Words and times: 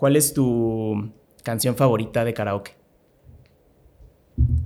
¿cuál 0.00 0.16
es 0.16 0.32
tu 0.32 1.12
canción 1.44 1.76
favorita 1.76 2.24
de 2.24 2.32
karaoke? 2.32 2.72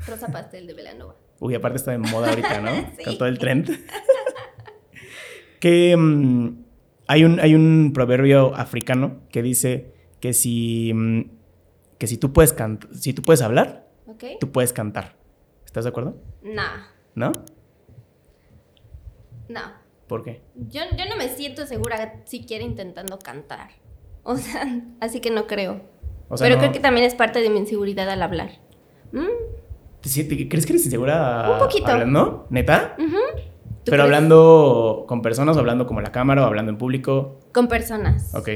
Rosa 0.07 0.29
Pastel 0.29 0.69
de 0.69 0.75
Velanova. 0.75 1.17
Uy, 1.41 1.57
aparte 1.57 1.77
está 1.77 1.91
de 1.91 1.99
moda 1.99 2.31
ahorita, 2.31 2.61
¿no? 2.61 2.71
Con 3.05 3.19
todo 3.19 3.27
el 3.27 3.39
trend. 3.41 3.69
que 5.61 5.97
mm, 5.97 6.65
hay, 7.09 7.25
un, 7.25 7.41
hay 7.41 7.57
un 7.57 7.91
proverbio 7.93 8.55
africano 8.55 9.23
que 9.31 9.43
dice 9.43 9.93
que 10.21 10.33
si, 10.33 10.93
mm, 10.95 11.23
que 11.99 12.07
si 12.07 12.17
tú 12.17 12.33
puedes 12.33 12.55
si 12.93 13.13
tú 13.13 13.23
puedes 13.23 13.43
hablar, 13.43 13.89
tú 14.39 14.53
puedes 14.53 14.73
cantar. 14.73 15.17
¿Estás 15.67 15.83
de 15.83 15.91
acuerdo? 15.91 16.17
No. 16.45 16.63
¿No? 17.17 17.33
No. 19.49 19.61
¿Por 20.07 20.23
qué? 20.23 20.43
Yo, 20.55 20.83
yo 20.97 21.07
no 21.11 21.17
me 21.17 21.29
siento 21.29 21.67
segura 21.67 22.23
siquiera 22.25 22.63
intentando 22.63 23.19
cantar. 23.19 23.71
O 24.27 24.37
sea, 24.37 24.83
así 25.01 25.21
que 25.21 25.31
no 25.31 25.47
creo. 25.47 25.83
Pero 26.39 26.59
creo 26.59 26.73
que 26.73 26.81
también 26.81 27.05
es 27.07 27.15
parte 27.15 27.41
de 27.41 27.51
mi 27.51 27.59
inseguridad 27.59 28.09
al 28.09 28.23
hablar. 28.23 28.53
¿Mm? 29.13 29.27
¿Crees 30.01 30.67
que 30.67 30.73
eres 30.73 30.85
insegura? 30.87 31.51
Un 31.53 31.59
poquito. 31.59 31.89
¿Hablando? 31.89 32.47
¿Neta? 32.51 32.97
¿Pero 33.85 34.03
hablando 34.03 35.05
con 35.07 35.23
personas 35.23 35.57
o 35.57 35.61
hablando 35.61 35.87
como 35.87 36.01
la 36.01 36.11
cámara 36.11 36.43
o 36.43 36.47
hablando 36.47 36.71
en 36.71 36.79
público? 36.79 37.39
Con 37.53 37.69
personas. 37.69 38.35
Ok. 38.35 38.49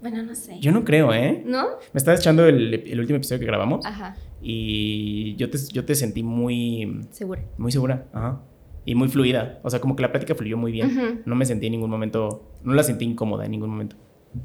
Bueno, 0.00 0.22
no 0.22 0.34
sé. 0.34 0.58
Yo 0.60 0.72
no 0.72 0.84
creo, 0.84 1.12
¿eh? 1.12 1.42
¿No? 1.46 1.66
Me 1.92 1.98
estaba 1.98 2.16
echando 2.16 2.46
el, 2.46 2.74
el 2.74 3.00
último 3.00 3.16
episodio 3.16 3.40
que 3.40 3.46
grabamos. 3.46 3.86
Ajá. 3.86 4.16
Y 4.42 5.34
yo 5.36 5.50
te, 5.50 5.58
yo 5.72 5.84
te 5.84 5.94
sentí 5.94 6.22
muy... 6.22 7.00
Segura. 7.10 7.42
Muy 7.58 7.72
segura, 7.72 8.06
ajá. 8.12 8.40
Y 8.84 8.94
muy 8.94 9.08
fluida. 9.08 9.60
O 9.62 9.70
sea, 9.70 9.80
como 9.80 9.96
que 9.96 10.02
la 10.02 10.12
plática 10.12 10.34
fluyó 10.34 10.56
muy 10.56 10.70
bien. 10.72 11.22
No 11.24 11.34
me 11.34 11.44
sentí 11.46 11.66
en 11.66 11.72
ningún 11.72 11.90
momento... 11.90 12.52
No 12.62 12.74
la 12.74 12.82
sentí 12.82 13.04
incómoda 13.04 13.44
en 13.44 13.50
ningún 13.52 13.70
momento. 13.70 13.96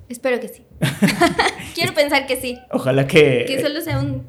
Espero 0.10 0.40
que 0.40 0.48
sí. 0.48 0.64
Quiero 1.76 1.94
pensar 1.94 2.28
que 2.28 2.36
sí. 2.38 2.58
Ojalá 2.72 3.08
que... 3.08 3.46
Que 3.48 3.62
solo 3.62 3.82
sea 3.82 4.00
un 4.00 4.26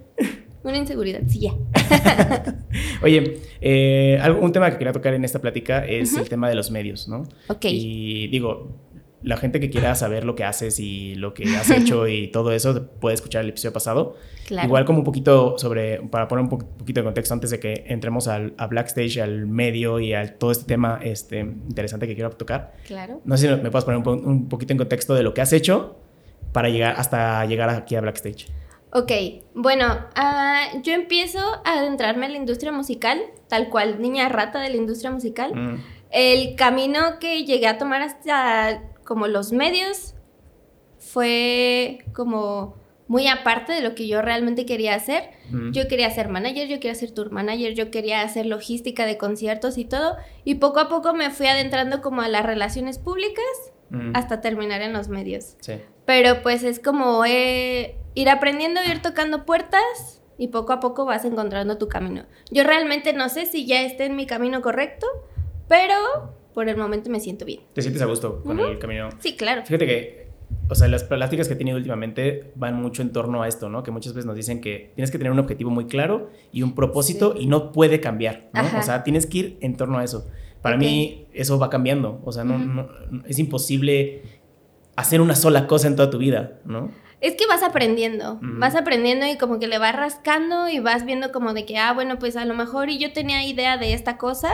una 0.65 0.79
inseguridad, 0.79 1.21
sí, 1.27 1.41
ya. 1.41 1.53
Oye, 3.03 3.39
eh, 3.61 4.21
un 4.41 4.53
tema 4.53 4.71
que 4.71 4.79
quería 4.79 4.93
tocar 4.93 5.15
en 5.15 5.25
esta 5.25 5.41
plática 5.41 5.85
es 5.85 6.17
el 6.17 6.29
tema 6.29 6.49
de 6.49 6.55
los 6.55 6.71
medios, 6.71 7.09
¿no? 7.09 7.27
Ok. 7.49 7.65
Y 7.65 8.29
digo, 8.29 8.79
la 9.23 9.37
gente 9.37 9.61
que 9.61 9.71
quiera 9.71 9.95
saber 9.95 10.25
lo 10.25 10.35
que 10.35 10.45
haces 10.45 10.79
y 10.81 11.15
lo 11.15 11.35
que 11.35 11.45
has 11.57 11.71
hecho 11.71 12.09
y 12.09 12.29
todo 12.29 12.53
eso 12.53 12.89
puede 13.01 13.15
escuchar 13.15 13.43
el 13.43 13.51
episodio 13.51 13.73
pasado. 13.73 14.17
Claro. 14.47 14.67
Igual 14.67 14.85
como 14.85 14.99
un 14.99 15.05
poquito 15.05 15.59
sobre, 15.59 16.01
para 16.03 16.29
poner 16.29 16.43
un 16.45 16.49
poquito 16.49 17.01
de 17.01 17.05
contexto 17.05 17.35
antes 17.35 17.51
de 17.51 17.61
que 17.61 17.85
entremos 17.87 18.29
al, 18.29 18.55
a 18.59 18.67
Blackstage, 18.67 19.19
al 19.19 19.47
medio 19.47 20.01
y 20.01 20.15
a 20.15 20.37
todo 20.39 20.51
este 20.51 20.65
tema 20.65 21.01
este, 21.03 21.41
interesante 21.41 22.07
que 22.07 22.15
quiero 22.15 22.31
tocar. 22.31 22.75
Claro. 22.87 23.21
No 23.25 23.37
sé 23.37 23.49
si 23.49 23.63
me 23.63 23.71
puedes 23.71 23.85
poner 23.85 24.07
un, 24.07 24.27
un 24.27 24.49
poquito 24.49 24.73
en 24.73 24.79
contexto 24.79 25.15
de 25.15 25.23
lo 25.23 25.35
que 25.35 25.41
has 25.41 25.53
hecho 25.53 25.97
para 26.53 26.69
llegar 26.69 26.95
hasta 26.99 27.45
llegar 27.47 27.71
aquí 27.71 27.95
a 27.95 28.01
Blackstage. 28.01 28.49
Ok, 28.95 29.11
bueno, 29.55 29.87
ah, 30.15 30.67
yo 30.83 30.93
empiezo 30.93 31.39
a 31.65 31.79
adentrarme 31.79 32.27
en 32.27 32.33
la 32.33 32.39
industria 32.39 32.73
musical, 32.73 33.23
tal 33.49 33.71
cual 33.71 34.03
niña 34.03 34.29
rata 34.29 34.61
de 34.61 34.69
la 34.69 34.77
industria 34.77 35.11
musical. 35.11 35.55
Mm. 35.55 35.83
El 36.11 36.57
camino 36.57 37.19
que 37.19 37.45
llegué 37.45 37.69
a 37.69 37.79
tomar 37.79 38.03
hasta 38.03 38.83
como 39.13 39.29
los 39.29 39.53
medios 39.53 40.15
fue 40.99 41.99
como 42.15 42.77
muy 43.07 43.29
aparte 43.29 43.75
de 43.75 43.83
lo 43.83 43.95
que 43.95 44.09
yo 44.09 44.23
realmente 44.23 44.65
quería 44.65 44.95
hacer. 44.95 45.25
Mm. 45.51 45.73
Yo 45.73 45.87
quería 45.87 46.09
ser 46.09 46.31
manager, 46.31 46.67
yo 46.67 46.77
quería 46.77 46.95
ser 46.95 47.11
tour 47.11 47.31
manager, 47.31 47.75
yo 47.75 47.91
quería 47.91 48.23
hacer 48.23 48.47
logística 48.47 49.05
de 49.05 49.19
conciertos 49.19 49.77
y 49.77 49.85
todo. 49.85 50.17
Y 50.45 50.55
poco 50.55 50.81
a 50.81 50.89
poco 50.89 51.13
me 51.13 51.29
fui 51.29 51.47
adentrando 51.47 52.01
como 52.01 52.23
a 52.23 52.29
las 52.29 52.47
relaciones 52.47 52.99
públicas 52.99 53.45
mm. 53.91 54.13
hasta 54.15 54.41
terminar 54.41 54.81
en 54.81 54.95
los 54.95 55.09
medios. 55.09 55.59
Sí. 55.61 55.75
Pero 56.07 56.41
pues 56.43 56.65
es 56.65 56.81
como 56.81 57.27
eh, 57.27 57.99
ir 58.15 58.31
aprendiendo, 58.31 58.81
ir 58.83 59.03
tocando 59.03 59.45
puertas 59.45 60.23
y 60.39 60.49
poco 60.49 60.73
a 60.73 60.81
poco 60.81 61.05
vas 61.05 61.27
encontrando 61.27 61.77
tu 61.77 61.87
camino. 61.87 62.25
Yo 62.51 62.65
realmente 62.65 63.13
no 63.13 63.29
sé 63.29 63.45
si 63.45 63.67
ya 63.67 63.83
esté 63.83 64.07
en 64.07 64.17
mi 64.17 64.25
camino 64.25 64.63
correcto, 64.63 65.07
pero 65.69 66.33
por 66.55 66.69
el 66.69 66.77
momento 66.77 67.11
me 67.11 67.21
siento 67.21 67.45
bien. 67.45 67.61
¿Te 67.73 67.83
sientes 67.83 68.03
a 68.03 68.07
gusto 68.07 68.43
con 68.43 68.59
el 68.61 68.79
camino? 68.79 69.09
Sí, 69.21 69.37
claro. 69.37 69.63
Fíjate 69.65 69.87
que, 69.87 70.29
o 70.69 70.75
sea, 70.75 70.89
las 70.89 71.05
pláticas 71.05 71.49
que 71.49 71.55
he 71.55 71.57
tenido 71.57 71.77
últimamente 71.77 72.53
van 72.55 72.81
mucho 72.81 73.03
en 73.03 73.13
torno 73.13 73.43
a 73.43 73.49
esto, 73.49 73.69
¿no? 73.69 73.83
Que 73.83 73.91
muchas 73.91 74.15
veces 74.15 74.27
nos 74.27 74.37
dicen 74.37 74.61
que 74.61 74.93
tienes 74.95 75.11
que 75.11 75.19
tener 75.19 75.33
un 75.33 75.39
objetivo 75.39 75.71
muy 75.71 75.87
claro 75.87 76.31
y 76.53 76.63
un 76.63 76.75
propósito 76.75 77.35
y 77.39 77.47
no 77.47 77.73
puede 77.73 78.01
cambiar, 78.01 78.51
¿no? 78.53 78.63
O 78.79 78.83
sea, 78.83 79.03
tienes 79.03 79.27
que 79.27 79.39
ir 79.39 79.59
en 79.61 79.77
torno 79.77 79.99
a 79.99 80.05
eso. 80.05 80.27
Para 80.61 80.77
mí 80.77 81.27
eso 81.33 81.59
va 81.59 81.71
cambiando, 81.71 82.21
o 82.25 82.33
sea, 82.33 82.45
no, 82.45 82.89
es 83.27 83.39
imposible 83.39 84.23
hacer 84.95 85.21
una 85.21 85.35
sola 85.35 85.67
cosa 85.67 85.89
en 85.89 85.97
toda 85.97 86.11
tu 86.11 86.19
vida, 86.19 86.61
¿no? 86.65 86.91
Es 87.23 87.37
que 87.37 87.47
vas 87.47 87.63
aprendiendo, 87.63 88.41
vas 88.43 88.75
aprendiendo 88.75 89.27
y 89.27 89.39
como 89.39 89.61
que 89.61 89.69
le 89.69 89.79
vas 89.79 89.95
rascando 89.95 90.69
y 90.69 90.81
vas 90.81 91.07
viendo 91.07 91.31
como 91.31 91.55
de 91.55 91.65
que, 91.65 91.79
ah, 91.79 91.93
bueno, 91.93 92.19
pues 92.19 92.37
a 92.37 92.45
lo 92.45 92.53
mejor 92.53 92.91
y 92.91 92.99
yo 92.99 93.13
tenía 93.13 93.47
idea 93.47 93.79
de 93.79 93.95
esta 93.95 94.19
cosa 94.19 94.53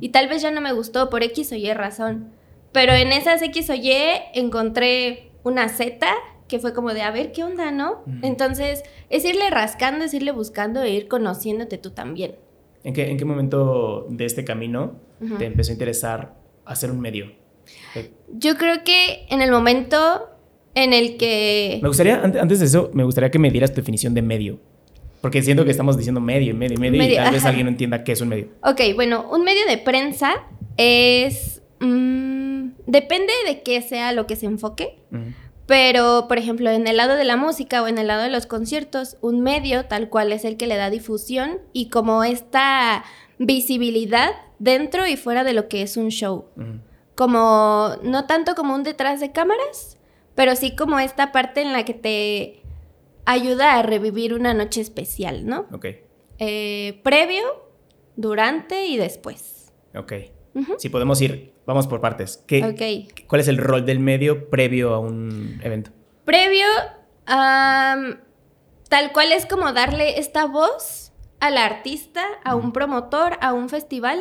y 0.00 0.08
tal 0.08 0.26
vez 0.26 0.40
ya 0.40 0.50
no 0.50 0.62
me 0.62 0.72
gustó 0.72 1.10
por 1.10 1.22
X 1.22 1.52
o 1.52 1.54
Y 1.54 1.70
razón. 1.74 2.32
Pero 2.72 2.94
en 2.94 3.12
esas 3.12 3.42
X 3.42 3.68
o 3.68 3.74
Y 3.74 3.92
encontré 4.32 5.32
una 5.44 5.68
Z 5.68 6.06
que 6.48 6.58
fue 6.58 6.72
como 6.72 6.94
de, 6.94 7.02
a 7.02 7.10
ver, 7.10 7.30
¿qué 7.32 7.44
onda, 7.44 7.70
no? 7.70 8.02
Entonces, 8.22 8.82
es 9.10 9.24
irle 9.26 9.50
rascando, 9.50 10.06
es 10.06 10.14
irle 10.14 10.32
buscando 10.32 10.82
e 10.82 10.90
ir 10.90 11.08
conociéndote 11.08 11.76
tú 11.76 11.90
también. 11.90 12.36
¿En 12.84 12.94
qué, 12.94 13.10
en 13.10 13.18
qué 13.18 13.26
momento 13.26 14.06
de 14.08 14.24
este 14.24 14.44
camino 14.44 14.96
te 15.36 15.44
empezó 15.44 15.72
a 15.72 15.74
interesar 15.74 16.36
hacer 16.64 16.90
un 16.90 17.00
medio? 17.00 17.32
Yo 18.32 18.56
creo 18.56 18.82
que 18.82 19.26
en 19.28 19.42
el 19.42 19.50
momento 19.50 20.30
en 20.84 20.92
el 20.92 21.16
que... 21.16 21.78
Me 21.82 21.88
gustaría, 21.88 22.22
antes 22.22 22.60
de 22.60 22.66
eso, 22.66 22.90
me 22.92 23.04
gustaría 23.04 23.30
que 23.30 23.38
me 23.38 23.50
dieras 23.50 23.72
tu 23.72 23.76
definición 23.76 24.14
de 24.14 24.22
medio. 24.22 24.58
Porque 25.20 25.42
siento 25.42 25.64
que 25.64 25.72
estamos 25.72 25.96
diciendo 25.96 26.20
medio, 26.20 26.54
medio, 26.54 26.78
medio, 26.78 27.02
y 27.02 27.16
tal 27.16 27.32
vez 27.32 27.44
alguien 27.44 27.66
no 27.66 27.70
entienda 27.70 28.04
qué 28.04 28.12
es 28.12 28.20
un 28.20 28.28
medio. 28.28 28.48
Ok, 28.62 28.80
bueno, 28.94 29.28
un 29.30 29.42
medio 29.44 29.66
de 29.66 29.78
prensa 29.78 30.34
es... 30.76 31.62
Mm, 31.80 32.70
depende 32.86 33.32
de 33.46 33.62
qué 33.62 33.82
sea 33.82 34.12
lo 34.12 34.26
que 34.26 34.36
se 34.36 34.46
enfoque. 34.46 34.98
Pero, 35.66 36.26
por 36.28 36.38
ejemplo, 36.38 36.70
en 36.70 36.86
el 36.86 36.96
lado 36.96 37.14
de 37.14 37.24
la 37.24 37.36
música 37.36 37.82
o 37.82 37.88
en 37.88 37.98
el 37.98 38.06
lado 38.06 38.22
de 38.22 38.30
los 38.30 38.46
conciertos, 38.46 39.18
un 39.20 39.42
medio 39.42 39.84
tal 39.84 40.08
cual 40.08 40.32
es 40.32 40.44
el 40.44 40.56
que 40.56 40.66
le 40.66 40.76
da 40.76 40.88
difusión 40.88 41.58
y 41.74 41.90
como 41.90 42.24
esta 42.24 43.04
visibilidad 43.38 44.30
dentro 44.58 45.06
y 45.06 45.16
fuera 45.16 45.44
de 45.44 45.52
lo 45.52 45.68
que 45.68 45.82
es 45.82 45.98
un 45.98 46.08
show. 46.08 46.46
Como, 47.14 47.90
no 48.02 48.26
tanto 48.26 48.54
como 48.54 48.74
un 48.74 48.82
detrás 48.82 49.20
de 49.20 49.30
cámaras, 49.32 49.97
pero 50.38 50.54
sí 50.54 50.76
como 50.76 51.00
esta 51.00 51.32
parte 51.32 51.62
en 51.62 51.72
la 51.72 51.84
que 51.84 51.94
te 51.94 52.62
ayuda 53.24 53.74
a 53.74 53.82
revivir 53.82 54.34
una 54.34 54.54
noche 54.54 54.80
especial, 54.80 55.44
¿no? 55.46 55.66
Ok. 55.72 55.86
Eh, 56.38 57.00
previo, 57.02 57.42
durante 58.14 58.86
y 58.86 58.98
después. 58.98 59.72
Ok. 59.96 60.12
Si 60.78 60.90
podemos 60.90 61.20
ir, 61.22 61.54
vamos 61.66 61.88
por 61.88 62.00
partes. 62.00 62.44
¿Qué, 62.46 63.08
¿Cuál 63.26 63.40
es 63.40 63.48
el 63.48 63.58
rol 63.58 63.84
del 63.84 63.98
medio 63.98 64.48
previo 64.48 64.94
a 64.94 65.00
un 65.00 65.60
evento? 65.64 65.90
Previo, 66.24 66.66
tal 67.26 68.22
cual 69.12 69.32
es 69.32 69.44
como 69.44 69.72
darle 69.72 70.20
esta 70.20 70.46
voz 70.46 71.10
al 71.40 71.58
artista, 71.58 72.24
a 72.44 72.54
un 72.54 72.70
promotor, 72.70 73.38
a 73.40 73.54
un 73.54 73.68
festival, 73.68 74.20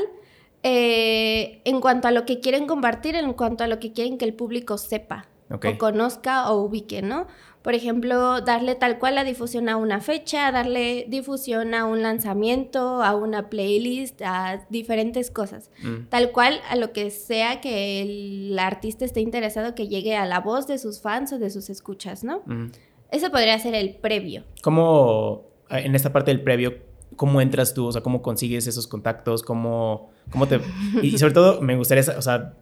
eh, 0.64 1.62
en 1.64 1.80
cuanto 1.80 2.08
a 2.08 2.12
lo 2.12 2.26
que 2.26 2.40
quieren 2.40 2.66
compartir, 2.66 3.14
en 3.14 3.34
cuanto 3.34 3.64
a 3.64 3.68
lo 3.68 3.78
que 3.78 3.94
quieren 3.94 4.18
que 4.18 4.26
el 4.26 4.34
público 4.34 4.80
sepa 4.80 5.30
o 5.50 5.78
conozca 5.78 6.52
o 6.52 6.62
ubique, 6.64 7.02
¿no? 7.02 7.28
Por 7.62 7.76
ejemplo, 7.76 8.40
darle 8.40 8.76
tal 8.76 8.98
cual 8.98 9.16
la 9.16 9.26
difusión 9.26 9.68
a 9.68 9.76
una 9.76 10.00
fecha, 10.00 10.52
darle 10.54 11.06
difusión 11.10 11.74
a 11.74 11.86
un 11.86 12.02
lanzamiento, 12.02 13.04
a 13.04 13.14
una 13.14 13.50
playlist, 13.50 14.22
a 14.22 14.66
diferentes 14.70 15.32
cosas. 15.32 15.70
Mm. 15.84 16.08
Tal 16.10 16.32
cual 16.32 16.62
a 16.70 16.78
lo 16.78 16.94
que 16.94 17.10
sea 17.10 17.60
que 17.60 18.02
el 18.02 18.58
artista 18.58 19.04
esté 19.04 19.20
interesado 19.20 19.76
que 19.76 19.90
llegue 19.90 20.16
a 20.16 20.26
la 20.26 20.40
voz 20.40 20.66
de 20.68 20.78
sus 20.78 21.02
fans 21.02 21.34
o 21.34 21.40
de 21.40 21.50
sus 21.50 21.70
escuchas, 21.70 22.24
¿no? 22.24 22.42
Mm. 22.46 22.68
Eso 23.12 23.32
podría 23.32 23.60
ser 23.60 23.76
el 23.76 23.96
previo. 23.96 24.44
¿Cómo, 24.64 25.48
en 25.70 25.94
esta 25.94 26.14
parte 26.14 26.32
del 26.32 26.44
previo, 26.44 26.78
cómo 27.18 27.42
entras 27.42 27.74
tú? 27.74 27.88
O 27.88 27.92
sea, 27.92 28.02
¿cómo 28.02 28.22
consigues 28.22 28.68
esos 28.68 28.88
contactos? 28.88 29.44
¿Cómo, 29.44 30.10
cómo 30.32 30.48
te...? 30.48 30.62
Y, 31.02 31.18
sobre 31.18 31.34
todo, 31.34 31.62
me 31.62 31.76
gustaría, 31.76 32.04
o 32.18 32.22
sea, 32.22 32.54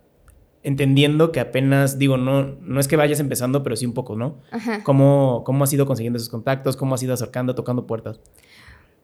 entendiendo 0.66 1.32
que 1.32 1.40
apenas, 1.40 2.00
digo, 2.00 2.18
no, 2.18 2.44
no 2.60 2.80
es 2.80 2.88
que 2.88 2.96
vayas 2.96 3.20
empezando, 3.20 3.62
pero 3.62 3.76
sí 3.76 3.86
un 3.86 3.94
poco, 3.94 4.16
¿no? 4.16 4.42
Ajá. 4.52 4.84
¿Cómo, 4.84 5.44
¿Cómo 5.46 5.64
has 5.64 5.72
ido 5.72 5.86
consiguiendo 5.86 6.18
esos 6.18 6.30
contactos? 6.30 6.76
¿Cómo 6.76 6.96
has 6.96 7.04
ido 7.04 7.14
acercando, 7.14 7.54
tocando 7.54 7.86
puertas? 7.86 8.20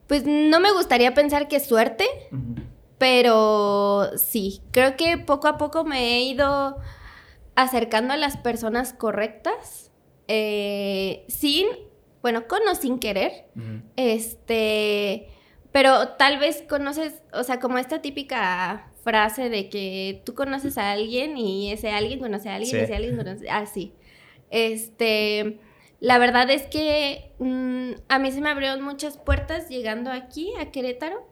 Pues 0.07 0.23
no 0.25 0.59
me 0.59 0.71
gustaría 0.73 1.13
pensar 1.13 1.47
que 1.47 1.57
es 1.57 1.65
suerte, 1.67 2.05
pero 2.97 4.09
sí, 4.17 4.61
creo 4.71 4.97
que 4.97 5.19
poco 5.19 5.47
a 5.47 5.57
poco 5.57 5.85
me 5.85 6.15
he 6.15 6.23
ido 6.23 6.77
acercando 7.53 8.13
a 8.15 8.17
las 8.17 8.37
personas 8.37 8.93
correctas, 8.93 9.91
eh, 10.27 11.25
sin, 11.27 11.67
bueno, 12.23 12.47
con 12.47 12.59
o 12.67 12.73
sin 12.73 12.97
querer, 12.97 13.45
este, 13.97 15.27
pero 15.71 16.09
tal 16.17 16.39
vez 16.39 16.63
conoces, 16.67 17.21
o 17.33 17.43
sea, 17.43 17.59
como 17.59 17.77
esta 17.77 18.01
típica 18.01 18.90
frase 19.03 19.49
de 19.49 19.69
que 19.69 20.21
tú 20.25 20.33
conoces 20.33 20.77
a 20.77 20.91
alguien 20.91 21.37
y 21.37 21.71
ese 21.71 21.91
alguien 21.91 22.19
conoce 22.19 22.49
a 22.49 22.55
alguien 22.55 22.75
y 22.75 22.79
ese 22.83 22.95
alguien 22.95 23.17
conoce... 23.17 23.49
Ah, 23.49 23.65
sí. 23.65 23.93
Este... 24.49 25.59
La 26.01 26.17
verdad 26.17 26.49
es 26.49 26.63
que 26.63 27.31
mm, 27.37 27.91
a 28.09 28.17
mí 28.17 28.31
se 28.31 28.41
me 28.41 28.49
abrieron 28.49 28.81
muchas 28.81 29.17
puertas 29.19 29.69
llegando 29.69 30.09
aquí, 30.09 30.51
a 30.59 30.71
Querétaro. 30.71 31.27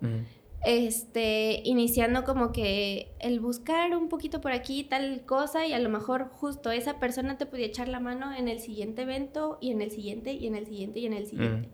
Este, 0.64 1.62
iniciando 1.64 2.24
como 2.24 2.52
que 2.52 3.12
el 3.20 3.40
buscar 3.40 3.96
un 3.96 4.10
poquito 4.10 4.42
por 4.42 4.52
aquí 4.52 4.84
tal 4.84 5.24
cosa 5.26 5.66
y 5.66 5.74
a 5.74 5.80
lo 5.80 5.90
mejor 5.90 6.30
justo 6.34 6.70
esa 6.70 7.00
persona 7.00 7.38
te 7.38 7.46
podía 7.46 7.66
echar 7.66 7.88
la 7.88 8.02
mano 8.02 8.34
en 8.36 8.48
el 8.48 8.60
siguiente 8.60 9.04
evento 9.04 9.58
y 9.62 9.72
en 9.72 9.82
el 9.82 9.90
siguiente 9.90 10.34
y 10.34 10.46
en 10.48 10.56
el 10.56 10.68
siguiente 10.68 11.00
y 11.00 11.06
en 11.08 11.14
el 11.14 11.26
siguiente. 11.26 11.70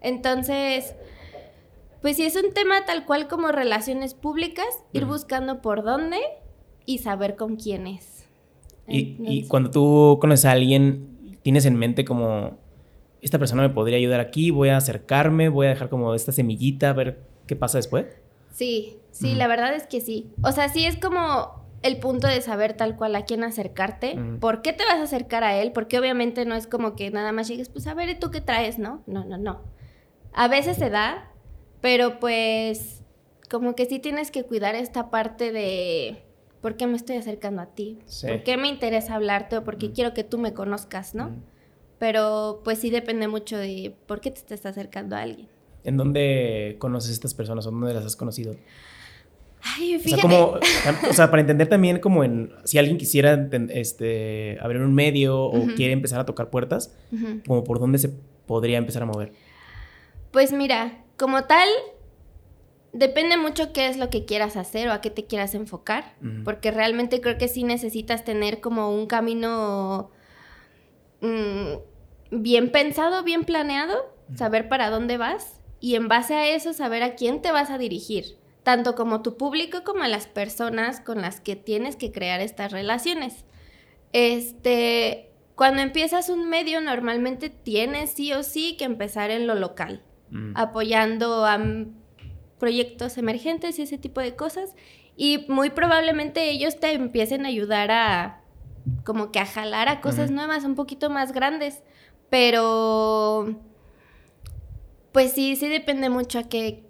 Entonces, 0.00 0.96
pues 2.02 2.16
si 2.16 2.24
es 2.24 2.36
un 2.36 2.52
tema 2.52 2.84
tal 2.84 3.06
cual 3.06 3.28
como 3.28 3.52
relaciones 3.52 4.14
públicas, 4.14 4.66
ir 4.92 5.06
buscando 5.06 5.62
por 5.62 5.84
dónde 5.84 6.18
y 6.84 6.98
saber 6.98 7.36
con 7.36 7.56
quién 7.56 7.86
es. 7.86 8.28
y, 8.86 9.46
cuando 9.46 9.70
tú 9.70 10.18
conoces 10.20 10.44
a 10.44 10.50
alguien, 10.50 11.38
tienes 11.42 11.64
en 11.64 11.76
mente 11.76 12.04
como, 12.04 12.58
esta 13.22 13.38
persona 13.38 13.62
me 13.62 13.70
podría 13.70 13.96
ayudar 13.96 14.20
aquí, 14.20 14.50
voy 14.50 14.70
a 14.70 14.76
acercarme, 14.76 15.48
voy 15.48 15.66
a 15.66 15.70
dejar 15.70 15.88
como 15.88 16.14
esta 16.14 16.32
semillita, 16.32 16.90
a 16.90 16.92
ver 16.92 17.22
qué 17.46 17.54
pasa 17.54 17.78
después. 17.78 18.06
Sí, 18.50 18.98
sí, 19.12 19.34
la 19.34 19.46
verdad 19.46 19.74
es 19.74 19.86
que 19.86 20.00
sí. 20.00 20.30
O 20.42 20.52
sea, 20.52 20.68
sí 20.68 20.84
es 20.84 20.96
como 20.96 21.62
el 21.82 21.98
punto 21.98 22.26
de 22.26 22.40
saber 22.40 22.74
tal 22.74 22.96
cual 22.96 23.14
a 23.16 23.24
quién 23.24 23.44
acercarte, 23.44 24.18
por 24.40 24.62
qué 24.62 24.72
te 24.72 24.84
vas 24.84 24.96
a 24.96 25.04
acercar 25.04 25.44
a 25.44 25.56
él, 25.56 25.72
porque 25.72 25.98
obviamente 25.98 26.44
no 26.44 26.54
es 26.54 26.66
como 26.66 26.94
que 26.96 27.10
nada 27.10 27.32
más 27.32 27.48
llegues, 27.48 27.68
pues 27.68 27.86
a 27.86 27.94
ver, 27.94 28.08
¿y 28.08 28.14
tú 28.16 28.30
qué 28.30 28.40
traes? 28.40 28.78
No, 28.78 29.02
no, 29.06 29.24
no, 29.24 29.38
no. 29.38 29.62
A 30.32 30.48
veces 30.48 30.76
se 30.76 30.90
da, 30.90 31.31
pero 31.82 32.18
pues 32.18 33.02
como 33.50 33.74
que 33.74 33.84
sí 33.84 33.98
tienes 33.98 34.30
que 34.30 34.44
cuidar 34.44 34.74
esta 34.74 35.10
parte 35.10 35.52
de 35.52 36.22
por 36.62 36.76
qué 36.76 36.86
me 36.86 36.96
estoy 36.96 37.16
acercando 37.16 37.60
a 37.60 37.66
ti, 37.66 37.98
por 38.26 38.42
qué 38.44 38.56
me 38.56 38.68
interesa 38.68 39.16
hablarte 39.16 39.58
o 39.58 39.64
por 39.64 39.76
qué 39.76 39.92
quiero 39.92 40.14
que 40.14 40.24
tú 40.24 40.38
me 40.38 40.54
conozcas, 40.54 41.14
¿no? 41.14 41.36
Pero 41.98 42.62
pues 42.64 42.78
sí 42.78 42.88
depende 42.88 43.28
mucho 43.28 43.58
de 43.58 43.94
por 44.06 44.20
qué 44.20 44.30
te 44.30 44.38
estás 44.38 44.64
acercando 44.64 45.16
a 45.16 45.22
alguien. 45.22 45.48
¿En 45.84 45.96
dónde 45.96 46.76
conoces 46.78 47.10
a 47.10 47.12
estas 47.14 47.34
personas 47.34 47.66
o 47.66 47.70
dónde 47.70 47.92
las 47.92 48.06
has 48.06 48.16
conocido? 48.16 48.54
Ay, 49.60 49.98
fíjate. 49.98 50.26
O 50.26 50.30
sea, 50.30 50.38
como, 51.00 51.08
o 51.10 51.12
sea, 51.12 51.30
para 51.30 51.40
entender 51.40 51.68
también 51.68 51.98
como 51.98 52.24
en, 52.24 52.52
si 52.64 52.78
alguien 52.78 52.96
quisiera 52.96 53.48
este, 53.70 54.58
abrir 54.60 54.82
un 54.82 54.94
medio 54.94 55.44
o 55.44 55.66
quiere 55.76 55.92
empezar 55.92 56.20
a 56.20 56.26
tocar 56.26 56.50
puertas, 56.50 56.96
como 57.46 57.64
por 57.64 57.80
dónde 57.80 57.98
se 57.98 58.08
podría 58.46 58.78
empezar 58.78 59.02
a 59.02 59.06
mover. 59.06 59.32
Pues 60.30 60.52
mira, 60.52 61.01
como 61.22 61.44
tal, 61.44 61.68
depende 62.92 63.36
mucho 63.36 63.72
qué 63.72 63.86
es 63.86 63.96
lo 63.96 64.10
que 64.10 64.24
quieras 64.24 64.56
hacer 64.56 64.88
o 64.88 64.92
a 64.92 65.00
qué 65.00 65.08
te 65.08 65.24
quieras 65.24 65.54
enfocar, 65.54 66.16
porque 66.42 66.72
realmente 66.72 67.20
creo 67.20 67.38
que 67.38 67.46
sí 67.46 67.62
necesitas 67.62 68.24
tener 68.24 68.60
como 68.60 68.92
un 68.92 69.06
camino 69.06 70.10
mm, 71.20 71.74
bien 72.32 72.72
pensado, 72.72 73.22
bien 73.22 73.44
planeado, 73.44 74.12
saber 74.34 74.68
para 74.68 74.90
dónde 74.90 75.16
vas 75.16 75.60
y 75.78 75.94
en 75.94 76.08
base 76.08 76.34
a 76.34 76.48
eso 76.48 76.72
saber 76.72 77.04
a 77.04 77.14
quién 77.14 77.40
te 77.40 77.52
vas 77.52 77.70
a 77.70 77.78
dirigir, 77.78 78.36
tanto 78.64 78.96
como 78.96 79.22
tu 79.22 79.36
público 79.36 79.84
como 79.84 80.02
a 80.02 80.08
las 80.08 80.26
personas 80.26 80.98
con 80.98 81.22
las 81.22 81.40
que 81.40 81.54
tienes 81.54 81.94
que 81.94 82.10
crear 82.10 82.40
estas 82.40 82.72
relaciones. 82.72 83.44
Este, 84.12 85.30
cuando 85.54 85.82
empiezas 85.82 86.30
un 86.30 86.48
medio 86.48 86.80
normalmente 86.80 87.48
tienes 87.48 88.10
sí 88.10 88.32
o 88.32 88.42
sí 88.42 88.76
que 88.76 88.86
empezar 88.86 89.30
en 89.30 89.46
lo 89.46 89.54
local 89.54 90.02
Mm. 90.32 90.56
apoyando 90.56 91.44
a 91.44 91.60
proyectos 92.58 93.18
emergentes 93.18 93.78
y 93.78 93.82
ese 93.82 93.98
tipo 93.98 94.20
de 94.20 94.34
cosas. 94.34 94.74
Y 95.14 95.44
muy 95.48 95.70
probablemente 95.70 96.48
ellos 96.48 96.80
te 96.80 96.92
empiecen 96.92 97.44
a 97.44 97.48
ayudar 97.48 97.90
a 97.90 98.40
como 99.04 99.30
que 99.30 99.38
a 99.38 99.46
jalar 99.46 99.88
a 99.88 100.00
cosas 100.00 100.30
nuevas, 100.30 100.64
un 100.64 100.74
poquito 100.74 101.10
más 101.10 101.32
grandes. 101.32 101.82
Pero 102.30 103.54
pues 105.12 105.32
sí, 105.32 105.54
sí 105.56 105.68
depende 105.68 106.08
mucho 106.08 106.38
a 106.38 106.44
qué, 106.44 106.82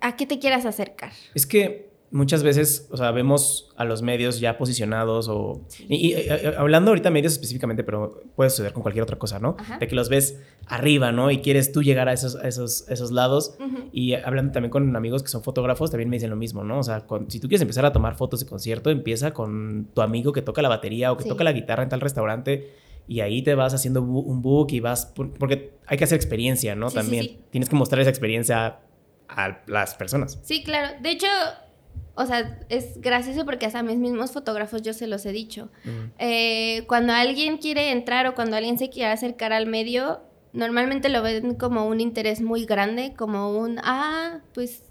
a 0.00 0.16
qué 0.16 0.26
te 0.26 0.40
quieras 0.40 0.66
acercar. 0.66 1.12
Es 1.34 1.46
que 1.46 1.87
muchas 2.10 2.42
veces, 2.42 2.88
o 2.90 2.96
sea, 2.96 3.10
vemos 3.10 3.70
a 3.76 3.84
los 3.84 4.02
medios 4.02 4.40
ya 4.40 4.56
posicionados 4.56 5.28
o... 5.28 5.60
Y, 5.88 6.14
hablando 6.56 6.90
ahorita 6.90 7.08
de 7.08 7.12
medios 7.12 7.32
específicamente, 7.32 7.84
pero 7.84 8.22
puede 8.34 8.50
suceder 8.50 8.72
con 8.72 8.82
cualquier 8.82 9.02
otra 9.02 9.18
cosa, 9.18 9.38
¿no? 9.38 9.56
De 9.78 9.86
que 9.86 9.94
los 9.94 10.08
ves 10.08 10.40
arriba, 10.66 11.12
¿no? 11.12 11.30
Y 11.30 11.38
quieres 11.38 11.72
tú 11.72 11.82
llegar 11.82 12.08
a 12.08 12.12
esos, 12.12 12.36
esos, 12.42 12.88
esos 12.88 13.10
lados. 13.10 13.56
Y 13.92 14.14
hablando 14.14 14.52
también 14.52 14.70
con 14.70 14.94
amigos 14.96 15.22
que 15.22 15.28
son 15.28 15.42
fotógrafos, 15.42 15.90
también 15.90 16.08
me 16.08 16.16
dicen 16.16 16.30
lo 16.30 16.36
mismo, 16.36 16.64
¿no? 16.64 16.78
O 16.78 16.82
sea, 16.82 17.04
si 17.28 17.40
tú 17.40 17.48
quieres 17.48 17.62
empezar 17.62 17.84
a 17.84 17.92
tomar 17.92 18.16
fotos 18.16 18.40
de 18.40 18.46
concierto, 18.46 18.90
empieza 18.90 19.32
con 19.32 19.88
tu 19.94 20.02
amigo 20.02 20.32
que 20.32 20.42
toca 20.42 20.62
la 20.62 20.68
batería 20.68 21.12
o 21.12 21.16
que 21.16 21.24
toca 21.24 21.44
la 21.44 21.52
guitarra 21.52 21.82
en 21.82 21.88
tal 21.88 22.00
restaurante. 22.00 22.72
Y 23.06 23.20
ahí 23.20 23.40
te 23.42 23.54
vas 23.54 23.72
haciendo 23.72 24.02
un 24.02 24.42
book 24.42 24.68
y 24.70 24.80
vas... 24.80 25.12
Porque 25.14 25.72
hay 25.86 25.96
que 25.96 26.04
hacer 26.04 26.16
experiencia, 26.16 26.74
¿no? 26.74 26.90
también. 26.90 27.38
Tienes 27.50 27.68
que 27.68 27.76
mostrar 27.76 28.00
esa 28.02 28.10
experiencia 28.10 28.80
a 29.28 29.60
las 29.66 29.94
personas. 29.94 30.38
Sí, 30.42 30.62
claro. 30.62 31.00
De 31.02 31.10
hecho, 31.12 31.26
o 32.18 32.26
sea, 32.26 32.58
es 32.68 33.00
gracioso 33.00 33.44
porque 33.44 33.64
hasta 33.64 33.84
mis 33.84 33.96
mismos 33.96 34.32
fotógrafos 34.32 34.82
yo 34.82 34.92
se 34.92 35.06
los 35.06 35.24
he 35.24 35.30
dicho. 35.30 35.68
Eh, 36.18 36.82
cuando 36.88 37.12
alguien 37.12 37.58
quiere 37.58 37.92
entrar 37.92 38.26
o 38.26 38.34
cuando 38.34 38.56
alguien 38.56 38.76
se 38.76 38.90
quiere 38.90 39.12
acercar 39.12 39.52
al 39.52 39.66
medio, 39.66 40.20
normalmente 40.52 41.10
lo 41.10 41.22
ven 41.22 41.54
como 41.54 41.86
un 41.86 42.00
interés 42.00 42.40
muy 42.40 42.64
grande, 42.64 43.14
como 43.16 43.56
un, 43.56 43.78
ah, 43.84 44.40
pues, 44.52 44.82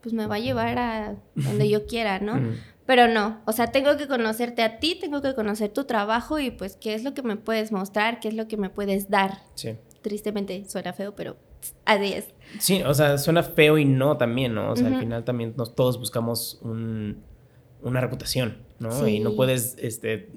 pues 0.00 0.12
me 0.12 0.26
va 0.26 0.34
a 0.34 0.40
llevar 0.40 0.78
a 0.80 1.14
donde 1.36 1.68
yo 1.68 1.86
quiera, 1.86 2.18
¿no? 2.18 2.40
Pero 2.84 3.06
no, 3.06 3.40
o 3.44 3.52
sea, 3.52 3.68
tengo 3.68 3.96
que 3.96 4.08
conocerte 4.08 4.62
a 4.62 4.80
ti, 4.80 4.98
tengo 5.00 5.22
que 5.22 5.36
conocer 5.36 5.70
tu 5.70 5.84
trabajo 5.84 6.40
y 6.40 6.50
pues 6.50 6.76
qué 6.76 6.94
es 6.94 7.04
lo 7.04 7.14
que 7.14 7.22
me 7.22 7.36
puedes 7.36 7.70
mostrar, 7.70 8.18
qué 8.18 8.26
es 8.26 8.34
lo 8.34 8.48
que 8.48 8.56
me 8.56 8.70
puedes 8.70 9.08
dar. 9.08 9.38
Sí. 9.54 9.76
Tristemente 10.02 10.64
suena 10.68 10.92
feo, 10.92 11.14
pero 11.14 11.36
Así 11.84 12.12
es. 12.12 12.28
Sí, 12.58 12.82
o 12.82 12.94
sea, 12.94 13.18
suena 13.18 13.42
feo 13.42 13.78
y 13.78 13.84
no 13.84 14.16
también, 14.16 14.54
¿no? 14.54 14.70
O 14.70 14.76
sea, 14.76 14.86
al 14.86 14.98
final 14.98 15.24
también 15.24 15.54
nos, 15.56 15.74
todos 15.74 15.98
buscamos 15.98 16.60
una 16.62 18.00
reputación, 18.00 18.58
¿no? 18.78 19.06
Y 19.08 19.20
no 19.20 19.34
puedes, 19.34 19.76
este, 19.78 20.30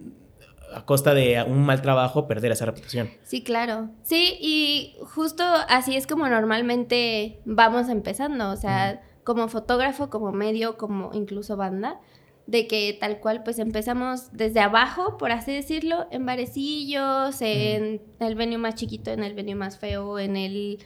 a 0.73 0.85
costa 0.85 1.13
de 1.13 1.43
un 1.43 1.65
mal 1.65 1.81
trabajo, 1.81 2.27
perder 2.27 2.51
esa 2.51 2.65
reputación. 2.65 3.09
Sí, 3.23 3.43
claro. 3.43 3.89
Sí, 4.03 4.37
y 4.39 4.95
justo 5.13 5.43
así 5.43 5.95
es 5.95 6.07
como 6.07 6.27
normalmente 6.27 7.39
vamos 7.45 7.89
empezando, 7.89 8.51
o 8.51 8.55
sea, 8.55 9.01
como 9.23 9.47
fotógrafo, 9.47 10.09
como 10.09 10.31
medio, 10.31 10.77
como 10.77 11.11
incluso 11.13 11.55
banda, 11.57 11.99
de 12.47 12.67
que 12.67 12.97
tal 12.99 13.19
cual 13.19 13.43
pues 13.43 13.59
empezamos 13.59 14.31
desde 14.31 14.59
abajo, 14.59 15.17
por 15.17 15.31
así 15.31 15.53
decirlo, 15.53 16.07
en 16.09 16.25
barecillos, 16.25 17.41
en 17.41 18.01
el 18.19 18.35
venue 18.35 18.57
más 18.57 18.75
chiquito, 18.75 19.11
en 19.11 19.23
el 19.23 19.35
venue 19.35 19.55
más 19.55 19.77
feo, 19.77 20.17
en 20.17 20.35
el 20.35 20.79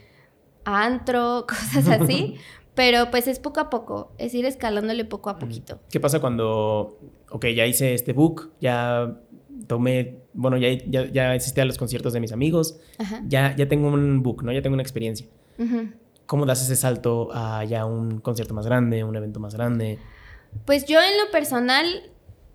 antro, 0.64 1.46
cosas 1.48 1.88
así. 1.88 2.36
pero 2.74 3.10
pues 3.10 3.28
es 3.28 3.38
poco 3.38 3.60
a 3.60 3.70
poco, 3.70 4.12
es 4.18 4.34
ir 4.34 4.44
escalándole 4.46 5.04
poco 5.04 5.30
a 5.30 5.38
poquito. 5.38 5.80
¿Qué 5.90 6.00
pasa 6.00 6.20
cuando, 6.20 6.98
ok, 7.30 7.46
ya 7.46 7.66
hice 7.66 7.94
este 7.94 8.12
book, 8.12 8.52
ya 8.60 9.20
tomé, 9.66 10.18
bueno, 10.32 10.56
ya, 10.56 10.68
ya, 10.86 11.06
ya 11.06 11.32
asistí 11.32 11.60
a 11.60 11.64
los 11.64 11.78
conciertos 11.78 12.12
de 12.12 12.20
mis 12.20 12.32
amigos, 12.32 12.80
ya, 13.26 13.54
ya 13.56 13.68
tengo 13.68 13.88
un 13.88 14.22
book, 14.22 14.42
¿no? 14.42 14.52
Ya 14.52 14.62
tengo 14.62 14.74
una 14.74 14.82
experiencia. 14.82 15.26
¿Cómo 16.26 16.46
das 16.46 16.62
ese 16.62 16.76
salto 16.76 17.28
a 17.32 17.64
ya 17.64 17.84
un 17.84 18.20
concierto 18.20 18.54
más 18.54 18.66
grande, 18.66 19.04
un 19.04 19.14
evento 19.14 19.40
más 19.40 19.54
grande? 19.54 19.98
Pues 20.64 20.86
yo 20.86 20.98
en 21.00 21.18
lo 21.24 21.30
personal 21.30 21.86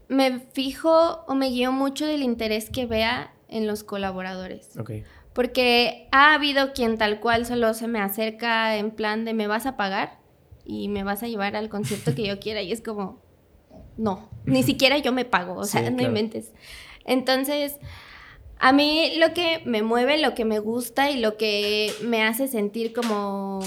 me 0.07 0.39
fijo 0.39 1.23
o 1.27 1.35
me 1.35 1.49
guío 1.49 1.71
mucho 1.71 2.05
del 2.05 2.23
interés 2.23 2.69
que 2.69 2.85
vea 2.87 3.33
en 3.47 3.67
los 3.67 3.83
colaboradores. 3.83 4.77
Ok 4.77 4.91
porque 5.39 6.09
ha 6.11 6.33
habido 6.33 6.73
quien 6.73 6.97
tal 6.97 7.21
cual 7.21 7.45
solo 7.45 7.73
se 7.73 7.87
me 7.87 8.01
acerca 8.01 8.75
en 8.75 8.91
plan 8.91 9.23
de 9.23 9.33
me 9.33 9.47
vas 9.47 9.65
a 9.65 9.77
pagar 9.77 10.19
y 10.65 10.89
me 10.89 11.05
vas 11.05 11.23
a 11.23 11.29
llevar 11.29 11.55
al 11.55 11.69
concierto 11.69 12.13
que 12.13 12.27
yo 12.27 12.39
quiera 12.41 12.61
y 12.61 12.73
es 12.73 12.81
como, 12.81 13.21
no, 13.95 14.29
ni 14.43 14.63
siquiera 14.63 14.97
yo 14.97 15.13
me 15.13 15.23
pago, 15.23 15.55
o 15.55 15.63
sea, 15.63 15.89
no 15.91 16.03
inventes. 16.03 16.51
Entonces, 17.05 17.77
a 18.57 18.73
mí 18.73 19.13
lo 19.17 19.33
que 19.33 19.61
me 19.63 19.81
mueve, 19.81 20.17
lo 20.17 20.35
que 20.35 20.43
me 20.43 20.59
gusta 20.59 21.09
y 21.09 21.21
lo 21.21 21.37
que 21.37 21.93
me 22.03 22.21
hace 22.21 22.49
sentir 22.49 22.91
como 22.91 23.61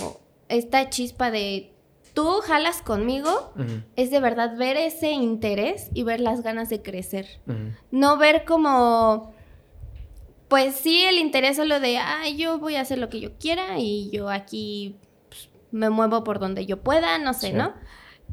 esta 0.51 0.91
chispa 0.91 1.31
de 1.31 1.73
tú 2.13 2.29
jalas 2.45 2.83
conmigo, 2.83 3.55
es 3.97 4.11
de 4.11 4.21
verdad 4.21 4.59
ver 4.59 4.77
ese 4.77 5.13
interés 5.13 5.89
y 5.95 6.03
ver 6.03 6.21
las 6.21 6.43
ganas 6.43 6.69
de 6.69 6.83
crecer. 6.83 7.41
No 7.91 8.19
ver 8.19 8.45
como 8.45 9.33
pues 10.53 10.75
sí, 10.75 11.03
el 11.05 11.17
interés 11.17 11.57
lo 11.57 11.81
de, 11.81 11.97
ah, 11.97 12.29
yo 12.29 12.59
voy 12.59 12.77
a 12.77 12.83
hacer 12.83 12.99
lo 12.99 13.09
que 13.09 13.21
yo 13.21 13.39
quiera 13.39 13.79
y 13.79 14.11
yo 14.11 14.29
aquí 14.29 14.97
pues, 15.31 15.49
me 15.71 15.89
muevo 15.89 16.25
por 16.25 16.41
donde 16.41 16.67
yo 16.67 16.83
pueda, 16.83 17.17
no 17.17 17.33
sé, 17.33 17.55
¿no? 17.55 17.73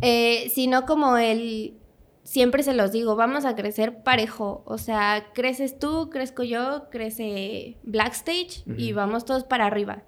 Eh, 0.02 0.52
sino 0.54 0.86
como 0.86 1.16
el, 1.16 1.78
siempre 2.24 2.62
se 2.64 2.74
los 2.74 2.92
digo, 2.92 3.16
vamos 3.16 3.46
a 3.46 3.56
crecer 3.56 4.04
parejo, 4.04 4.64
o 4.66 4.78
sea, 4.78 5.28
creces 5.34 5.80
tú, 5.80 6.10
crezco 6.10 6.44
yo, 6.44 6.90
crece 6.92 7.78
Blackstage 7.84 8.66
y 8.76 8.92
vamos 8.92 9.24
todos 9.24 9.46
para 9.46 9.66
arriba. 9.66 10.04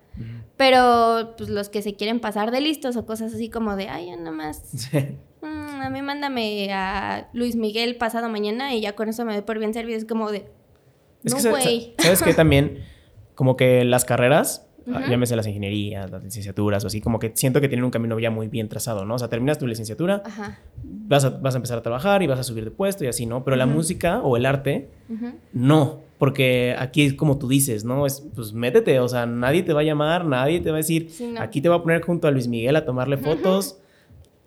Pero 0.58 1.36
pues 1.38 1.50
los 1.50 1.70
que 1.70 1.82
se 1.82 1.96
quieren 1.96 2.20
pasar 2.20 2.52
de 2.52 2.60
listos 2.60 2.98
o 2.98 3.06
cosas 3.06 3.34
así 3.34 3.50
como 3.50 3.78
de, 3.78 3.88
ay, 3.88 4.12
nada 4.18 4.32
más... 4.32 4.90
Mm, 5.44 5.82
a 5.82 5.90
mí 5.90 6.04
mándame 6.04 6.72
a 6.72 7.28
Luis 7.34 7.56
Miguel 7.56 7.96
pasado 7.96 8.30
mañana 8.30 8.76
y 8.76 8.82
ya 8.82 8.96
con 8.96 9.10
eso 9.10 9.26
me 9.26 9.34
doy 9.34 9.42
por 9.42 9.58
bien 9.58 9.74
servido. 9.74 9.98
Es 9.98 10.06
como 10.06 10.30
de, 10.30 10.46
es 11.24 11.34
que, 11.36 11.94
¿sabes 11.98 12.24
que 12.24 12.34
También, 12.34 12.80
como 13.36 13.58
que 13.58 13.84
las 13.86 14.06
carreras, 14.06 14.68
uh 14.88 15.10
llámese 15.10 15.36
las 15.36 15.46
ingenierías, 15.46 16.10
las 16.10 16.24
licenciaturas 16.24 16.84
o 16.84 16.88
así, 16.88 17.02
como 17.02 17.20
que 17.20 17.32
siento 17.36 17.62
que 17.62 17.68
tienen 17.68 17.86
un 17.86 17.92
camino 17.92 18.18
ya 18.20 18.32
muy 18.32 18.48
bien 18.48 18.68
trazado, 18.68 19.06
¿no? 19.06 19.16
O 19.16 19.20
sea, 19.20 19.28
terminas 19.30 19.60
tu 19.60 19.68
licenciatura, 19.68 20.24
Vas, 20.84 21.24
a, 21.26 21.30
vas 21.30 21.54
a 21.54 21.58
empezar 21.58 21.78
a 21.78 21.84
trabajar 21.84 22.24
y 22.24 22.28
vas 22.28 22.40
a 22.40 22.44
subir 22.44 22.64
de 22.64 22.72
puesto 22.72 23.04
y 23.04 23.08
así, 23.08 23.26
¿no? 23.26 23.44
Pero 23.44 23.56
la 23.58 23.66
música 23.68 24.22
o 24.22 24.38
el 24.38 24.46
arte, 24.46 24.90
no, 25.54 26.00
porque 26.18 26.76
aquí 26.78 27.04
es 27.04 27.14
como 27.14 27.38
tú 27.38 27.48
dices, 27.48 27.84
¿no? 27.84 28.06
Es, 28.06 28.24
pues 28.34 28.54
métete, 28.54 29.00
o 29.00 29.08
sea, 29.08 29.26
nadie 29.26 29.64
te 29.64 29.74
va 29.74 29.82
a 29.82 29.84
llamar, 29.84 30.26
nadie 30.26 30.60
te 30.62 30.72
va 30.72 30.78
a 30.78 30.78
decir, 30.78 31.10
aquí 31.38 31.62
te 31.62 31.70
va 31.70 31.76
a 31.76 31.84
poner 31.84 32.02
junto 32.02 32.28
a 32.28 32.32
Luis 32.32 32.48
Miguel 32.48 32.76
a 32.76 32.86
tomarle 32.86 33.18
fotos. 33.18 33.81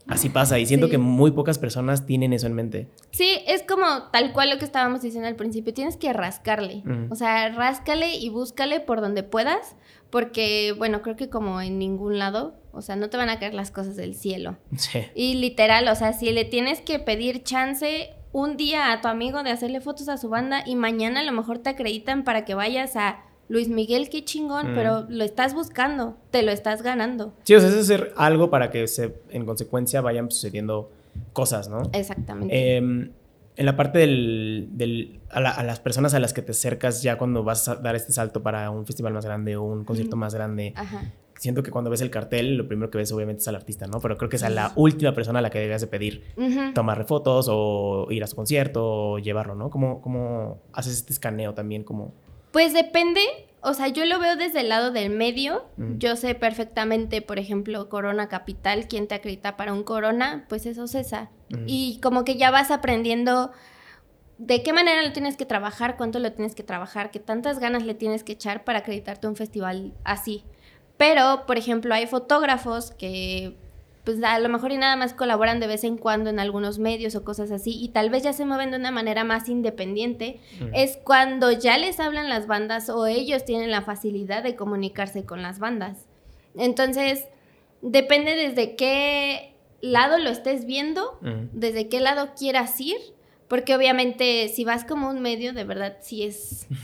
Así 0.06 0.28
pasa 0.28 0.58
y 0.58 0.66
siento 0.66 0.90
que 0.90 0.98
muy 0.98 1.30
pocas 1.30 1.58
personas 1.58 2.04
tienen 2.04 2.32
eso 2.32 2.46
en 2.46 2.54
mente. 2.54 2.88
Sí, 3.10 3.38
es 3.46 3.62
como 3.62 3.86
tal 4.12 4.32
cual 4.32 4.50
lo 4.50 4.58
que 4.58 4.64
estábamos 4.64 5.00
diciendo 5.00 5.28
al 5.28 5.36
principio, 5.36 5.72
tienes 5.72 5.96
que 5.96 6.12
rascarle, 6.12 6.82
o 7.10 7.14
sea, 7.14 7.48
ráscale 7.50 8.14
y 8.16 8.28
búscale 8.28 8.80
por 8.80 9.00
donde 9.00 9.22
puedas, 9.22 9.76
porque 10.10 10.74
bueno, 10.76 11.00
creo 11.02 11.16
que 11.16 11.30
como 11.30 11.60
en 11.60 11.78
ningún 11.78 12.18
lado, 12.18 12.54
o 12.72 12.82
sea, 12.82 12.96
no 12.96 13.08
te 13.08 13.16
van 13.16 13.30
a 13.30 13.38
caer 13.38 13.54
las 13.54 13.70
cosas 13.70 13.96
del 13.96 14.14
cielo. 14.14 14.58
Sí. 14.76 15.00
Y 15.14 15.34
literal, 15.34 15.88
o 15.88 15.94
sea, 15.94 16.12
si 16.12 16.30
le 16.32 16.44
tienes 16.44 16.80
que 16.80 16.98
pedir 16.98 17.42
chance 17.42 18.10
un 18.32 18.56
día 18.56 18.92
a 18.92 19.00
tu 19.00 19.08
amigo 19.08 19.42
de 19.42 19.50
hacerle 19.50 19.80
fotos 19.80 20.08
a 20.08 20.18
su 20.18 20.28
banda 20.28 20.64
y 20.66 20.74
mañana 20.74 21.20
a 21.20 21.22
lo 21.22 21.32
mejor 21.32 21.60
te 21.60 21.70
acreditan 21.70 22.24
para 22.24 22.44
que 22.44 22.54
vayas 22.54 22.96
a 22.96 23.22
Luis 23.48 23.68
Miguel, 23.68 24.08
qué 24.08 24.24
chingón, 24.24 24.72
pero 24.74 25.06
lo 25.08 25.24
estás 25.24 25.54
buscando, 25.54 26.16
te 26.30 26.42
lo 26.42 26.50
estás 26.50 26.82
ganando. 26.82 27.34
Sí, 27.44 27.54
o 27.54 27.60
sea, 27.60 27.68
es 27.68 27.76
hacer 27.76 28.12
algo 28.16 28.50
para 28.50 28.70
que 28.70 28.86
se, 28.86 29.14
en 29.30 29.44
consecuencia 29.44 30.00
vayan 30.00 30.30
sucediendo 30.30 30.90
cosas, 31.32 31.68
¿no? 31.68 31.82
Exactamente. 31.92 32.76
Em, 32.76 33.10
en 33.56 33.66
la 33.66 33.76
parte 33.76 33.98
del, 33.98 34.68
del 34.72 35.20
a, 35.30 35.62
las 35.62 35.80
personas 35.80 36.14
a 36.14 36.20
las 36.20 36.32
que 36.32 36.42
te 36.42 36.52
acercas 36.52 37.02
ya 37.02 37.18
cuando 37.18 37.44
vas 37.44 37.68
a 37.68 37.76
dar 37.76 37.94
este 37.94 38.12
salto 38.12 38.42
para 38.42 38.70
un 38.70 38.86
festival 38.86 39.12
más 39.12 39.24
grande 39.24 39.56
o 39.56 39.62
un 39.62 39.84
concierto 39.84 40.16
más 40.16 40.34
grande, 40.34 40.74
siento 41.38 41.62
que 41.62 41.70
cuando 41.70 41.90
ves 41.90 42.00
el 42.00 42.10
cartel, 42.10 42.56
lo 42.56 42.66
primero 42.66 42.90
que 42.90 42.98
ves 42.98 43.12
obviamente 43.12 43.42
es 43.42 43.48
al 43.48 43.54
artista, 43.56 43.86
¿no? 43.86 44.00
Pero 44.00 44.16
creo 44.16 44.28
que 44.28 44.36
es 44.36 44.42
a 44.42 44.50
la 44.50 44.72
última 44.76 45.14
persona 45.14 45.38
a 45.38 45.42
la 45.42 45.50
que 45.50 45.60
debes 45.60 45.80
de 45.80 45.86
pedir 45.86 46.24
tomar 46.74 47.04
fotos 47.04 47.48
o 47.50 48.08
ir 48.10 48.24
a 48.24 48.26
su 48.26 48.34
concierto 48.34 48.84
o 48.84 49.18
llevarlo, 49.18 49.54
¿no? 49.54 49.70
¿Cómo, 49.70 50.00
cómo 50.00 50.58
haces 50.72 50.94
este 50.94 51.12
escaneo 51.12 51.54
también 51.54 51.84
como... 51.84 52.12
Pues 52.54 52.72
depende, 52.72 53.20
o 53.62 53.74
sea, 53.74 53.88
yo 53.88 54.04
lo 54.04 54.20
veo 54.20 54.36
desde 54.36 54.60
el 54.60 54.68
lado 54.68 54.92
del 54.92 55.10
medio. 55.10 55.64
Yo 55.76 56.14
sé 56.14 56.36
perfectamente, 56.36 57.20
por 57.20 57.40
ejemplo, 57.40 57.88
Corona 57.88 58.28
Capital, 58.28 58.86
quién 58.86 59.08
te 59.08 59.16
acredita 59.16 59.56
para 59.56 59.72
un 59.72 59.82
Corona, 59.82 60.44
pues 60.48 60.64
eso 60.64 60.86
César. 60.86 61.30
Y 61.66 61.98
como 62.00 62.24
que 62.24 62.36
ya 62.36 62.52
vas 62.52 62.70
aprendiendo 62.70 63.50
de 64.38 64.62
qué 64.62 64.72
manera 64.72 65.02
lo 65.02 65.12
tienes 65.12 65.36
que 65.36 65.46
trabajar, 65.46 65.96
cuánto 65.96 66.20
lo 66.20 66.32
tienes 66.32 66.54
que 66.54 66.62
trabajar, 66.62 67.10
qué 67.10 67.18
tantas 67.18 67.58
ganas 67.58 67.84
le 67.84 67.94
tienes 67.94 68.22
que 68.22 68.34
echar 68.34 68.62
para 68.62 68.78
acreditarte 68.78 69.26
un 69.26 69.34
festival 69.34 69.92
así. 70.04 70.44
Pero, 70.96 71.46
por 71.48 71.58
ejemplo, 71.58 71.92
hay 71.92 72.06
fotógrafos 72.06 72.92
que 72.92 73.56
pues 74.04 74.22
a 74.22 74.38
lo 74.38 74.48
mejor 74.50 74.70
y 74.70 74.76
nada 74.76 74.96
más 74.96 75.14
colaboran 75.14 75.60
de 75.60 75.66
vez 75.66 75.82
en 75.82 75.96
cuando 75.96 76.28
en 76.28 76.38
algunos 76.38 76.78
medios 76.78 77.14
o 77.14 77.24
cosas 77.24 77.50
así 77.50 77.82
y 77.82 77.88
tal 77.88 78.10
vez 78.10 78.22
ya 78.22 78.34
se 78.34 78.44
mueven 78.44 78.70
de 78.70 78.76
una 78.76 78.90
manera 78.90 79.24
más 79.24 79.48
independiente, 79.48 80.40
es 80.74 80.98
cuando 80.98 81.50
ya 81.50 81.78
les 81.78 81.98
hablan 82.00 82.28
las 82.28 82.46
bandas 82.46 82.90
o 82.90 83.06
ellos 83.06 83.46
tienen 83.46 83.70
la 83.70 83.80
facilidad 83.80 84.42
de 84.42 84.56
comunicarse 84.56 85.24
con 85.24 85.40
las 85.40 85.58
bandas. 85.58 86.06
Entonces, 86.54 87.24
depende 87.80 88.34
desde 88.36 88.76
qué 88.76 89.54
lado 89.80 90.18
lo 90.18 90.28
estés 90.30 90.66
viendo, 90.66 91.18
desde 91.52 91.88
qué 91.88 92.00
lado 92.00 92.30
quieras 92.38 92.78
ir, 92.80 92.98
porque 93.48 93.74
obviamente 93.74 94.48
si 94.48 94.64
vas 94.64 94.84
como 94.84 95.08
un 95.08 95.20
medio, 95.20 95.52
de 95.54 95.64
verdad 95.64 95.96
sí 96.02 96.24
es... 96.24 96.66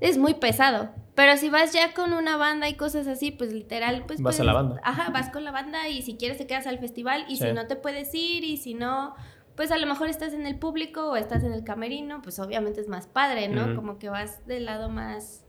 es 0.00 0.18
muy 0.18 0.34
pesado. 0.34 0.90
Pero 1.14 1.36
si 1.36 1.50
vas 1.50 1.72
ya 1.72 1.94
con 1.94 2.12
una 2.12 2.36
banda 2.36 2.68
y 2.68 2.74
cosas 2.74 3.08
así, 3.08 3.32
pues 3.32 3.52
literal, 3.52 4.04
pues... 4.06 4.22
Vas 4.22 4.38
a 4.38 4.44
la 4.44 4.52
banda. 4.52 4.80
Ajá, 4.84 5.10
vas 5.10 5.30
con 5.30 5.42
la 5.42 5.50
banda 5.50 5.88
y 5.88 6.02
si 6.02 6.16
quieres 6.16 6.38
te 6.38 6.46
quedas 6.46 6.68
al 6.68 6.78
festival 6.78 7.24
y 7.28 7.36
si 7.36 7.52
no 7.52 7.66
te 7.66 7.74
puedes 7.74 8.14
ir 8.14 8.44
y 8.44 8.56
si 8.56 8.74
no, 8.74 9.16
pues 9.56 9.72
a 9.72 9.78
lo 9.78 9.88
mejor 9.88 10.08
estás 10.08 10.32
en 10.32 10.46
el 10.46 10.56
público 10.56 11.10
o 11.10 11.16
estás 11.16 11.42
en 11.42 11.52
el 11.52 11.64
camerino, 11.64 12.22
pues 12.22 12.38
obviamente 12.38 12.80
es 12.80 12.86
más 12.86 13.08
padre, 13.08 13.48
¿no? 13.48 13.74
Como 13.74 13.98
que 13.98 14.08
vas 14.08 14.46
del 14.46 14.66
lado 14.66 14.88
más 14.88 15.44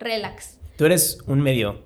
relax. 0.00 0.58
Tú 0.76 0.84
eres 0.84 1.18
un 1.28 1.40
medio, 1.40 1.84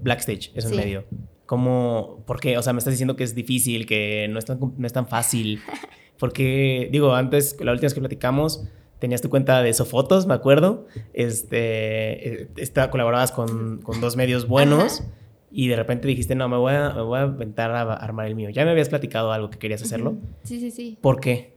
Blackstage 0.00 0.50
es 0.56 0.64
un 0.64 0.76
medio. 0.76 1.04
¿Cómo, 1.46 2.24
por 2.26 2.40
qué? 2.40 2.58
O 2.58 2.62
sea, 2.62 2.72
me 2.72 2.80
estás 2.80 2.92
diciendo 2.92 3.14
que 3.14 3.22
es 3.22 3.36
difícil, 3.36 3.86
que 3.86 4.26
no 4.28 4.40
es 4.40 4.44
tan, 4.44 4.58
no 4.76 4.86
es 4.86 4.92
tan 4.92 5.06
fácil. 5.06 5.60
Porque, 6.18 6.88
digo, 6.90 7.14
antes, 7.14 7.56
la 7.60 7.70
última 7.70 7.86
vez 7.86 7.94
que 7.94 8.00
platicamos, 8.00 8.64
tenías 8.98 9.22
tu 9.22 9.30
cuenta 9.30 9.62
de 9.62 9.72
Sofotos, 9.72 10.26
me 10.26 10.34
acuerdo. 10.34 10.86
Este, 11.12 12.42
eh, 12.42 12.48
esta, 12.56 12.90
colaborabas 12.90 13.32
con, 13.32 13.78
con 13.82 14.00
dos 14.00 14.16
medios 14.16 14.48
buenos 14.48 15.02
y 15.50 15.68
de 15.68 15.76
repente 15.76 16.06
dijiste, 16.08 16.34
no, 16.34 16.48
me 16.48 16.56
voy, 16.56 16.74
a, 16.74 16.90
me 16.90 17.02
voy 17.02 17.18
a 17.18 17.24
inventar 17.24 17.70
a 17.70 17.94
armar 17.94 18.26
el 18.26 18.34
mío. 18.34 18.50
Ya 18.50 18.64
me 18.64 18.72
habías 18.72 18.88
platicado 18.88 19.32
algo 19.32 19.50
que 19.50 19.58
querías 19.58 19.82
hacerlo. 19.82 20.16
Sí, 20.42 20.60
sí, 20.60 20.70
sí. 20.70 20.98
¿Por 21.00 21.20
qué? 21.20 21.56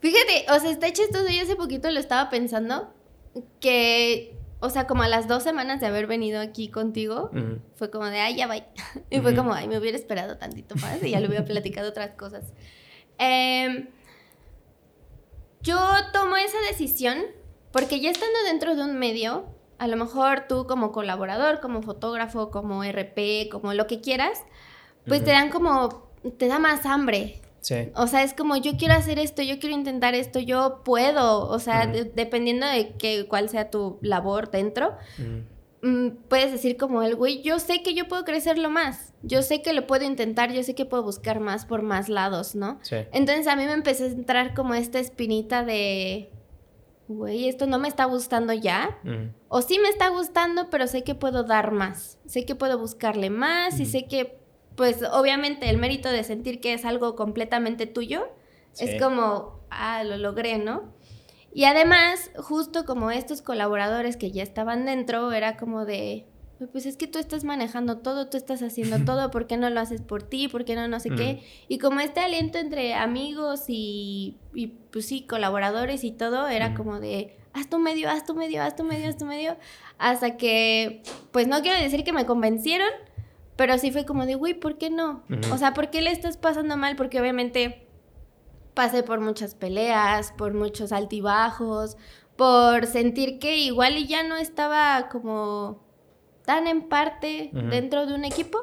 Fíjate, 0.00 0.44
o 0.54 0.60
sea, 0.60 0.70
está 0.70 0.92
chistoso. 0.92 1.26
Yo 1.28 1.42
hace 1.42 1.56
poquito 1.56 1.90
lo 1.90 2.00
estaba 2.00 2.28
pensando 2.28 2.92
que, 3.60 4.36
o 4.60 4.68
sea, 4.68 4.86
como 4.86 5.04
a 5.04 5.08
las 5.08 5.26
dos 5.26 5.42
semanas 5.42 5.80
de 5.80 5.86
haber 5.86 6.06
venido 6.06 6.40
aquí 6.40 6.68
contigo, 6.68 7.30
fue 7.76 7.90
como 7.90 8.06
de, 8.06 8.18
ay, 8.18 8.36
ya 8.36 8.46
va. 8.46 8.56
Y 9.10 9.20
fue 9.20 9.34
como, 9.34 9.54
ay, 9.54 9.68
me 9.68 9.78
hubiera 9.78 9.96
esperado 9.96 10.36
tantito 10.36 10.74
más 10.76 11.02
y 11.02 11.10
ya 11.10 11.20
le 11.20 11.28
hubiera 11.28 11.44
platicado 11.44 11.88
otras 11.88 12.10
cosas. 12.10 12.52
Eh, 13.18 13.88
yo 15.64 15.78
tomo 16.12 16.36
esa 16.36 16.58
decisión 16.70 17.18
porque 17.72 18.00
ya 18.00 18.10
estando 18.10 18.38
dentro 18.46 18.76
de 18.76 18.84
un 18.84 18.98
medio, 18.98 19.46
a 19.78 19.88
lo 19.88 19.96
mejor 19.96 20.44
tú 20.48 20.66
como 20.68 20.92
colaborador, 20.92 21.60
como 21.60 21.82
fotógrafo, 21.82 22.50
como 22.52 22.84
RP, 22.84 23.48
como 23.50 23.74
lo 23.74 23.88
que 23.88 24.00
quieras, 24.00 24.44
pues 25.06 25.24
te 25.24 25.32
dan 25.32 25.50
como, 25.50 26.08
te 26.38 26.46
da 26.46 26.60
más 26.60 26.86
hambre. 26.86 27.40
Sí. 27.60 27.90
O 27.96 28.06
sea, 28.06 28.22
es 28.22 28.34
como 28.34 28.56
yo 28.56 28.76
quiero 28.76 28.94
hacer 28.94 29.18
esto, 29.18 29.42
yo 29.42 29.58
quiero 29.58 29.74
intentar 29.74 30.14
esto, 30.14 30.38
yo 30.38 30.82
puedo, 30.84 31.48
o 31.48 31.58
sea, 31.58 31.86
dependiendo 31.86 32.66
de 32.66 32.92
que, 32.92 33.26
cuál 33.26 33.48
sea 33.48 33.70
tu 33.70 33.98
labor 34.02 34.50
dentro, 34.50 34.96
puedes 36.28 36.52
decir 36.52 36.76
como 36.76 37.02
el 37.02 37.14
güey, 37.14 37.42
yo 37.42 37.58
sé 37.58 37.82
que 37.82 37.94
yo 37.94 38.08
puedo 38.08 38.24
crecerlo 38.24 38.70
más, 38.70 39.12
yo 39.22 39.42
sé 39.42 39.62
que 39.62 39.72
lo 39.72 39.86
puedo 39.86 40.04
intentar, 40.04 40.52
yo 40.52 40.62
sé 40.62 40.74
que 40.74 40.84
puedo 40.84 41.02
buscar 41.02 41.40
más 41.40 41.66
por 41.66 41.82
más 41.82 42.08
lados, 42.08 42.54
¿no? 42.54 42.78
Sí. 42.82 42.96
Entonces 43.12 43.46
a 43.46 43.56
mí 43.56 43.64
me 43.64 43.72
empezó 43.72 44.04
a 44.04 44.08
entrar 44.08 44.54
como 44.54 44.74
esta 44.74 44.98
espinita 44.98 45.62
de, 45.62 46.30
güey, 47.08 47.48
esto 47.48 47.66
no 47.66 47.78
me 47.78 47.88
está 47.88 48.06
gustando 48.06 48.52
ya, 48.52 48.98
o 49.48 49.60
sí 49.60 49.78
me 49.78 49.88
está 49.88 50.08
gustando, 50.08 50.70
pero 50.70 50.86
sé 50.86 51.04
que 51.04 51.14
puedo 51.14 51.44
dar 51.44 51.70
más, 51.70 52.18
sé 52.24 52.46
que 52.46 52.54
puedo 52.54 52.78
buscarle 52.78 53.28
más 53.28 53.78
y 53.78 53.84
sé 53.84 54.06
que, 54.06 54.38
pues 54.76 55.02
obviamente 55.12 55.68
el 55.68 55.76
mérito 55.76 56.08
de 56.08 56.24
sentir 56.24 56.60
que 56.60 56.72
es 56.72 56.84
algo 56.84 57.14
completamente 57.14 57.86
tuyo, 57.86 58.28
es 58.78 59.00
como, 59.00 59.60
ah, 59.70 60.02
lo 60.02 60.16
logré, 60.16 60.58
¿no? 60.58 60.93
Y 61.54 61.64
además, 61.64 62.32
justo 62.36 62.84
como 62.84 63.12
estos 63.12 63.40
colaboradores 63.40 64.16
que 64.16 64.32
ya 64.32 64.42
estaban 64.42 64.84
dentro, 64.84 65.30
era 65.30 65.56
como 65.56 65.84
de, 65.84 66.26
pues 66.72 66.84
es 66.84 66.96
que 66.96 67.06
tú 67.06 67.20
estás 67.20 67.44
manejando 67.44 67.98
todo, 67.98 68.28
tú 68.28 68.36
estás 68.36 68.60
haciendo 68.62 68.98
todo, 69.04 69.30
¿por 69.30 69.46
qué 69.46 69.56
no 69.56 69.70
lo 69.70 69.80
haces 69.80 70.02
por 70.02 70.24
ti? 70.24 70.48
¿Por 70.48 70.64
qué 70.64 70.74
no 70.74 70.88
no 70.88 70.98
sé 70.98 71.10
qué? 71.10 71.44
Y 71.68 71.78
como 71.78 72.00
este 72.00 72.20
aliento 72.20 72.58
entre 72.58 72.94
amigos 72.94 73.66
y, 73.68 74.36
y, 74.52 74.66
pues 74.66 75.06
sí, 75.06 75.22
colaboradores 75.22 76.02
y 76.02 76.10
todo, 76.10 76.48
era 76.48 76.74
como 76.74 76.98
de, 76.98 77.36
haz 77.52 77.70
tu 77.70 77.78
medio, 77.78 78.10
haz 78.10 78.26
tu 78.26 78.34
medio, 78.34 78.60
haz 78.60 78.74
tu 78.74 78.82
medio, 78.82 79.08
haz 79.08 79.16
tu 79.16 79.24
medio, 79.24 79.56
hasta 79.98 80.36
que, 80.36 81.02
pues 81.30 81.46
no 81.46 81.62
quiero 81.62 81.80
decir 81.80 82.02
que 82.02 82.12
me 82.12 82.26
convencieron, 82.26 82.90
pero 83.54 83.78
sí 83.78 83.92
fue 83.92 84.04
como 84.04 84.26
de, 84.26 84.34
güey, 84.34 84.54
¿por 84.54 84.76
qué 84.76 84.90
no? 84.90 85.22
O 85.52 85.58
sea, 85.58 85.72
¿por 85.72 85.90
qué 85.90 86.02
le 86.02 86.10
estás 86.10 86.36
pasando 86.36 86.76
mal? 86.76 86.96
Porque 86.96 87.20
obviamente 87.20 87.83
pasé 88.74 89.02
por 89.02 89.20
muchas 89.20 89.54
peleas, 89.54 90.32
por 90.32 90.52
muchos 90.52 90.92
altibajos, 90.92 91.96
por 92.36 92.86
sentir 92.86 93.38
que 93.38 93.56
igual 93.56 93.96
y 93.96 94.06
ya 94.06 94.22
no 94.22 94.36
estaba 94.36 95.08
como 95.08 95.82
tan 96.44 96.66
en 96.66 96.88
parte 96.88 97.50
dentro 97.52 98.06
de 98.06 98.14
un 98.14 98.24
equipo. 98.24 98.58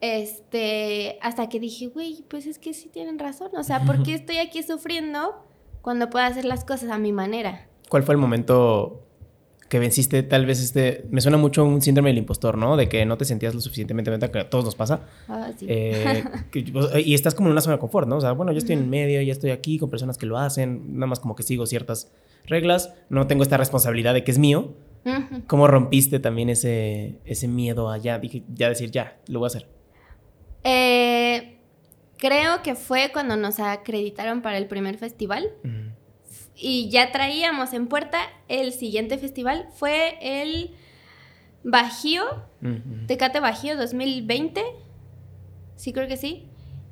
Este, 0.00 1.18
hasta 1.22 1.48
que 1.48 1.58
dije, 1.58 1.88
güey, 1.88 2.24
pues 2.28 2.46
es 2.46 2.58
que 2.58 2.72
sí 2.72 2.88
tienen 2.88 3.18
razón. 3.18 3.50
O 3.56 3.64
sea, 3.64 3.84
¿por 3.84 4.02
qué 4.02 4.14
estoy 4.14 4.36
aquí 4.36 4.62
sufriendo 4.62 5.44
cuando 5.82 6.08
puedo 6.10 6.24
hacer 6.24 6.44
las 6.44 6.64
cosas 6.64 6.90
a 6.90 6.98
mi 6.98 7.12
manera? 7.12 7.66
¿Cuál 7.88 8.04
fue 8.04 8.14
el 8.14 8.20
momento 8.20 9.07
que 9.68 9.78
venciste 9.78 10.22
tal 10.22 10.46
vez 10.46 10.62
este, 10.62 11.04
me 11.10 11.20
suena 11.20 11.36
mucho 11.36 11.64
un 11.64 11.82
síndrome 11.82 12.10
del 12.10 12.18
impostor, 12.18 12.56
¿no? 12.56 12.76
De 12.76 12.88
que 12.88 13.04
no 13.04 13.18
te 13.18 13.24
sentías 13.24 13.54
lo 13.54 13.60
suficientemente 13.60 14.10
bien, 14.10 14.20
que 14.20 14.38
a 14.38 14.48
todos 14.48 14.64
nos 14.64 14.74
pasa. 14.74 15.02
Ah, 15.28 15.50
sí. 15.58 15.66
Eh, 15.68 16.24
y 17.04 17.14
estás 17.14 17.34
como 17.34 17.48
en 17.48 17.52
una 17.52 17.60
zona 17.60 17.76
de 17.76 17.80
confort, 17.80 18.08
¿no? 18.08 18.16
O 18.16 18.20
sea, 18.20 18.32
bueno, 18.32 18.52
yo 18.52 18.58
estoy 18.58 18.76
en 18.76 18.88
medio, 18.88 19.20
ya 19.20 19.32
estoy 19.32 19.50
aquí 19.50 19.78
con 19.78 19.90
personas 19.90 20.16
que 20.16 20.26
lo 20.26 20.38
hacen, 20.38 20.94
nada 20.94 21.06
más 21.06 21.20
como 21.20 21.36
que 21.36 21.42
sigo 21.42 21.66
ciertas 21.66 22.10
reglas, 22.46 22.94
no 23.10 23.26
tengo 23.26 23.42
esta 23.42 23.58
responsabilidad 23.58 24.14
de 24.14 24.24
que 24.24 24.30
es 24.30 24.38
mío. 24.38 24.74
¿Cómo 25.46 25.66
rompiste 25.68 26.18
también 26.18 26.50
ese, 26.50 27.18
ese 27.24 27.48
miedo 27.48 27.90
allá? 27.90 28.18
Dije, 28.18 28.42
ya 28.52 28.68
decir, 28.68 28.90
ya, 28.90 29.16
lo 29.26 29.38
voy 29.38 29.46
a 29.46 29.48
hacer. 29.48 29.66
Eh, 30.64 31.58
creo 32.18 32.62
que 32.62 32.74
fue 32.74 33.10
cuando 33.10 33.36
nos 33.36 33.58
acreditaron 33.58 34.42
para 34.42 34.58
el 34.58 34.66
primer 34.66 34.98
festival 34.98 35.50
y 36.58 36.90
ya 36.90 37.12
traíamos 37.12 37.72
en 37.72 37.86
puerta 37.86 38.18
el 38.48 38.72
siguiente 38.72 39.16
festival. 39.18 39.68
Fue 39.74 40.18
el 40.20 40.74
Bajío, 41.62 42.24
Tecate 43.06 43.40
Bajío 43.40 43.76
2020, 43.76 44.62
sí 45.76 45.92
creo 45.92 46.08
que 46.08 46.16
sí. 46.16 46.46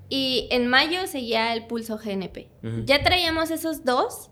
Y 0.08 0.46
en 0.52 0.68
mayo 0.68 1.06
seguía 1.08 1.52
el 1.52 1.66
Pulso 1.66 1.98
GNP. 1.98 2.48
Ya 2.84 3.02
traíamos 3.02 3.50
esos 3.50 3.84
dos 3.84 4.30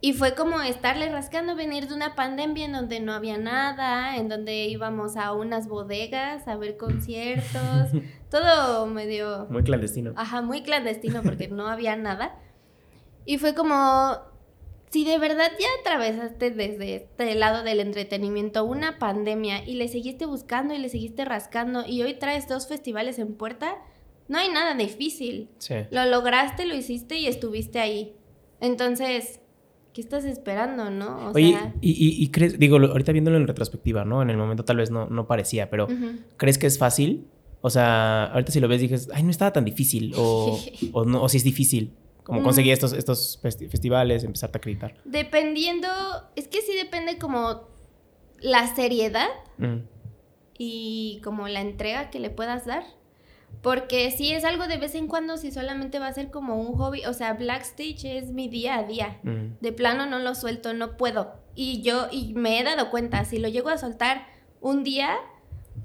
y 0.00 0.14
fue 0.14 0.34
como 0.34 0.60
estarle 0.60 1.08
rascando, 1.10 1.54
venir 1.54 1.86
de 1.86 1.94
una 1.94 2.16
pandemia 2.16 2.64
en 2.64 2.72
donde 2.72 2.98
no 2.98 3.12
había 3.12 3.38
nada, 3.38 4.16
en 4.16 4.28
donde 4.28 4.64
íbamos 4.64 5.16
a 5.16 5.32
unas 5.32 5.68
bodegas 5.68 6.48
a 6.48 6.56
ver 6.56 6.76
conciertos, 6.76 7.90
todo 8.30 8.86
medio... 8.86 9.46
Muy 9.48 9.62
clandestino. 9.62 10.12
Ajá, 10.16 10.42
muy 10.42 10.64
clandestino 10.64 11.22
porque 11.22 11.46
no 11.46 11.68
había 11.68 11.94
nada. 11.94 12.36
Y 13.24 13.38
fue 13.38 13.54
como, 13.54 14.18
si 14.92 15.06
de 15.06 15.18
verdad 15.18 15.50
ya 15.58 15.66
atravesaste 15.80 16.50
desde 16.50 16.96
este 16.96 17.34
lado 17.34 17.64
del 17.64 17.80
entretenimiento 17.80 18.62
una 18.64 18.98
pandemia 18.98 19.66
y 19.66 19.76
le 19.76 19.88
seguiste 19.88 20.26
buscando 20.26 20.74
y 20.74 20.78
le 20.78 20.90
seguiste 20.90 21.24
rascando 21.24 21.84
y 21.86 22.02
hoy 22.02 22.14
traes 22.14 22.46
dos 22.46 22.68
festivales 22.68 23.18
en 23.18 23.32
puerta, 23.32 23.78
no 24.28 24.36
hay 24.36 24.50
nada 24.50 24.74
difícil. 24.74 25.48
Sí. 25.56 25.76
Lo 25.90 26.04
lograste, 26.04 26.66
lo 26.66 26.74
hiciste 26.74 27.16
y 27.16 27.26
estuviste 27.26 27.78
ahí. 27.78 28.12
Entonces, 28.60 29.40
¿qué 29.94 30.02
estás 30.02 30.26
esperando, 30.26 30.90
no? 30.90 31.28
O 31.28 31.32
Oye, 31.32 31.56
y, 31.80 32.28
crees, 32.28 32.58
digo, 32.58 32.76
ahorita 32.76 33.12
viéndolo 33.12 33.38
en 33.38 33.46
retrospectiva, 33.46 34.04
¿no? 34.04 34.20
En 34.20 34.28
el 34.28 34.36
momento 34.36 34.62
tal 34.62 34.76
vez 34.76 34.90
no, 34.90 35.06
no 35.06 35.26
parecía, 35.26 35.70
pero 35.70 35.88
¿crees 36.36 36.58
que 36.58 36.66
es 36.66 36.76
fácil? 36.76 37.28
O 37.62 37.70
sea, 37.70 38.24
ahorita 38.26 38.52
si 38.52 38.60
lo 38.60 38.68
ves 38.68 38.82
dices, 38.82 39.08
ay, 39.14 39.22
no 39.22 39.30
estaba 39.30 39.54
tan 39.54 39.64
difícil, 39.64 40.12
o, 40.16 40.60
o, 40.92 41.04
no, 41.06 41.22
o 41.22 41.30
si 41.30 41.38
es 41.38 41.44
difícil. 41.44 41.94
Como 42.22 42.42
conseguir 42.42 42.72
estos, 42.72 42.92
estos 42.92 43.40
festivales, 43.42 44.22
empezarte 44.22 44.56
a 44.56 44.60
acreditar. 44.60 44.94
Dependiendo, 45.04 45.88
es 46.36 46.46
que 46.46 46.60
sí 46.62 46.74
depende 46.76 47.18
como 47.18 47.68
la 48.40 48.72
seriedad 48.74 49.28
mm. 49.58 49.78
y 50.58 51.20
como 51.24 51.48
la 51.48 51.60
entrega 51.60 52.10
que 52.10 52.20
le 52.20 52.30
puedas 52.30 52.66
dar. 52.66 52.84
Porque 53.60 54.10
si 54.10 54.32
es 54.32 54.44
algo 54.44 54.66
de 54.66 54.78
vez 54.78 54.94
en 54.94 55.06
cuando, 55.06 55.36
si 55.36 55.52
solamente 55.52 55.98
va 55.98 56.08
a 56.08 56.12
ser 56.12 56.30
como 56.30 56.56
un 56.60 56.76
hobby, 56.76 57.04
o 57.04 57.12
sea, 57.12 57.34
Blackstage 57.34 58.04
es 58.04 58.30
mi 58.30 58.48
día 58.48 58.78
a 58.78 58.84
día. 58.84 59.20
Mm. 59.22 59.58
De 59.60 59.72
plano 59.72 60.06
no 60.06 60.18
lo 60.18 60.34
suelto, 60.34 60.72
no 60.74 60.96
puedo. 60.96 61.34
Y 61.54 61.82
yo, 61.82 62.08
y 62.10 62.34
me 62.34 62.58
he 62.58 62.64
dado 62.64 62.90
cuenta, 62.90 63.24
si 63.24 63.38
lo 63.38 63.48
llego 63.48 63.68
a 63.68 63.78
soltar 63.78 64.26
un 64.60 64.84
día... 64.84 65.16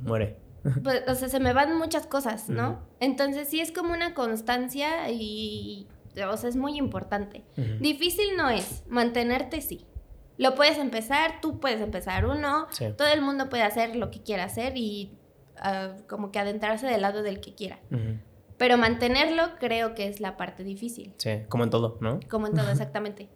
Muere. 0.02 0.38
Pues, 0.84 1.04
o 1.08 1.16
sea, 1.16 1.30
se 1.30 1.40
me 1.40 1.54
van 1.54 1.78
muchas 1.78 2.08
cosas, 2.08 2.50
¿no? 2.50 2.82
Entonces 3.00 3.48
sí 3.48 3.62
es 3.62 3.72
como 3.72 3.94
una 3.94 4.14
constancia 4.14 5.10
y... 5.10 5.88
O 6.26 6.38
sea, 6.38 6.50
es 6.50 6.56
muy 6.56 6.78
importante. 6.78 7.44
Difícil 7.80 8.36
no 8.38 8.50
es, 8.50 8.84
mantenerte 8.88 9.62
sí. 9.62 9.86
Lo 10.38 10.54
puedes 10.54 10.78
empezar, 10.78 11.42
tú 11.42 11.60
puedes 11.60 11.82
empezar 11.82 12.26
uno, 12.26 12.68
todo 12.98 13.08
el 13.08 13.22
mundo 13.22 13.50
puede 13.50 13.64
hacer 13.64 13.96
lo 13.96 14.12
que 14.12 14.22
quiera 14.22 14.44
hacer 14.44 14.74
y 14.76 15.18
como 16.08 16.32
que 16.32 16.40
adentrarse 16.40 16.86
del 16.86 17.02
lado 17.02 17.24
del 17.24 17.40
que 17.40 17.56
quiera. 17.56 17.80
Pero 18.58 18.78
mantenerlo 18.78 19.44
creo 19.60 19.94
que 19.94 20.08
es 20.08 20.20
la 20.20 20.36
parte 20.38 20.64
difícil. 20.64 21.14
Sí, 21.18 21.42
como 21.48 21.64
en 21.64 21.70
todo, 21.70 21.98
¿no? 22.02 22.20
Como 22.28 22.48
en 22.48 22.56
todo, 22.56 22.72
exactamente. 22.72 23.30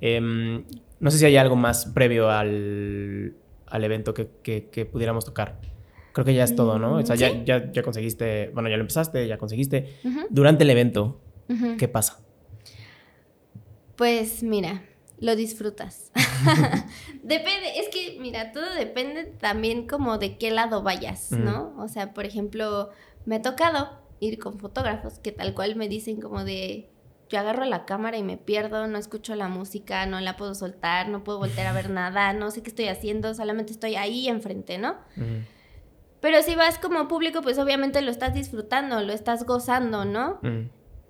Em, 0.00 0.64
no 1.00 1.10
sé 1.10 1.18
si 1.18 1.24
hay 1.26 1.36
algo 1.36 1.54
más 1.54 1.86
previo 1.86 2.30
al, 2.30 3.34
al 3.66 3.84
evento 3.84 4.14
que, 4.14 4.28
que, 4.42 4.86
pudiéramos 4.86 5.24
tocar. 5.24 5.60
Creo 6.12 6.24
que 6.24 6.34
ya 6.34 6.44
es 6.44 6.54
todo, 6.54 6.78
¿no? 6.78 6.96
O 6.96 7.06
sea, 7.06 7.16
ya, 7.16 7.44
ya, 7.44 7.72
ya, 7.72 7.82
conseguiste, 7.82 8.50
bueno, 8.54 8.68
ya 8.68 8.76
lo 8.76 8.82
empezaste, 8.82 9.26
ya 9.26 9.38
conseguiste. 9.38 9.96
Durante 10.30 10.64
el 10.64 10.70
evento, 10.70 11.20
¿qué 11.78 11.88
pasa? 11.88 12.23
Pues 13.96 14.42
mira, 14.42 14.82
lo 15.18 15.36
disfrutas. 15.36 16.10
depende, 17.22 17.78
es 17.78 17.88
que, 17.88 18.18
mira, 18.20 18.52
todo 18.52 18.74
depende 18.74 19.24
también 19.24 19.86
como 19.86 20.18
de 20.18 20.36
qué 20.36 20.50
lado 20.50 20.82
vayas, 20.82 21.32
¿no? 21.32 21.74
O 21.78 21.88
sea, 21.88 22.12
por 22.12 22.26
ejemplo, 22.26 22.90
me 23.24 23.36
ha 23.36 23.42
tocado 23.42 23.90
ir 24.20 24.38
con 24.38 24.58
fotógrafos 24.58 25.18
que 25.18 25.32
tal 25.32 25.54
cual 25.54 25.76
me 25.76 25.88
dicen 25.88 26.20
como 26.20 26.44
de, 26.44 26.90
yo 27.28 27.38
agarro 27.38 27.64
la 27.64 27.84
cámara 27.84 28.16
y 28.16 28.22
me 28.22 28.36
pierdo, 28.36 28.86
no 28.86 28.98
escucho 28.98 29.34
la 29.34 29.48
música, 29.48 30.06
no 30.06 30.20
la 30.20 30.36
puedo 30.36 30.54
soltar, 30.54 31.08
no 31.08 31.24
puedo 31.24 31.38
volver 31.38 31.66
a 31.66 31.72
ver 31.72 31.90
nada, 31.90 32.32
no 32.32 32.50
sé 32.50 32.62
qué 32.62 32.70
estoy 32.70 32.88
haciendo, 32.88 33.34
solamente 33.34 33.72
estoy 33.72 33.96
ahí 33.96 34.28
enfrente, 34.28 34.78
¿no? 34.78 34.96
Pero 36.20 36.42
si 36.42 36.54
vas 36.54 36.78
como 36.78 37.06
público, 37.06 37.42
pues 37.42 37.58
obviamente 37.58 38.00
lo 38.00 38.10
estás 38.10 38.34
disfrutando, 38.34 39.00
lo 39.00 39.12
estás 39.12 39.44
gozando, 39.44 40.04
¿no? 40.04 40.40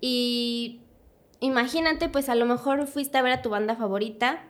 Y 0.01 0.81
imagínate, 1.45 2.09
pues 2.09 2.29
a 2.29 2.35
lo 2.35 2.45
mejor 2.45 2.87
fuiste 2.87 3.17
a 3.17 3.21
ver 3.21 3.31
a 3.31 3.41
tu 3.41 3.49
banda 3.49 3.75
favorita 3.75 4.43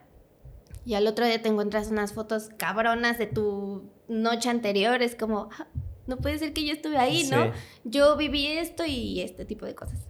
y 0.84 0.94
al 0.94 1.06
otro 1.06 1.26
día 1.26 1.42
te 1.42 1.48
encuentras 1.48 1.90
unas 1.90 2.12
fotos 2.12 2.48
cabronas 2.56 3.18
de 3.18 3.26
tu 3.26 3.90
noche 4.08 4.48
anterior. 4.48 5.02
Es 5.02 5.16
como, 5.16 5.48
ah, 5.58 5.66
no 6.06 6.16
puede 6.18 6.38
ser 6.38 6.52
que 6.52 6.64
yo 6.64 6.72
estuve 6.72 6.96
ahí, 6.96 7.28
¿no? 7.30 7.52
Yo 7.84 8.16
viví 8.16 8.46
esto 8.46 8.84
y 8.86 9.20
este 9.20 9.44
tipo 9.44 9.66
de 9.66 9.74
cosas. 9.74 10.06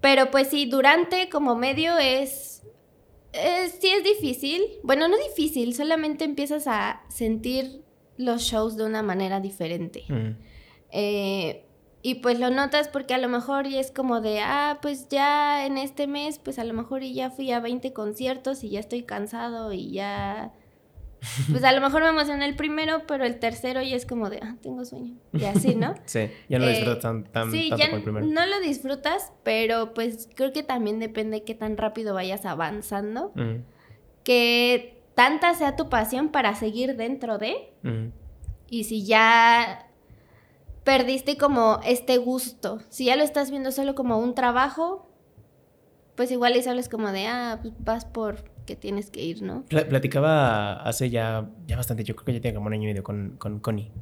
Pero 0.00 0.30
pues 0.30 0.48
sí, 0.48 0.66
durante 0.66 1.28
como 1.28 1.56
medio 1.56 1.98
es, 1.98 2.62
sí 3.32 3.88
es 3.88 4.04
difícil. 4.04 4.62
Bueno, 4.84 5.08
no 5.08 5.16
difícil, 5.18 5.74
solamente 5.74 6.24
empiezas 6.24 6.66
a 6.66 7.02
sentir 7.08 7.82
los 8.16 8.42
shows 8.42 8.76
de 8.76 8.84
una 8.84 9.02
manera 9.02 9.40
diferente. 9.40 10.04
Mm. 10.08 10.36
Eh, 10.90 11.64
y 12.00 12.16
pues 12.16 12.38
lo 12.38 12.50
notas 12.50 12.88
porque 12.88 13.14
a 13.14 13.18
lo 13.18 13.28
mejor 13.28 13.66
ya 13.66 13.80
es 13.80 13.90
como 13.90 14.20
de, 14.20 14.40
ah, 14.40 14.78
pues 14.80 15.08
ya 15.08 15.66
en 15.66 15.78
este 15.78 16.06
mes, 16.06 16.38
pues 16.38 16.58
a 16.58 16.64
lo 16.64 16.72
mejor 16.72 17.02
ya 17.02 17.30
fui 17.30 17.50
a 17.50 17.60
20 17.60 17.92
conciertos 17.92 18.62
y 18.62 18.70
ya 18.70 18.80
estoy 18.80 19.02
cansado 19.02 19.72
y 19.72 19.90
ya... 19.90 20.52
Pues 21.50 21.64
a 21.64 21.72
lo 21.72 21.80
mejor 21.80 22.02
me 22.02 22.10
emociona 22.10 22.46
el 22.46 22.54
primero, 22.54 23.02
pero 23.08 23.24
el 23.24 23.40
tercero 23.40 23.82
ya 23.82 23.96
es 23.96 24.06
como 24.06 24.30
de, 24.30 24.38
ah, 24.40 24.54
tengo 24.62 24.84
sueño. 24.84 25.16
Y 25.32 25.46
así, 25.46 25.74
¿no? 25.74 25.94
sí, 26.04 26.30
ya 26.48 26.60
no 26.60 26.66
lo 26.66 26.70
disfrutas 26.70 27.00
tan, 27.00 27.24
tan 27.24 27.50
sí, 27.50 27.70
tanto 27.70 27.84
ya 27.84 27.90
el 27.90 28.02
primero. 28.04 28.24
No 28.24 28.46
lo 28.46 28.60
disfrutas, 28.60 29.32
pero 29.42 29.94
pues 29.94 30.28
creo 30.36 30.52
que 30.52 30.62
también 30.62 31.00
depende 31.00 31.42
qué 31.42 31.56
tan 31.56 31.76
rápido 31.76 32.14
vayas 32.14 32.46
avanzando. 32.46 33.32
Que 34.22 35.02
tanta 35.16 35.54
sea 35.54 35.74
tu 35.74 35.88
pasión 35.88 36.28
para 36.28 36.54
seguir 36.54 36.94
dentro 36.94 37.38
de. 37.38 37.72
Y 38.70 38.84
si 38.84 39.04
ya 39.04 39.87
perdiste 40.88 41.36
como 41.36 41.80
este 41.84 42.16
gusto. 42.16 42.78
Si 42.88 43.04
ya 43.04 43.16
lo 43.16 43.22
estás 43.22 43.50
viendo 43.50 43.72
solo 43.72 43.94
como 43.94 44.16
un 44.16 44.34
trabajo, 44.34 45.06
pues 46.14 46.30
igual 46.30 46.56
y 46.56 46.62
solo 46.62 46.80
es 46.80 46.88
como 46.88 47.12
de, 47.12 47.26
ah, 47.26 47.58
pues 47.60 47.74
vas 47.80 48.06
por 48.06 48.44
que 48.64 48.74
tienes 48.74 49.10
que 49.10 49.22
ir, 49.22 49.42
¿no? 49.42 49.66
platicaba 49.66 50.80
hace 50.80 51.10
ya, 51.10 51.50
ya 51.66 51.76
bastante, 51.76 52.04
yo 52.04 52.16
creo 52.16 52.24
que 52.24 52.32
ya 52.32 52.40
tengo 52.40 52.54
como 52.54 52.68
un 52.68 52.72
año 52.72 52.84
y 52.84 52.86
medio 52.86 53.02
con, 53.02 53.36
con 53.36 53.60
Connie. 53.60 53.92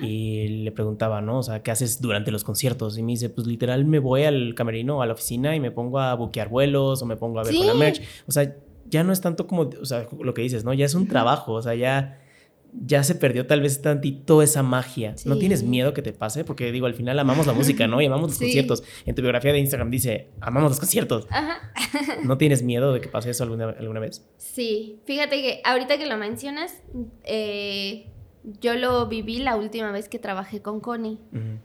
Y 0.00 0.62
le 0.62 0.70
preguntaba, 0.70 1.20
¿no? 1.20 1.38
O 1.38 1.42
sea, 1.42 1.60
¿qué 1.64 1.72
haces 1.72 2.00
durante 2.00 2.30
los 2.30 2.44
conciertos? 2.44 2.96
Y 2.98 3.02
me 3.02 3.12
dice, 3.12 3.28
pues 3.28 3.48
literal 3.48 3.84
me 3.84 3.98
voy 3.98 4.22
al 4.22 4.54
camerino 4.54 4.98
o 4.98 5.02
a 5.02 5.06
la 5.06 5.14
oficina 5.14 5.56
y 5.56 5.60
me 5.60 5.72
pongo 5.72 5.98
a 5.98 6.14
buquear 6.14 6.48
vuelos 6.48 7.02
o 7.02 7.06
me 7.06 7.16
pongo 7.16 7.40
a 7.40 7.42
ver 7.42 7.52
con 7.52 7.66
la 7.66 7.74
merch. 7.74 8.00
O 8.28 8.30
sea, 8.30 8.54
ya 8.88 9.02
no 9.02 9.12
es 9.12 9.20
tanto 9.20 9.48
como, 9.48 9.62
o 9.62 9.84
sea, 9.84 10.06
lo 10.20 10.34
que 10.34 10.42
dices, 10.42 10.62
¿no? 10.62 10.72
Ya 10.72 10.84
es 10.84 10.94
un 10.94 11.08
trabajo, 11.08 11.54
o 11.54 11.62
sea, 11.62 11.74
ya 11.74 12.20
ya 12.72 13.04
se 13.04 13.14
perdió 13.14 13.46
tal 13.46 13.60
vez 13.60 13.82
tantito 13.82 14.42
esa 14.42 14.62
magia. 14.62 15.14
¿No 15.24 15.36
tienes 15.38 15.62
miedo 15.62 15.92
que 15.92 16.02
te 16.02 16.12
pase? 16.12 16.44
Porque 16.44 16.72
digo, 16.72 16.86
al 16.86 16.94
final 16.94 17.18
amamos 17.18 17.46
la 17.46 17.52
música, 17.52 17.86
¿no? 17.86 18.00
Y 18.00 18.06
amamos 18.06 18.30
los 18.30 18.38
conciertos. 18.38 18.82
En 19.04 19.14
tu 19.14 19.22
biografía 19.22 19.52
de 19.52 19.58
Instagram 19.58 19.90
dice, 19.90 20.28
amamos 20.40 20.70
los 20.70 20.80
conciertos. 20.80 21.26
Ajá. 21.30 21.72
¿No 22.24 22.38
tienes 22.38 22.62
miedo 22.62 22.92
de 22.92 23.00
que 23.00 23.08
pase 23.08 23.30
eso 23.30 23.44
alguna, 23.44 23.70
alguna 23.70 24.00
vez? 24.00 24.26
Sí, 24.38 25.00
fíjate 25.04 25.42
que 25.42 25.60
ahorita 25.64 25.98
que 25.98 26.06
lo 26.06 26.16
mencionas, 26.16 26.82
eh, 27.24 28.06
yo 28.60 28.74
lo 28.74 29.06
viví 29.06 29.38
la 29.38 29.56
última 29.56 29.92
vez 29.92 30.08
que 30.08 30.18
trabajé 30.18 30.62
con 30.62 30.80
Connie. 30.80 31.18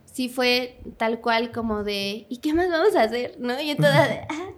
Sí 0.05 0.29
fue 0.29 0.79
tal 0.97 1.21
cual 1.21 1.51
como 1.51 1.83
de, 1.83 2.25
¿y 2.29 2.37
qué 2.37 2.53
más 2.53 2.69
vamos 2.69 2.95
a 2.95 3.03
hacer? 3.03 3.35
¿No? 3.39 3.59
Y 3.59 3.75
toda 3.75 4.07
de, 4.07 4.19
ah, 4.29 4.49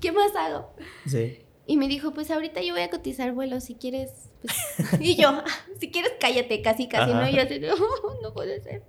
¿qué 0.00 0.12
más 0.12 0.34
hago? 0.34 0.72
Sí. 1.06 1.40
Y 1.66 1.76
me 1.76 1.88
dijo, 1.88 2.12
pues 2.12 2.30
ahorita 2.30 2.62
yo 2.62 2.72
voy 2.72 2.82
a 2.82 2.90
cotizar 2.90 3.32
vuelos 3.32 3.64
si 3.64 3.74
quieres 3.74 4.29
pues, 4.42 4.56
y 5.00 5.16
yo, 5.16 5.42
si 5.80 5.90
quieres 5.90 6.12
cállate, 6.20 6.62
casi, 6.62 6.88
casi, 6.88 7.12
¿no? 7.12 7.28
Y 7.28 7.34
yo 7.34 7.42
así, 7.42 7.60
no, 7.60 7.74
no 8.22 8.32
puede 8.32 8.60
ser. 8.60 8.82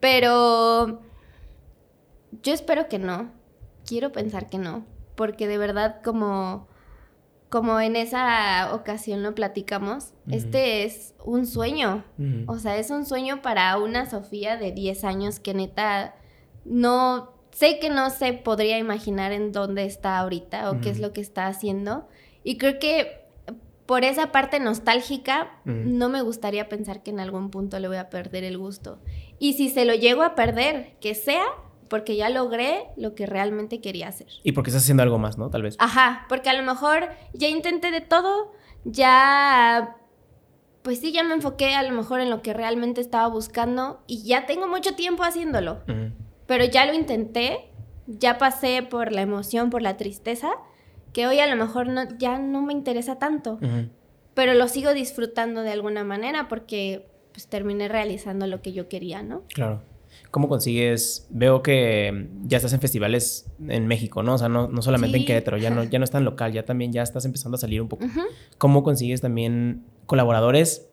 Pero 0.00 1.00
yo 2.42 2.52
espero 2.52 2.88
que 2.88 2.98
no. 2.98 3.32
Quiero 3.86 4.12
pensar 4.12 4.48
que 4.48 4.58
no. 4.58 4.84
Porque 5.14 5.46
de 5.46 5.58
verdad, 5.58 6.02
como, 6.02 6.68
como 7.48 7.80
en 7.80 7.96
esa 7.96 8.74
ocasión 8.74 9.22
lo 9.22 9.34
platicamos, 9.34 10.12
este 10.30 10.84
es 10.84 11.14
un 11.24 11.46
sueño. 11.46 12.04
O 12.46 12.58
sea, 12.58 12.76
es 12.76 12.90
un 12.90 13.06
sueño 13.06 13.40
para 13.40 13.78
una 13.78 14.10
Sofía 14.10 14.56
de 14.56 14.72
10 14.72 15.04
años 15.04 15.40
que 15.40 15.54
neta 15.54 16.16
no 16.64 17.32
sé 17.52 17.78
que 17.78 17.88
no 17.88 18.10
se 18.10 18.34
podría 18.34 18.76
imaginar 18.76 19.32
en 19.32 19.52
dónde 19.52 19.86
está 19.86 20.18
ahorita 20.18 20.70
o 20.70 20.80
qué 20.80 20.90
es 20.90 20.98
lo 20.98 21.14
que 21.14 21.22
está 21.22 21.46
haciendo. 21.46 22.06
Y 22.44 22.58
creo 22.58 22.78
que 22.78 23.25
por 23.86 24.04
esa 24.04 24.32
parte 24.32 24.60
nostálgica, 24.60 25.60
no 25.64 26.08
me 26.08 26.22
gustaría 26.22 26.68
pensar 26.68 27.02
que 27.02 27.10
en 27.10 27.20
algún 27.20 27.50
punto 27.50 27.78
le 27.78 27.88
voy 27.88 27.96
a 27.96 28.10
perder 28.10 28.44
el 28.44 28.58
gusto. 28.58 28.98
Y 29.38 29.54
si 29.54 29.68
se 29.70 29.84
lo 29.84 29.94
llego 29.94 30.22
a 30.22 30.34
perder, 30.34 30.96
que 31.00 31.14
sea 31.14 31.44
porque 31.88 32.16
ya 32.16 32.28
logré 32.28 32.84
lo 32.96 33.14
que 33.14 33.26
realmente 33.26 33.80
quería 33.80 34.08
hacer. 34.08 34.26
Y 34.42 34.52
porque 34.52 34.70
estás 34.70 34.82
haciendo 34.82 35.04
algo 35.04 35.18
más, 35.18 35.38
¿no? 35.38 35.50
Tal 35.50 35.62
vez. 35.62 35.76
Ajá, 35.78 36.26
porque 36.28 36.50
a 36.50 36.54
lo 36.54 36.64
mejor 36.64 37.08
ya 37.32 37.48
intenté 37.48 37.92
de 37.92 38.00
todo, 38.00 38.52
ya 38.84 39.96
pues 40.82 41.00
sí, 41.00 41.10
ya 41.10 41.24
me 41.24 41.34
enfoqué 41.34 41.74
a 41.74 41.82
lo 41.82 41.92
mejor 41.92 42.20
en 42.20 42.30
lo 42.30 42.42
que 42.42 42.52
realmente 42.52 43.00
estaba 43.00 43.26
buscando 43.26 44.04
y 44.06 44.22
ya 44.22 44.46
tengo 44.46 44.68
mucho 44.68 44.94
tiempo 44.94 45.24
haciéndolo. 45.24 45.80
Pero 46.46 46.64
ya 46.64 46.86
lo 46.86 46.94
intenté, 46.94 47.72
ya 48.06 48.38
pasé 48.38 48.84
por 48.84 49.10
la 49.10 49.22
emoción, 49.22 49.68
por 49.68 49.82
la 49.82 49.96
tristeza, 49.96 50.52
que 51.16 51.26
hoy 51.26 51.38
a 51.38 51.46
lo 51.46 51.56
mejor 51.56 51.88
no, 51.88 52.02
ya 52.18 52.38
no 52.38 52.60
me 52.60 52.74
interesa 52.74 53.18
tanto. 53.18 53.58
Pero 54.34 54.52
lo 54.52 54.68
sigo 54.68 54.92
disfrutando 54.92 55.62
de 55.62 55.70
alguna 55.70 56.04
manera 56.04 56.46
porque 56.46 57.08
pues 57.32 57.46
terminé 57.46 57.88
realizando 57.88 58.46
lo 58.46 58.60
que 58.60 58.74
yo 58.74 58.90
quería, 58.90 59.22
¿no? 59.22 59.44
Claro. 59.48 59.80
¿Cómo 60.30 60.46
consigues? 60.50 61.26
Veo 61.30 61.62
que 61.62 62.28
ya 62.42 62.58
estás 62.58 62.74
en 62.74 62.80
festivales 62.80 63.50
en 63.66 63.86
México, 63.86 64.22
¿no? 64.22 64.34
O 64.34 64.38
sea, 64.38 64.50
no, 64.50 64.82
solamente 64.82 65.16
en 65.16 65.24
Querétaro, 65.24 65.56
ya 65.56 65.70
no, 65.70 65.84
ya 65.84 65.98
no 65.98 66.04
es 66.04 66.10
tan 66.10 66.22
local, 66.22 66.52
ya 66.52 66.66
también 66.66 66.92
ya 66.92 67.02
estás 67.02 67.24
empezando 67.24 67.56
a 67.56 67.58
salir 67.58 67.80
un 67.80 67.88
poco. 67.88 68.04
¿Cómo 68.58 68.82
consigues 68.82 69.22
también 69.22 69.86
colaboradores? 70.04 70.90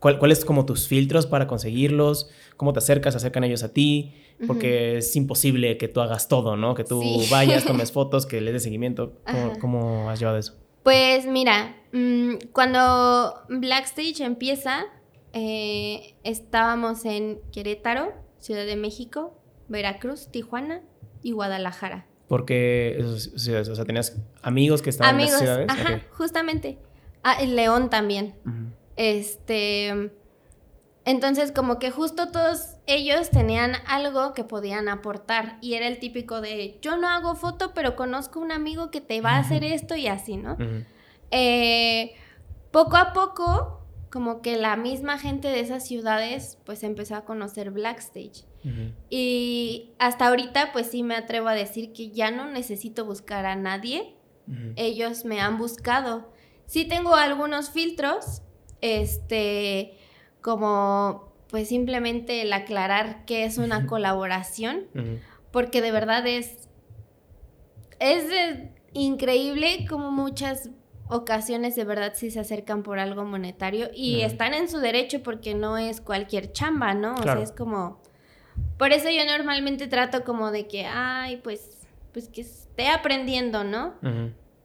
¿Cuáles 0.00 0.38
son 0.38 0.46
como 0.48 0.66
tus 0.66 0.88
filtros 0.88 1.28
para 1.28 1.46
conseguirlos? 1.46 2.30
¿Cómo 2.60 2.74
te 2.74 2.80
acercas? 2.80 3.16
¿Acercan 3.16 3.42
ellos 3.42 3.62
a 3.62 3.72
ti? 3.72 4.12
Porque 4.46 4.98
es 4.98 5.16
imposible 5.16 5.78
que 5.78 5.88
tú 5.88 6.02
hagas 6.02 6.28
todo, 6.28 6.58
¿no? 6.58 6.74
Que 6.74 6.84
tú 6.84 7.02
vayas, 7.30 7.64
tomes 7.64 7.90
fotos, 7.90 8.26
que 8.26 8.42
le 8.42 8.52
des 8.52 8.62
seguimiento. 8.62 9.14
¿Cómo, 9.62 10.10
has 10.10 10.18
llevado 10.18 10.36
eso? 10.36 10.58
Pues 10.82 11.24
mira, 11.24 11.74
mm, 11.92 12.34
cuando 12.52 13.34
Blackstage 13.48 14.20
empieza, 14.20 14.84
eh, 15.32 16.16
estábamos 16.22 17.06
en 17.06 17.40
Querétaro, 17.50 18.12
Ciudad 18.40 18.66
de 18.66 18.76
México, 18.76 19.40
Veracruz, 19.68 20.28
Tijuana 20.30 20.82
y 21.22 21.32
Guadalajara. 21.32 22.04
Porque, 22.28 23.02
o 23.02 23.38
sea, 23.38 23.84
tenías 23.86 24.20
amigos 24.42 24.82
que 24.82 24.90
estaban 24.90 25.18
en 25.18 25.28
esas 25.28 25.40
ciudades. 25.40 25.66
Ajá, 25.70 26.02
justamente. 26.10 26.76
Ah, 27.22 27.42
León 27.42 27.88
también. 27.88 28.34
Este. 28.96 30.10
Entonces, 31.10 31.50
como 31.50 31.80
que 31.80 31.90
justo 31.90 32.30
todos 32.30 32.76
ellos 32.86 33.30
tenían 33.30 33.72
algo 33.88 34.32
que 34.32 34.44
podían 34.44 34.88
aportar. 34.88 35.58
Y 35.60 35.74
era 35.74 35.88
el 35.88 35.98
típico 35.98 36.40
de 36.40 36.78
yo 36.82 36.96
no 36.98 37.08
hago 37.08 37.34
foto, 37.34 37.74
pero 37.74 37.96
conozco 37.96 38.38
un 38.38 38.52
amigo 38.52 38.92
que 38.92 39.00
te 39.00 39.20
va 39.20 39.32
a 39.32 39.38
hacer 39.38 39.64
esto 39.64 39.96
y 39.96 40.06
así, 40.06 40.36
¿no? 40.36 40.56
Eh, 41.32 42.12
poco 42.70 42.96
a 42.96 43.12
poco 43.12 43.84
como 44.08 44.40
que 44.40 44.56
la 44.56 44.76
misma 44.76 45.18
gente 45.18 45.48
de 45.48 45.58
esas 45.58 45.84
ciudades 45.84 46.58
pues 46.64 46.84
empezó 46.84 47.16
a 47.16 47.24
conocer 47.24 47.72
Blackstage. 47.72 48.44
Y 49.08 49.90
hasta 49.98 50.28
ahorita 50.28 50.70
pues 50.72 50.92
sí 50.92 51.02
me 51.02 51.16
atrevo 51.16 51.48
a 51.48 51.54
decir 51.54 51.92
que 51.92 52.10
ya 52.10 52.30
no 52.30 52.46
necesito 52.46 53.04
buscar 53.04 53.46
a 53.46 53.56
nadie. 53.56 54.14
Ellos 54.76 55.24
me 55.24 55.40
han 55.40 55.58
buscado. 55.58 56.32
Sí 56.66 56.84
tengo 56.84 57.16
algunos 57.16 57.70
filtros, 57.70 58.42
este, 58.80 59.98
como 60.40 61.30
pues 61.48 61.68
simplemente 61.68 62.42
el 62.42 62.52
aclarar 62.52 63.24
que 63.24 63.44
es 63.44 63.58
una 63.58 63.86
colaboración, 63.86 64.86
porque 65.50 65.82
de 65.82 65.90
verdad 65.90 66.26
es, 66.26 66.68
es 67.98 68.24
increíble 68.92 69.86
como 69.88 70.10
muchas 70.10 70.70
ocasiones 71.08 71.74
de 71.74 71.84
verdad 71.84 72.12
sí 72.14 72.30
se 72.30 72.38
acercan 72.38 72.84
por 72.84 73.00
algo 73.00 73.24
monetario 73.24 73.90
y 73.92 74.20
están 74.20 74.54
en 74.54 74.68
su 74.68 74.78
derecho 74.78 75.22
porque 75.22 75.54
no 75.54 75.76
es 75.76 76.00
cualquier 76.00 76.52
chamba, 76.52 76.94
¿no? 76.94 77.14
O 77.14 77.22
sea, 77.22 77.40
es 77.40 77.52
como... 77.52 78.00
Por 78.78 78.92
eso 78.92 79.10
yo 79.10 79.24
normalmente 79.26 79.88
trato 79.88 80.22
como 80.22 80.52
de 80.52 80.68
que, 80.68 80.86
ay, 80.86 81.38
pues, 81.38 81.86
pues 82.12 82.28
que 82.28 82.42
esté 82.42 82.88
aprendiendo, 82.88 83.64
¿no? 83.64 83.94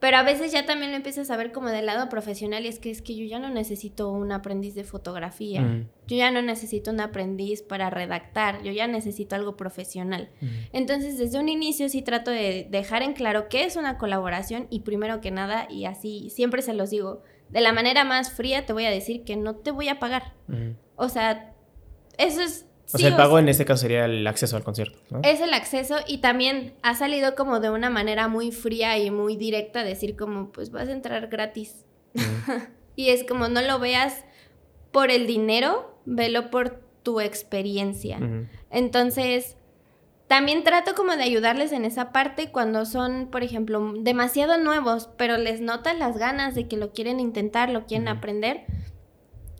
Pero 0.06 0.18
a 0.18 0.22
veces 0.22 0.52
ya 0.52 0.68
también 0.68 0.91
lo 0.91 0.98
empiezas 0.98 1.32
a 1.32 1.36
ver 1.36 1.52
como 1.52 1.70
del 1.70 1.88
lado 1.88 2.10
profesional 2.10 2.63
y 2.63 2.68
es 2.68 2.78
que 2.78 2.91
es 2.91 3.02
que 3.02 3.15
yo 3.15 3.26
ya 3.26 3.39
no 3.39 3.50
necesito 3.50 4.12
un 4.12 4.32
aprendiz 4.32 4.76
de 4.76 4.84
fotografía, 4.84 5.84
yo 6.06 6.15
ya 6.15 6.30
no 6.30 6.44
necesito 6.44 6.91
un 6.91 7.00
aprendiz 7.00 7.63
para 7.63 7.89
redactar, 7.89 8.62
yo 8.62 8.72
ya 8.72 8.86
necesito 8.86 9.36
algo 9.36 9.58
profesional. 9.58 10.30
Entonces 10.74 11.18
desde 11.18 11.39
un 11.39 11.50
inicio 11.50 11.89
sí 11.89 12.04
trato 12.04 12.30
de 12.30 12.68
dejar 12.70 13.02
en 13.02 13.13
claro 13.13 13.50
qué 13.50 13.63
es 13.63 13.78
una 13.78 13.98
colaboración 13.98 14.68
y 14.70 14.82
primero 14.82 15.22
que 15.22 15.32
nada, 15.32 15.65
y 15.72 15.86
así 15.86 16.30
siempre 16.30 16.62
se 16.62 16.76
los 16.76 16.91
digo, 16.91 17.24
de 17.50 17.62
la 17.62 17.74
manera 17.74 18.04
más 18.04 18.32
fría 18.32 18.63
te 18.68 18.74
voy 18.74 18.86
a 18.86 18.91
decir 18.91 19.24
que 19.24 19.36
no 19.36 19.56
te 19.56 19.72
voy 19.72 19.88
a 19.88 19.98
pagar. 19.98 20.34
O 20.98 21.10
sea, 21.10 21.56
eso 22.20 22.44
es 22.44 22.68
o 22.93 22.98
sea, 22.98 23.10
el 23.10 23.15
pago 23.15 23.39
en 23.39 23.50
este 23.50 23.65
caso 23.65 23.82
sería 23.82 24.06
el 24.06 24.26
acceso 24.28 24.56
al 24.58 24.63
concierto, 24.63 25.00
¿no? 25.10 25.21
Es 25.24 25.41
el 25.41 25.54
acceso 25.54 25.98
y 26.08 26.19
también 26.19 26.74
ha 26.82 26.95
salido 26.95 27.36
como 27.36 27.60
de 27.60 27.69
una 27.69 27.89
manera 27.89 28.28
muy 28.28 28.52
fría 28.52 28.98
y 28.98 29.12
muy 29.12 29.36
directa 29.36 29.84
decir 29.84 30.15
como, 30.15 30.52
pues 30.52 30.71
vas 30.71 30.88
a 30.89 30.91
entrar 30.91 31.28
gratis. 31.28 31.86
y 32.95 33.10
es 33.10 33.24
como, 33.24 33.48
no 33.48 33.62
lo 33.62 33.80
veas 33.80 34.24
por 34.91 35.10
el 35.10 35.28
dinero, 35.28 36.00
velo 36.06 36.52
por 36.52 36.82
tu 37.04 37.19
experiencia. 37.19 38.19
Entonces, 38.69 39.58
también 40.28 40.63
trato 40.63 40.95
como 40.95 41.15
de 41.15 41.24
ayudarles 41.24 41.71
en 41.71 41.86
esa 41.86 42.12
parte 42.12 42.52
cuando 42.52 42.86
son, 42.86 43.28
por 43.32 43.43
ejemplo, 43.43 43.93
demasiado 44.00 44.58
nuevos, 44.58 45.10
pero 45.17 45.38
les 45.38 45.62
notan 45.62 46.00
las 46.00 46.17
ganas 46.17 46.56
de 46.56 46.67
que 46.67 46.78
lo 46.78 46.93
quieren 46.93 47.19
intentar, 47.19 47.69
lo 47.69 47.86
quieren 47.86 48.08
aprender 48.08 48.65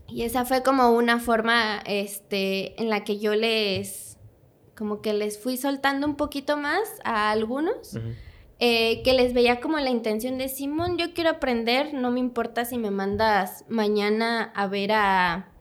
y 0.07 0.23
esa 0.23 0.45
fue 0.45 0.63
como 0.63 0.91
una 0.91 1.19
forma 1.19 1.81
este, 1.85 2.79
en 2.81 2.89
la 2.89 3.03
que 3.03 3.19
yo 3.19 3.35
les, 3.35 4.17
como 4.75 5.01
que 5.01 5.13
les 5.13 5.41
fui 5.41 5.57
soltando 5.57 6.07
un 6.07 6.15
poquito 6.15 6.57
más 6.57 6.81
a 7.03 7.31
algunos, 7.31 7.97
eh, 8.59 9.01
que 9.03 9.13
les 9.13 9.33
veía 9.33 9.59
como 9.59 9.79
la 9.79 9.89
intención 9.89 10.37
de, 10.37 10.49
Simón, 10.49 10.97
yo 10.97 11.13
quiero 11.13 11.29
aprender, 11.29 11.93
no 11.93 12.11
me 12.11 12.19
importa 12.19 12.65
si 12.65 12.77
me 12.77 12.91
mandas 12.91 13.65
mañana 13.67 14.51
a 14.55 14.67
ver 14.67 14.91
a, 14.93 15.51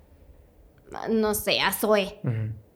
no 1.08 1.34
sé, 1.34 1.60
a 1.60 1.72
Zoe 1.72 2.20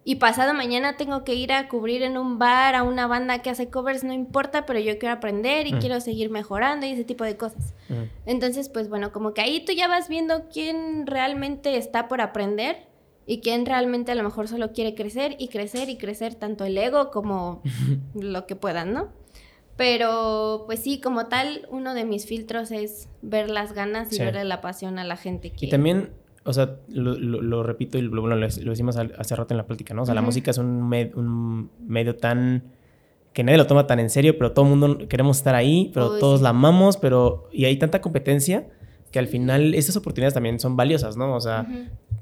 y 0.08 0.14
pasado 0.14 0.54
mañana 0.54 0.96
tengo 0.96 1.22
que 1.22 1.34
ir 1.34 1.52
a 1.52 1.68
cubrir 1.68 2.02
en 2.02 2.16
un 2.16 2.38
bar 2.38 2.74
a 2.74 2.82
una 2.82 3.06
banda 3.06 3.42
que 3.42 3.50
hace 3.50 3.68
covers, 3.68 4.04
no 4.04 4.14
importa, 4.14 4.64
pero 4.64 4.78
yo 4.78 4.98
quiero 4.98 5.14
aprender 5.14 5.66
y 5.66 5.74
mm. 5.74 5.80
quiero 5.80 6.00
seguir 6.00 6.30
mejorando 6.30 6.86
y 6.86 6.92
ese 6.92 7.04
tipo 7.04 7.24
de 7.24 7.36
cosas. 7.36 7.74
Mm. 7.90 8.04
Entonces, 8.24 8.70
pues 8.70 8.88
bueno, 8.88 9.12
como 9.12 9.34
que 9.34 9.42
ahí 9.42 9.62
tú 9.66 9.72
ya 9.72 9.86
vas 9.86 10.08
viendo 10.08 10.48
quién 10.50 11.06
realmente 11.06 11.76
está 11.76 12.08
por 12.08 12.22
aprender 12.22 12.86
y 13.26 13.40
quién 13.40 13.66
realmente 13.66 14.10
a 14.10 14.14
lo 14.14 14.22
mejor 14.22 14.48
solo 14.48 14.72
quiere 14.72 14.94
crecer 14.94 15.36
y 15.38 15.48
crecer 15.48 15.90
y 15.90 15.98
crecer 15.98 16.36
tanto 16.36 16.64
el 16.64 16.78
ego 16.78 17.10
como 17.10 17.60
lo 18.14 18.46
que 18.46 18.56
puedan, 18.56 18.94
¿no? 18.94 19.12
Pero 19.76 20.62
pues 20.64 20.80
sí, 20.80 21.02
como 21.02 21.26
tal, 21.26 21.68
uno 21.70 21.92
de 21.92 22.06
mis 22.06 22.24
filtros 22.24 22.70
es 22.70 23.10
ver 23.20 23.50
las 23.50 23.74
ganas 23.74 24.10
y 24.10 24.18
verle 24.20 24.44
la 24.44 24.62
pasión 24.62 24.98
a 24.98 25.04
la 25.04 25.18
gente. 25.18 25.50
Que... 25.50 25.66
Y 25.66 25.68
también 25.68 26.14
o 26.48 26.52
sea, 26.54 26.76
lo, 26.88 27.62
repito 27.62 27.98
y 27.98 28.02
lo, 28.02 28.22
bueno, 28.22 28.36
lo, 28.36 28.48
decimos 28.48 28.96
hace 28.96 29.36
rato 29.36 29.52
en 29.52 29.58
la 29.58 29.66
plática, 29.66 29.92
¿no? 29.92 30.02
O 30.02 30.06
sea, 30.06 30.14
la 30.14 30.22
música 30.22 30.50
es 30.50 30.56
un, 30.56 30.90
un, 31.14 31.70
medio 31.86 32.16
tan 32.16 32.64
que 33.34 33.44
nadie 33.44 33.58
lo 33.58 33.66
toma 33.66 33.86
tan 33.86 34.00
en 34.00 34.08
serio, 34.08 34.38
pero 34.38 34.52
todo 34.52 34.64
el 34.64 34.70
mundo 34.70 35.08
queremos 35.08 35.36
estar 35.36 35.54
ahí, 35.54 35.90
pero 35.92 36.18
todos 36.18 36.40
la 36.40 36.48
amamos, 36.48 36.96
pero 36.96 37.50
y 37.52 37.66
hay 37.66 37.76
tanta 37.76 38.00
competencia 38.00 38.66
que 39.12 39.18
al 39.18 39.28
final 39.28 39.74
esas 39.74 39.94
oportunidades 39.96 40.32
también 40.32 40.58
son 40.58 40.74
valiosas, 40.74 41.18
¿no? 41.18 41.34
O 41.34 41.40
sea, 41.40 41.66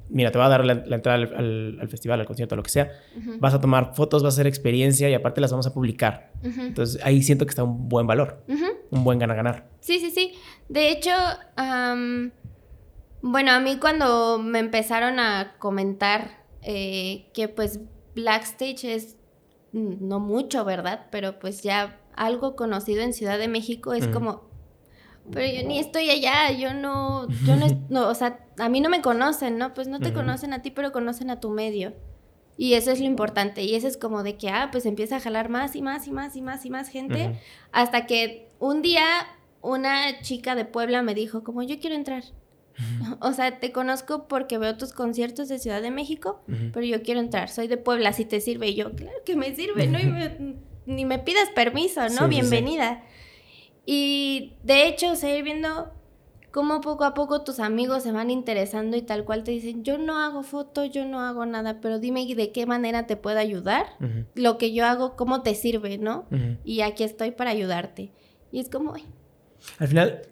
mira, 0.09 0.33
te 0.33 0.39
va 0.39 0.47
a 0.47 0.49
dar 0.49 0.65
la, 0.65 0.73
entrada 0.73 1.15
al, 1.15 1.89
festival, 1.89 2.19
al 2.19 2.27
concierto, 2.27 2.57
lo 2.57 2.65
que 2.65 2.71
sea, 2.71 2.91
vas 3.39 3.55
a 3.55 3.61
tomar 3.61 3.95
fotos, 3.95 4.25
vas 4.25 4.35
a 4.35 4.37
hacer 4.37 4.49
experiencia 4.49 5.09
y 5.09 5.15
aparte 5.15 5.41
las 5.41 5.53
vamos 5.53 5.69
a 5.69 5.73
publicar. 5.73 6.33
Entonces 6.43 7.01
ahí 7.05 7.23
siento 7.23 7.47
que 7.47 7.51
está 7.51 7.63
un 7.63 7.89
buen 7.89 8.09
valor, 8.09 8.43
un 8.91 9.05
buen 9.05 9.21
ganar-ganar. 9.21 9.69
Sí, 9.79 10.01
sí, 10.01 10.11
sí. 10.11 10.33
De 10.69 10.91
hecho, 10.91 11.13
bueno, 13.23 13.53
a 13.53 13.61
mí 13.61 13.79
cuando 13.79 14.39
me 14.39 14.59
empezaron 14.59 15.19
a 15.19 15.57
comentar 15.59 16.45
eh, 16.63 17.31
que 17.33 17.49
pues 17.49 17.81
Blackstage 18.15 18.85
es 18.85 19.17
no 19.73 20.21
mucho, 20.21 20.65
¿verdad? 20.65 21.07
Pero 21.11 21.39
pues 21.39 21.63
ya 21.63 22.01
algo 22.15 22.57
conocido 22.57 23.03
en 23.03 23.13
Ciudad 23.13 23.39
de 23.39 23.49
México 23.49 23.93
es 23.93 24.09
como, 24.09 24.49
pero 25.31 25.47
yo 25.47 25.69
ni 25.69 25.79
estoy 25.79 26.09
allá, 26.09 26.51
yo 26.53 26.73
no, 26.73 27.29
yo 27.45 27.57
no, 27.91 28.09
o 28.09 28.15
sea, 28.15 28.47
a 28.59 28.69
mí 28.69 28.81
no 28.81 28.89
me 28.89 29.03
conocen, 29.03 29.59
¿no? 29.59 29.75
Pues 29.75 29.89
no 29.89 30.01
te 30.01 30.13
conocen 30.13 30.53
a 30.53 30.63
ti, 30.63 30.71
pero 30.71 30.93
conocen 30.93 31.31
a 31.31 31.41
tu 31.41 31.51
medio. 31.51 31.95
Y 32.59 32.73
eso 32.73 32.91
es 32.91 33.01
lo 33.01 33.07
importante. 33.07 33.63
Y 33.65 33.75
eso 33.75 33.87
es 33.87 33.99
como 33.99 34.23
de 34.23 34.39
que, 34.39 34.49
ah, 34.49 34.71
pues 34.73 34.87
empieza 34.87 35.17
a 35.17 35.21
jalar 35.21 35.51
más 35.51 35.77
y 35.77 35.83
más 35.83 36.07
y 36.07 36.13
más 36.13 36.37
y 36.37 36.41
más 36.41 36.65
y 36.65 36.71
más 36.71 36.89
gente. 36.89 37.39
Hasta 37.71 38.07
que 38.07 38.49
un 38.59 38.81
día 38.81 39.05
una 39.61 40.21
chica 40.23 40.55
de 40.55 40.65
Puebla 40.65 41.03
me 41.03 41.15
dijo, 41.15 41.43
como 41.45 41.63
yo 41.63 41.79
quiero 41.81 41.97
entrar. 41.97 42.23
O 43.21 43.33
sea, 43.33 43.59
te 43.59 43.73
conozco 43.73 44.29
porque 44.29 44.59
veo 44.59 44.77
tus 44.77 44.93
conciertos 44.93 45.49
de 45.49 45.59
Ciudad 45.59 45.83
de 45.83 45.91
México, 45.91 46.43
pero 46.73 46.85
yo 46.85 47.03
quiero 47.03 47.21
entrar. 47.21 47.49
Soy 47.49 47.69
de 47.69 47.77
Puebla, 47.77 48.13
si 48.13 48.25
te 48.25 48.41
sirve. 48.41 48.69
Y 48.69 48.75
yo, 48.75 48.93
claro 48.95 49.19
que 49.25 49.37
me 49.37 49.55
sirve, 49.55 49.87
¿no? 49.87 49.99
ni 50.87 51.05
me 51.05 51.19
pidas 51.19 51.51
permiso, 51.51 52.09
¿no? 52.09 52.29
Bienvenida. 52.29 53.03
Y 53.85 54.55
de 54.63 54.89
hecho, 54.89 55.17
seguir 55.17 55.43
viendo 55.43 55.93
cómo 56.51 56.81
poco 56.81 57.05
a 57.05 57.13
poco 57.13 57.43
tus 57.43 57.61
amigos 57.61 58.03
se 58.03 58.13
van 58.13 58.31
interesando 58.31 58.97
y 58.97 59.03
tal 59.03 59.25
cual 59.25 59.45
te 59.45 59.51
dicen, 59.51 59.85
yo 59.85 59.99
no 59.99 60.19
hago 60.19 60.43
foto, 60.43 60.85
yo 60.85 61.05
no 61.05 61.21
hago 61.21 61.45
nada, 61.45 61.81
pero 61.81 61.99
dime 61.99 62.27
de 62.35 62.51
qué 62.51 62.67
manera 62.67 63.07
te 63.07 63.17
puedo 63.17 63.39
ayudar. 63.39 63.87
Lo 64.35 64.59
que 64.59 64.73
yo 64.73 64.87
hago, 64.87 65.17
cómo 65.17 65.43
te 65.43 65.55
sirve, 65.55 65.99
¿no? 65.99 66.27
Y 66.65 66.81
aquí 66.81 67.05
estoy 67.05 67.33
para 67.33 67.51
ayudarte. 67.51 68.13
Y 68.53 68.61
es 68.61 68.71
como, 68.71 68.95
al 69.79 69.89
final, 69.89 70.23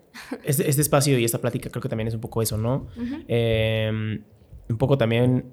este, 0.44 0.68
este, 0.68 0.82
espacio 0.82 1.18
y 1.18 1.24
esta 1.24 1.40
plática 1.40 1.70
creo 1.70 1.82
que 1.82 1.88
también 1.88 2.08
es 2.08 2.14
un 2.14 2.20
poco 2.20 2.42
eso, 2.42 2.56
¿no? 2.56 2.86
Em, 3.28 4.22
un 4.68 4.78
poco 4.78 4.98
también 4.98 5.46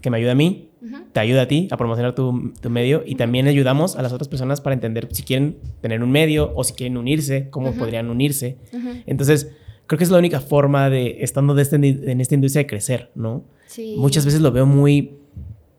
que 0.00 0.10
me 0.10 0.16
ayuda 0.16 0.32
a 0.32 0.34
mí, 0.34 0.70
te 1.12 1.20
ayuda 1.20 1.42
a 1.42 1.48
ti 1.48 1.68
a 1.70 1.76
promocionar 1.76 2.14
tu, 2.14 2.52
tu 2.60 2.68
medio 2.68 3.02
y 3.06 3.14
también 3.14 3.46
ayudamos 3.46 3.96
a 3.96 4.02
las 4.02 4.12
otras 4.12 4.28
personas 4.28 4.60
para 4.60 4.74
entender 4.74 5.08
si 5.12 5.22
quieren 5.22 5.58
tener 5.80 6.02
un 6.02 6.10
medio 6.10 6.52
o 6.54 6.64
si 6.64 6.74
quieren 6.74 6.96
unirse, 6.96 7.48
cómo 7.50 7.72
podrían 7.72 8.10
unirse. 8.10 8.58
Entonces, 9.06 9.52
creo 9.86 9.98
que 9.98 10.04
es 10.04 10.10
la 10.10 10.18
única 10.18 10.40
forma 10.40 10.90
de, 10.90 11.18
estando 11.20 11.54
de 11.54 11.62
este, 11.62 11.76
en 11.76 12.20
esta 12.20 12.34
industria, 12.34 12.62
de 12.62 12.66
crecer, 12.66 13.10
¿no? 13.14 13.44
Sí. 13.66 13.94
Muchas 13.98 14.24
veces 14.24 14.40
lo 14.40 14.52
veo 14.52 14.66
muy, 14.66 15.18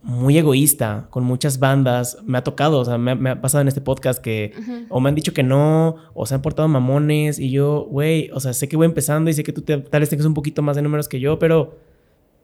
muy 0.05 0.37
egoísta, 0.37 1.07
con 1.09 1.23
muchas 1.23 1.57
bandas. 1.57 2.19
Me 2.23 2.37
ha 2.37 2.43
tocado, 2.43 2.79
o 2.79 2.85
sea, 2.85 2.99
me, 2.99 3.29
ha 3.31 3.41
pasado 3.41 3.63
en 3.63 3.67
este 3.67 3.81
podcast 3.81 4.21
que 4.21 4.53
o 4.89 4.99
me 4.99 5.09
han 5.09 5.15
dicho 5.15 5.33
que 5.33 5.41
no, 5.41 5.95
o 6.13 6.27
se 6.27 6.35
han 6.35 6.43
portado 6.43 6.67
mamones, 6.67 7.39
y 7.39 7.49
yo, 7.49 7.87
güey, 7.89 8.29
o 8.31 8.39
sea, 8.39 8.53
sé 8.53 8.69
que 8.69 8.77
voy 8.77 8.85
empezando 8.85 9.31
y 9.31 9.33
sé 9.33 9.43
que 9.43 9.51
tú 9.51 9.63
tal 9.63 9.99
vez 9.99 10.09
tengas 10.09 10.27
un 10.27 10.35
poquito 10.35 10.61
más 10.61 10.75
de 10.75 10.83
números 10.83 11.09
que 11.09 11.19
yo, 11.19 11.39
pero 11.39 11.79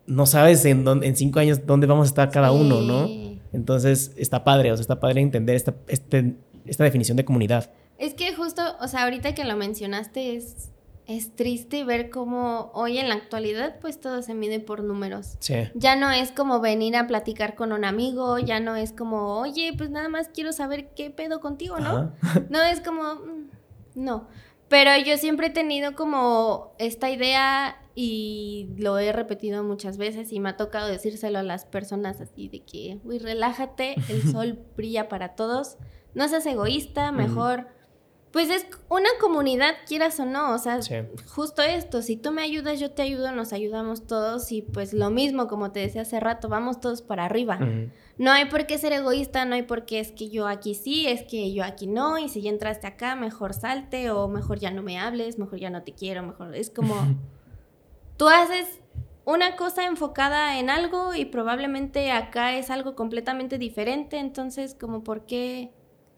no 0.08 0.26
sabes 0.26 0.66
en, 0.66 0.84
dónde, 0.84 1.06
en 1.06 1.16
cinco 1.16 1.40
años 1.40 1.68
dónde 1.68 1.86
vamos 1.86 2.08
a 2.08 2.10
estar 2.10 2.32
cada 2.32 2.52
uno, 2.52 2.82
¿no? 2.82 3.08
Entonces, 3.54 4.12
está 4.18 4.44
padre, 4.44 4.72
o 4.72 4.76
sea, 4.76 4.82
está 4.82 5.00
padre 5.00 5.22
entender 5.22 5.56
esta, 5.56 5.76
este, 5.88 6.34
esta 6.66 6.84
definición 6.84 7.16
de 7.16 7.26
comunidad. 7.26 7.70
Es 8.00 8.16
que 8.16 8.34
justo, 8.34 8.64
o 8.82 8.88
sea, 8.88 9.04
ahorita 9.04 9.36
que 9.36 9.46
lo 9.46 9.56
mencionaste 9.56 10.36
es 10.36 10.72
es 11.08 11.36
triste 11.36 11.84
ver 11.84 12.10
cómo 12.10 12.72
hoy 12.74 12.98
en 12.98 13.10
la 13.10 13.16
actualidad 13.16 13.80
pues 13.80 14.00
todo 14.00 14.22
se 14.22 14.34
mide 14.34 14.60
por 14.60 14.84
números. 14.84 15.36
Sí. 15.40 15.56
Ya 15.74 15.96
no 15.96 16.12
es 16.12 16.32
como 16.32 16.60
venir 16.60 16.96
a 16.96 17.08
platicar 17.08 17.56
con 17.56 17.72
un 17.72 17.86
amigo, 17.86 18.40
ya 18.40 18.60
no 18.60 18.76
es 18.76 18.94
como, 18.94 19.40
oye, 19.40 19.74
pues 19.78 19.90
nada 19.90 20.10
más 20.10 20.30
quiero 20.30 20.54
saber 20.54 20.94
qué 20.96 21.10
pedo 21.10 21.40
contigo, 21.40 21.80
¿no? 21.80 22.14
No 22.50 22.62
es 22.62 22.82
como, 22.82 23.16
mm, 23.16 23.50
no. 23.96 24.28
Pero 24.68 24.92
yo 25.04 25.18
siempre 25.18 25.48
he 25.48 25.52
tenido 25.52 25.96
como 25.96 26.74
esta 26.78 27.10
idea 27.10 27.78
y 27.94 28.70
lo 28.78 28.98
he 29.00 29.12
repetido 29.12 29.64
muchas 29.64 29.98
veces 29.98 30.32
y 30.32 30.40
me 30.40 30.50
ha 30.50 30.58
tocado 30.58 30.88
decírselo 30.88 31.40
a 31.40 31.44
las 31.44 31.66
personas 31.66 32.22
así 32.22 32.48
de 32.48 32.62
que, 32.62 33.00
uy, 33.04 33.20
relájate, 33.20 33.96
el 34.08 34.24
sol 34.32 34.60
brilla 34.78 35.10
para 35.10 35.36
todos, 35.36 35.78
no 36.14 36.28
seas 36.28 36.46
egoísta, 36.46 37.12
mejor... 37.12 37.68
Pues 38.32 38.50
es 38.50 38.66
una 38.88 39.10
comunidad, 39.20 39.74
quieras 39.86 40.18
o 40.22 40.26
no, 40.26 40.54
o 40.54 40.58
sea, 40.58 40.80
justo 41.28 41.62
esto, 41.62 42.02
si 42.02 42.16
tú 42.16 42.32
me 42.32 42.42
ayudas, 42.42 42.80
yo 42.80 42.92
te 42.92 43.02
ayudo, 43.02 43.34
nos 43.34 43.52
ayudamos 43.52 44.08
todos 44.08 44.54
y 44.54 44.62
pues 44.62 44.94
lo 44.94 45.10
mismo, 45.10 45.48
como 45.48 45.74
te 45.74 45.82
decía 45.82 46.04
hace 46.04 46.18
rato, 46.22 46.48
vamos 46.48 46.80
todos 46.80 47.02
para 47.02 47.26
arriba. 47.26 47.60
No 48.18 48.32
hay 48.32 48.46
por 48.46 48.68
qué 48.68 48.78
ser 48.78 48.94
egoísta, 48.94 49.44
no 49.44 49.56
hay 49.56 49.64
por 49.64 49.86
qué 49.86 50.00
es 50.00 50.14
que 50.14 50.30
yo 50.30 50.48
aquí 50.48 50.76
sí, 50.76 51.08
es 51.08 51.24
que 51.24 51.52
yo 51.52 51.66
aquí 51.66 51.88
no, 51.88 52.18
y 52.18 52.30
si 52.30 52.42
ya 52.42 52.52
entraste 52.52 52.88
acá, 52.88 53.16
mejor 53.16 53.54
salte 53.54 54.12
o 54.12 54.30
mejor 54.30 54.60
ya 54.60 54.72
no 54.72 54.82
me 54.82 54.98
hables, 54.98 55.38
mejor 55.38 55.60
ya 55.60 55.70
no 55.70 55.84
te 55.84 55.94
quiero, 55.94 56.24
mejor 56.24 56.56
es 56.56 56.70
como 56.70 56.96
tú 58.16 58.30
haces 58.30 58.80
una 59.26 59.58
cosa 59.58 59.86
enfocada 59.86 60.58
en 60.58 60.70
algo 60.70 61.14
y 61.16 61.26
probablemente 61.26 62.12
acá 62.12 62.56
es 62.56 62.70
algo 62.70 62.96
completamente 62.96 63.58
diferente, 63.58 64.20
entonces 64.20 64.74
como 64.74 65.04
por 65.04 65.26
qué 65.26 65.74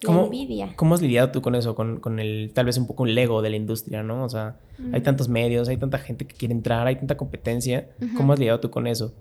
¿Cómo, 0.06 0.30
¿Cómo 0.76 0.96
has 0.96 1.02
lidiado 1.02 1.32
tú 1.32 1.42
con 1.42 1.56
eso? 1.56 1.76
Con, 1.76 2.20
el, 2.20 2.52
tal 2.54 2.66
vez 2.66 2.78
un 2.78 2.88
poco 2.88 3.06
el 3.06 3.18
ego 3.18 3.42
de 3.42 3.50
la 3.50 3.56
industria, 3.56 4.04
¿no? 4.04 4.26
O 4.26 4.30
sea, 4.30 4.58
hay 4.92 5.00
mm. 5.00 5.04
tantos 5.04 5.30
medios, 5.30 5.70
hay 5.70 5.78
tanta 5.78 5.98
gente 5.98 6.28
que 6.28 6.36
quiere 6.36 6.54
entrar, 6.54 6.86
hay 6.88 6.98
tanta 6.98 7.16
competencia. 7.16 7.90
¿Cómo 8.18 8.34
has 8.34 8.40
lidiado 8.40 8.60
tú 8.60 8.70
con 8.70 8.86
eso? 8.88 9.14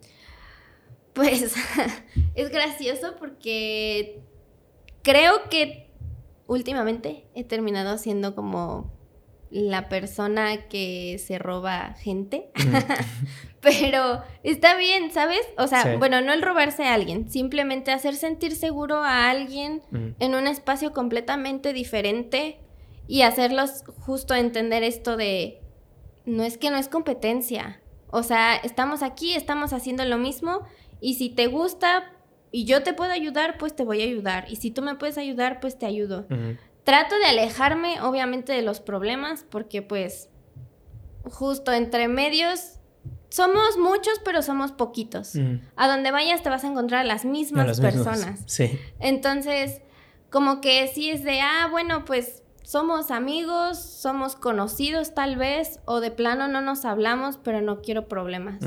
Pues 1.12 1.54
es 2.34 2.50
gracioso 2.50 3.14
porque 3.18 4.22
creo 5.02 5.32
que 5.50 5.90
últimamente 6.46 7.26
he 7.34 7.44
terminado 7.44 7.98
siendo 7.98 8.34
como 8.34 8.91
la 9.52 9.88
persona 9.88 10.68
que 10.68 11.20
se 11.24 11.38
roba 11.38 11.94
gente. 11.98 12.50
Pero 13.60 14.22
está 14.42 14.76
bien, 14.76 15.12
¿sabes? 15.12 15.42
O 15.58 15.68
sea, 15.68 15.96
bueno, 15.98 16.20
no 16.20 16.32
el 16.32 16.42
robarse 16.42 16.84
a 16.84 16.94
alguien, 16.94 17.30
simplemente 17.30 17.92
hacer 17.92 18.16
sentir 18.16 18.56
seguro 18.56 18.96
a 18.96 19.30
alguien 19.30 19.82
en 20.18 20.34
un 20.34 20.48
espacio 20.48 20.92
completamente 20.92 21.72
diferente 21.72 22.58
y 23.06 23.22
hacerlos 23.22 23.84
justo 24.00 24.34
entender 24.34 24.82
esto 24.82 25.16
de, 25.16 25.60
no 26.24 26.42
es 26.42 26.58
que 26.58 26.70
no 26.70 26.76
es 26.76 26.88
competencia. 26.88 27.80
O 28.10 28.22
sea, 28.22 28.56
estamos 28.56 29.02
aquí, 29.02 29.34
estamos 29.34 29.72
haciendo 29.72 30.04
lo 30.06 30.18
mismo 30.18 30.62
y 31.00 31.14
si 31.14 31.30
te 31.30 31.46
gusta 31.46 32.10
y 32.50 32.64
yo 32.64 32.82
te 32.82 32.94
puedo 32.94 33.12
ayudar, 33.12 33.58
pues 33.58 33.76
te 33.76 33.84
voy 33.84 34.02
a 34.02 34.04
ayudar. 34.04 34.46
Y 34.48 34.56
si 34.56 34.70
tú 34.70 34.82
me 34.82 34.94
puedes 34.96 35.18
ayudar, 35.18 35.60
pues 35.60 35.78
te 35.78 35.86
ayudo. 35.86 36.26
Trato 36.84 37.16
de 37.16 37.26
alejarme, 37.26 38.00
obviamente, 38.00 38.52
de 38.52 38.62
los 38.62 38.80
problemas, 38.80 39.44
porque 39.48 39.82
pues 39.82 40.28
justo 41.24 41.72
entre 41.72 42.08
medios 42.08 42.78
somos 43.28 43.78
muchos, 43.78 44.20
pero 44.24 44.42
somos 44.42 44.72
poquitos. 44.72 45.34
A 45.76 45.88
donde 45.88 46.10
vayas 46.10 46.42
te 46.42 46.50
vas 46.50 46.64
a 46.64 46.68
encontrar 46.68 47.06
las 47.06 47.24
mismas 47.24 47.80
personas. 47.80 48.40
Sí. 48.46 48.78
Entonces, 49.00 49.80
como 50.30 50.60
que 50.60 50.88
sí 50.88 51.10
es 51.10 51.24
de, 51.24 51.40
ah, 51.40 51.68
bueno, 51.70 52.04
pues 52.04 52.42
somos 52.62 53.10
amigos, 53.10 53.78
somos 53.78 54.34
conocidos 54.34 55.14
tal 55.14 55.36
vez, 55.36 55.80
o 55.84 56.00
de 56.00 56.10
plano 56.10 56.48
no 56.48 56.60
nos 56.60 56.84
hablamos, 56.84 57.38
pero 57.38 57.60
no 57.60 57.80
quiero 57.80 58.08
problemas. 58.08 58.62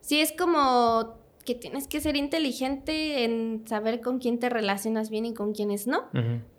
Sí 0.00 0.20
es 0.20 0.32
como 0.32 1.18
que 1.44 1.54
tienes 1.54 1.88
que 1.88 2.00
ser 2.00 2.16
inteligente 2.16 3.24
en 3.24 3.64
saber 3.66 4.00
con 4.00 4.18
quién 4.18 4.38
te 4.38 4.48
relacionas 4.48 5.10
bien 5.10 5.26
y 5.26 5.34
con 5.34 5.54
quiénes 5.54 5.86
no 5.86 6.08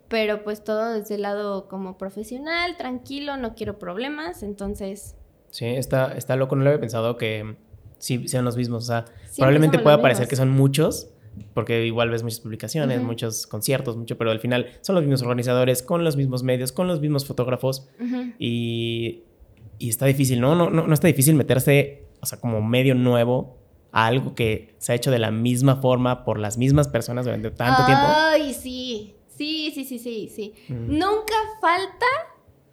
pero 0.09 0.43
pues 0.43 0.63
todo 0.63 0.93
desde 0.93 1.15
el 1.15 1.21
lado 1.21 1.67
como 1.67 1.97
profesional, 1.97 2.75
tranquilo, 2.77 3.37
no 3.37 3.55
quiero 3.55 3.79
problemas, 3.79 4.43
entonces... 4.43 5.15
Sí, 5.51 5.65
está, 5.65 6.13
está 6.15 6.35
loco, 6.35 6.55
no 6.55 6.63
lo 6.63 6.71
había 6.71 6.79
pensado 6.79 7.15
que 7.15 7.55
sí 7.99 8.27
sean 8.27 8.43
los 8.43 8.57
mismos, 8.57 8.83
o 8.83 8.87
sea, 8.87 9.05
probablemente 9.37 9.79
pueda 9.79 10.01
parecer 10.01 10.27
que 10.27 10.35
son 10.35 10.49
muchos, 10.49 11.11
porque 11.53 11.85
igual 11.85 12.09
ves 12.09 12.23
muchas 12.23 12.39
publicaciones, 12.39 13.01
muchos 13.01 13.45
conciertos, 13.45 13.97
mucho, 13.97 14.17
pero 14.17 14.31
al 14.31 14.39
final 14.39 14.67
son 14.81 14.95
los 14.95 15.03
mismos 15.03 15.21
organizadores, 15.21 15.83
con 15.83 16.03
los 16.03 16.17
mismos 16.17 16.43
medios, 16.43 16.71
con 16.71 16.87
los 16.87 16.99
mismos 17.01 17.25
fotógrafos, 17.25 17.87
y, 18.39 19.23
y, 19.77 19.89
está 19.89 20.07
difícil, 20.07 20.41
¿no? 20.41 20.55
¿no? 20.55 20.69
No, 20.69 20.87
no 20.87 20.93
está 20.93 21.07
difícil 21.07 21.35
meterse, 21.35 22.07
o 22.19 22.25
sea, 22.25 22.39
como 22.39 22.61
medio 22.61 22.95
nuevo 22.95 23.57
a 23.91 24.07
algo 24.07 24.35
que 24.35 24.75
se 24.79 24.91
ha 24.91 24.95
hecho 24.95 25.11
de 25.11 25.19
la 25.19 25.31
misma 25.31 25.77
forma 25.77 26.23
por 26.23 26.39
las 26.39 26.57
mismas 26.57 26.87
personas 26.87 27.25
durante 27.25 27.51
tanto 27.51 27.85
tiempo. 27.85 28.05
Ay, 28.07 28.53
sí. 28.53 29.15
Sí, 29.39 29.71
sí, 29.73 29.85
sí, 29.85 29.99
sí, 29.99 30.27
sí. 30.27 30.53
Mm. 30.67 30.97
Nunca 30.97 31.33
falta 31.61 32.05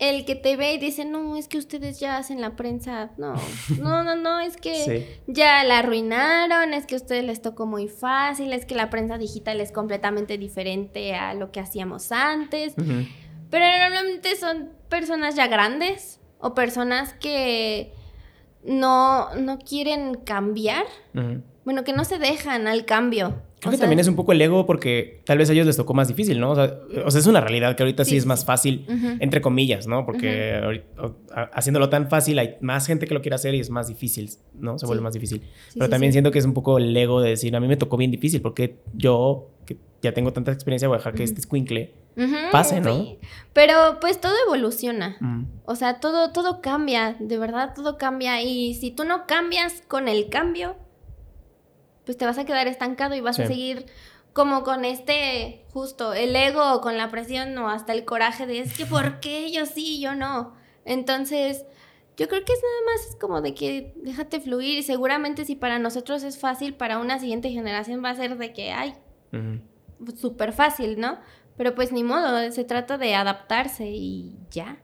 el 0.01 0.25
que 0.25 0.35
te 0.35 0.57
ve 0.57 0.75
y 0.75 0.79
dice, 0.79 1.05
no, 1.05 1.37
es 1.37 1.47
que 1.47 1.59
ustedes 1.59 2.01
ya 2.01 2.17
hacen 2.17 2.41
la 2.41 2.57
prensa. 2.57 3.13
No, 3.19 3.35
no, 3.81 4.03
no, 4.03 4.17
no, 4.17 4.41
es 4.41 4.57
que 4.57 5.21
ya 5.29 5.63
la 5.63 5.79
arruinaron, 5.79 6.75
es 6.75 6.85
que 6.87 6.97
a 6.97 6.99
ustedes 6.99 7.23
les 7.23 7.41
tocó 7.41 7.67
muy 7.67 7.87
fácil, 7.87 8.53
es 8.53 8.67
que 8.67 8.75
la 8.75 8.91
prensa 8.91 9.17
digital 9.17 9.61
es 9.61 9.71
completamente 9.71 10.39
diferente 10.39 11.15
a 11.15 11.35
lo 11.35 11.53
que 11.53 11.61
hacíamos 11.61 12.11
antes. 12.11 12.75
Pero 12.75 13.65
normalmente 13.79 14.35
son 14.35 14.71
personas 14.89 15.37
ya 15.37 15.47
grandes 15.47 16.19
o 16.41 16.53
personas 16.53 17.15
que 17.15 17.93
no, 18.65 19.33
no 19.37 19.59
quieren 19.59 20.17
cambiar. 20.17 20.85
Bueno, 21.65 21.85
que 21.85 21.93
no 21.93 22.05
se 22.05 22.19
dejan 22.19 22.67
al 22.67 22.87
cambio. 22.87 23.41
Creo 23.59 23.73
que 23.73 23.79
también 23.79 23.99
es 23.99 24.07
un 24.07 24.17
poco 24.17 24.33
el 24.33 24.43
ego 24.43 24.67
porque 24.67 25.23
tal 25.25 25.39
vez 25.39 25.49
a 25.49 25.55
ellos 25.55 25.67
les 25.67 25.77
tocó 25.77 25.95
más 25.95 26.09
difícil, 26.09 26.39
¿no? 26.39 26.51
O 26.51 26.55
sea, 26.55 26.79
es 27.19 27.27
una 27.27 27.41
realidad 27.41 27.75
que 27.75 27.83
ahorita 27.83 28.05
sí, 28.05 28.17
es 28.17 28.27
más 28.27 28.45
fácil, 28.45 28.87
entre 29.19 29.41
comillas, 29.41 29.87
¿no? 29.87 30.05
Porque 30.05 30.85
haciéndolo 31.53 31.89
tan 31.89 32.11
fácil 32.11 32.39
hay 32.39 32.57
más 32.61 32.87
gente 32.87 33.07
que 33.07 33.15
lo 33.15 33.23
quiere 33.23 33.35
hacer 33.35 33.55
y 33.55 33.61
es 33.61 33.71
más 33.71 33.89
difícil, 33.89 34.31
¿no? 34.55 34.79
Se 34.79 34.85
vuelve 34.87 35.03
más 35.03 35.15
difícil. 35.15 35.43
Pero 35.75 35.89
también 35.89 36.13
siento 36.13 36.31
que 36.31 36.39
es 36.39 36.45
un 36.45 36.53
poco 36.53 36.77
el 36.79 36.95
ego 36.95 37.21
de 37.23 37.31
decir, 37.31 37.57
a 37.57 37.61
mí 37.61 37.67
me 37.67 37.77
tocó 37.77 37.97
bien 37.97 38.11
difícil 38.11 38.43
porque 38.43 38.77
yo, 38.95 39.49
que 39.65 39.79
ya 40.03 40.13
tengo 40.13 40.35
tanta 40.35 40.53
experiencia, 40.53 40.87
voy 40.89 40.97
a 40.97 40.99
dejar 40.99 41.15
que 41.15 41.25
este 41.25 41.41
squinkle 41.41 41.95
pase, 42.53 42.83
¿no? 42.83 43.07
Pero 43.55 43.99
pues 44.03 44.21
todo 44.21 44.35
evoluciona. 44.47 45.17
O 45.65 45.77
sea, 45.77 45.99
todo, 45.99 46.31
todo 46.31 46.61
cambia, 46.61 47.17
de 47.19 47.39
verdad 47.39 47.73
todo 47.75 47.97
cambia. 47.97 48.43
Y 48.43 48.75
si 48.75 48.91
tú 48.91 49.05
no 49.05 49.27
cambias 49.27 49.83
con 49.89 50.09
el 50.09 50.29
cambio 50.29 50.77
pues 52.07 52.17
te 52.17 52.25
vas 52.25 52.39
a 52.39 52.47
quedar 52.47 52.69
estancado 52.69 53.15
y 53.15 53.21
vas 53.21 53.39
a 53.39 53.47
seguir 53.47 53.85
como 54.33 54.63
con 54.63 54.85
este, 54.85 55.65
justo, 55.73 56.15
el 56.15 56.35
ego 56.37 56.75
o 56.75 56.81
con 56.81 56.97
la 56.97 57.11
presión 57.11 57.57
o 57.59 57.69
hasta 57.69 57.93
el 57.93 58.05
coraje 58.05 58.47
de 58.47 58.61
es 58.61 58.77
que 58.77 58.87
¿por 58.87 59.21
qué 59.21 59.51
yo 59.51 59.67
sí, 59.67 60.01
yo 60.01 60.15
no? 60.15 60.55
Entonces, 60.85 61.65
yo 62.17 62.29
creo 62.29 62.45
que 62.45 62.53
es 62.53 62.61
nada 62.63 62.95
más 62.95 63.17
como 63.17 63.43
de 63.43 63.55
que 63.55 63.93
déjate 63.97 64.41
fluir 64.41 64.79
y 64.79 64.83
seguramente 64.83 65.45
si 65.45 65.57
para 65.57 65.79
nosotros 65.79 66.23
es 66.23 66.39
fácil, 66.39 66.75
para 66.75 66.99
una 66.99 67.19
siguiente 67.19 67.51
generación 67.51 68.05
va 68.05 68.11
a 68.11 68.15
ser 68.15 68.39
de 68.39 68.53
que, 68.53 68.73
ay, 68.73 68.95
súper 70.17 70.53
fácil, 70.53 71.01
¿no? 71.01 71.19
Pero 71.57 71.75
pues 71.75 71.91
ni 71.91 72.05
modo, 72.05 72.53
se 72.53 72.65
trata 72.65 72.99
de 72.99 73.15
adaptarse 73.15 73.87
y 73.87 74.37
ya. 74.51 74.79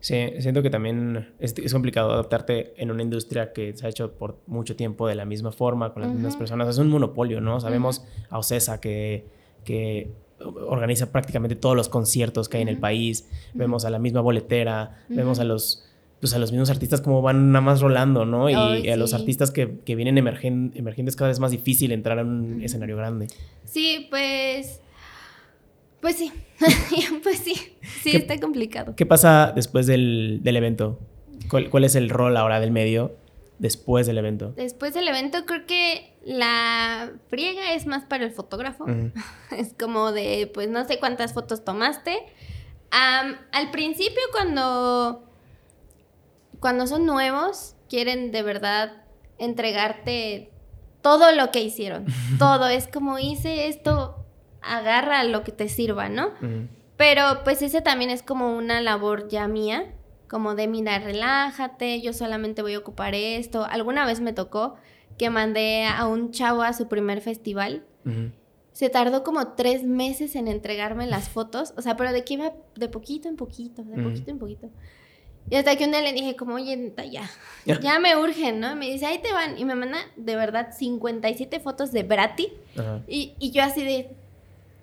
Sí, 0.00 0.32
siento 0.38 0.62
que 0.62 0.70
también 0.70 1.34
es, 1.40 1.54
complicado 1.72 2.12
adaptarte 2.12 2.72
en 2.76 2.90
una 2.90 3.02
industria 3.02 3.52
que 3.52 3.76
se 3.76 3.86
ha 3.86 3.88
hecho 3.88 4.12
por 4.12 4.38
mucho 4.46 4.76
tiempo 4.76 5.08
de 5.08 5.16
la 5.16 5.24
misma 5.24 5.50
forma, 5.50 5.92
con 5.92 6.02
las 6.02 6.12
mismas 6.12 6.36
personas. 6.36 6.68
Es 6.68 6.78
un 6.78 6.88
monopolio, 6.88 7.40
¿no? 7.40 7.60
Sabemos 7.60 8.04
a 8.30 8.38
Ocesa 8.38 8.80
que, 8.80 9.26
que 9.64 10.12
organiza 10.38 11.10
prácticamente 11.10 11.56
todos 11.56 11.74
los 11.74 11.88
conciertos 11.88 12.48
que 12.48 12.58
hay 12.58 12.62
en 12.62 12.68
el 12.68 12.78
país. 12.78 13.28
Vemos 13.54 13.84
a 13.84 13.90
la 13.90 13.98
misma 13.98 14.20
boletera, 14.20 15.04
vemos 15.08 15.40
a 15.40 15.44
los 15.44 15.84
pues 16.20 16.34
a 16.34 16.38
los 16.40 16.50
mismos 16.50 16.68
artistas 16.68 17.00
como 17.00 17.22
van 17.22 17.52
nada 17.52 17.60
más 17.60 17.80
rolando, 17.80 18.24
¿no? 18.24 18.50
Y 18.50 18.54
a 18.54 18.96
los 18.96 19.14
artistas 19.14 19.52
que, 19.52 19.78
que 19.84 19.94
vienen 19.94 20.18
emergen, 20.18 20.72
emergiendo 20.74 21.10
es 21.10 21.16
cada 21.16 21.28
vez 21.28 21.38
más 21.38 21.52
difícil 21.52 21.92
entrar 21.92 22.18
a 22.18 22.22
un 22.22 22.60
escenario 22.62 22.96
grande. 22.96 23.28
Sí, 23.64 24.08
pues... 24.10 24.80
Pues 26.00 26.16
sí, 26.16 26.32
pues 27.22 27.38
sí, 27.38 27.54
sí, 28.02 28.16
está 28.16 28.38
complicado. 28.38 28.94
¿Qué 28.96 29.06
pasa 29.06 29.52
después 29.54 29.86
del, 29.86 30.40
del 30.42 30.56
evento? 30.56 30.98
¿Cuál, 31.50 31.70
¿Cuál, 31.70 31.84
es 31.84 31.94
el 31.94 32.10
rol 32.10 32.36
ahora 32.36 32.60
del 32.60 32.70
medio 32.70 33.16
después 33.58 34.06
del 34.06 34.18
evento? 34.18 34.52
Después 34.52 34.94
del 34.94 35.08
evento 35.08 35.44
creo 35.44 35.66
que 35.66 36.14
la 36.24 37.12
friega 37.28 37.72
es 37.72 37.86
más 37.86 38.04
para 38.04 38.24
el 38.24 38.32
fotógrafo. 38.32 38.86
Es 39.56 39.74
como 39.78 40.12
de, 40.12 40.50
pues 40.52 40.68
no 40.68 40.86
sé 40.86 40.98
cuántas 40.98 41.32
fotos 41.32 41.64
tomaste. 41.64 42.18
al 42.90 43.70
principio 43.70 44.22
cuando 44.32 45.24
cuando 46.60 46.86
son 46.86 47.06
nuevos, 47.06 47.74
quieren 47.88 48.30
de 48.32 48.42
verdad 48.42 49.04
entregarte 49.38 50.50
todo 51.02 51.32
lo 51.32 51.50
que 51.50 51.60
hicieron. 51.60 52.06
todo. 52.38 52.68
Es 52.68 52.88
como 52.88 53.18
hice 53.18 53.68
esto, 53.68 54.24
agarra 54.62 55.24
lo 55.24 55.44
que 55.44 55.52
te 55.52 55.68
sirva, 55.68 56.08
¿no? 56.08 56.32
Pero 56.96 57.22
pues 57.44 57.62
ese 57.62 57.80
también 57.80 58.10
es 58.10 58.22
como 58.22 58.56
una 58.56 58.80
labor 58.80 59.28
ya 59.28 59.46
mía, 59.46 59.92
como 60.28 60.54
de, 60.54 60.68
mira, 60.68 60.98
relájate, 60.98 62.00
yo 62.00 62.12
solamente 62.12 62.62
voy 62.62 62.74
a 62.74 62.78
ocupar 62.78 63.14
esto. 63.14 63.64
Alguna 63.64 64.04
vez 64.04 64.20
me 64.20 64.32
tocó 64.32 64.76
que 65.16 65.30
mandé 65.30 65.86
a 65.86 66.06
un 66.06 66.30
chavo 66.30 66.62
a 66.62 66.72
su 66.72 66.88
primer 66.88 67.20
festival. 67.20 67.84
Se 68.72 68.88
tardó 68.88 69.22
como 69.22 69.48
tres 69.48 69.82
meses 69.84 70.36
en 70.36 70.48
entregarme 70.48 71.06
las 71.06 71.28
fotos, 71.28 71.74
o 71.76 71.82
sea, 71.82 71.96
pero 71.96 72.12
de 72.12 72.24
que 72.24 72.34
iba 72.34 72.52
de 72.76 72.88
poquito 72.88 73.28
en 73.28 73.36
poquito, 73.36 73.82
de 73.82 74.02
poquito 74.02 74.30
en 74.30 74.38
poquito. 74.38 74.70
Y 75.50 75.56
hasta 75.56 75.76
que 75.76 75.84
un 75.84 75.90
día 75.90 76.02
le 76.02 76.12
dije 76.12 76.36
como, 76.36 76.54
oye, 76.54 76.94
ya, 77.10 77.28
ya, 77.64 77.98
me 77.98 78.16
urgen, 78.16 78.60
¿no? 78.60 78.76
me 78.76 78.86
dice, 78.86 79.06
ahí 79.06 79.18
te 79.18 79.32
van. 79.32 79.58
Y 79.58 79.64
me 79.64 79.74
manda 79.74 79.98
de 80.16 80.36
verdad 80.36 80.70
57 80.76 81.60
fotos 81.60 81.90
de 81.92 82.02
Brati. 82.02 82.52
Y, 83.06 83.34
y, 83.38 83.50
yo 83.50 83.62
así 83.62 83.82
de, 83.82 84.10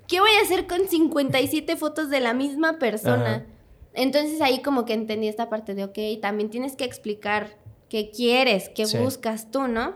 ¿qué 0.07 0.19
voy 0.19 0.31
a 0.39 0.43
hacer 0.43 0.67
con 0.67 0.87
57 0.87 1.75
fotos 1.77 2.09
de 2.09 2.19
la 2.19 2.33
misma 2.33 2.79
persona? 2.79 3.45
Entonces 3.93 4.41
ahí 4.41 4.61
como 4.61 4.85
que 4.85 4.93
entendí 4.93 5.27
esta 5.27 5.49
parte 5.49 5.73
de, 5.73 5.85
ok, 5.85 6.21
también 6.21 6.49
tienes 6.49 6.75
que 6.75 6.83
explicar 6.83 7.57
qué 7.89 8.11
quieres, 8.11 8.69
qué 8.69 8.85
buscas 8.99 9.51
tú, 9.51 9.67
¿no? 9.67 9.93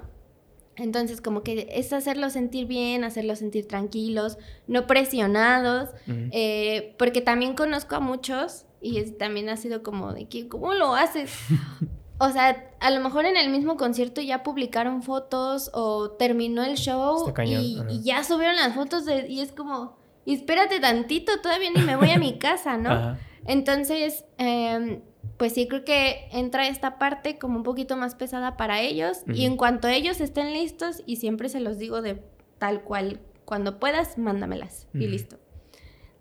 Entonces, 0.76 1.20
como 1.20 1.44
que 1.44 1.68
es 1.72 1.92
hacerlos 1.92 2.34
sentir 2.34 2.66
bien, 2.66 3.04
hacerlos 3.04 3.40
sentir 3.40 3.68
tranquilos, 3.68 4.38
no 4.68 4.88
presionados, 4.88 5.90
eh, 6.08 6.96
porque 6.98 7.20
también 7.20 7.54
conozco 7.54 7.96
a 7.96 8.00
muchos 8.00 8.66
y 8.82 9.04
también 9.12 9.50
ha 9.50 9.58
sido 9.58 9.84
como 9.84 10.14
de 10.14 10.30
que, 10.30 10.48
¿cómo 10.48 10.74
lo 10.74 10.96
haces? 10.96 11.32
o 12.18 12.30
sea, 12.30 12.72
a 12.80 12.92
lo 12.92 13.02
mejor 13.02 13.26
en 13.26 13.36
el 13.36 13.50
mismo 13.50 13.76
concierto 13.76 14.22
ya 14.22 14.42
publicaron 14.42 15.04
fotos 15.04 15.70
o 15.74 16.12
terminó 16.12 16.64
el 16.64 16.76
show 16.76 17.34
y, 17.46 18.02
ya 18.02 18.24
subieron 18.24 18.56
las 18.56 18.74
fotos 18.74 19.04
y 19.28 19.42
es 19.42 19.52
como, 19.52 19.99
y 20.30 20.36
espérate 20.36 20.80
tantito, 20.80 21.42
todavía 21.42 21.72
ni 21.72 21.82
me 21.82 21.96
voy 21.96 22.12
a 22.12 22.20
mi 22.20 22.38
casa, 22.38 22.78
¿no? 22.78 23.18
Entonces, 23.48 24.26
eh, 24.38 25.02
pues 25.38 25.54
sí 25.54 25.68
creo 25.68 25.84
que 25.84 26.28
entra 26.32 26.68
esta 26.68 27.00
parte 27.00 27.40
como 27.40 27.58
un 27.58 27.64
poquito 27.64 27.98
más 27.98 28.14
pesada 28.14 28.56
para 28.56 28.80
ellos 28.80 29.24
y 29.26 29.46
en 29.46 29.58
cuanto 29.58 29.88
ellos 29.88 30.22
estén 30.22 30.54
listos 30.54 31.02
y 31.08 31.16
siempre 31.16 31.50
se 31.50 31.60
los 31.60 31.80
digo 31.80 32.04
de 32.04 32.22
tal 32.60 32.84
cual, 32.84 33.22
cuando 33.44 33.80
puedas, 33.80 34.20
mándamelas 34.20 34.88
y 34.94 35.08
listo. 35.08 35.40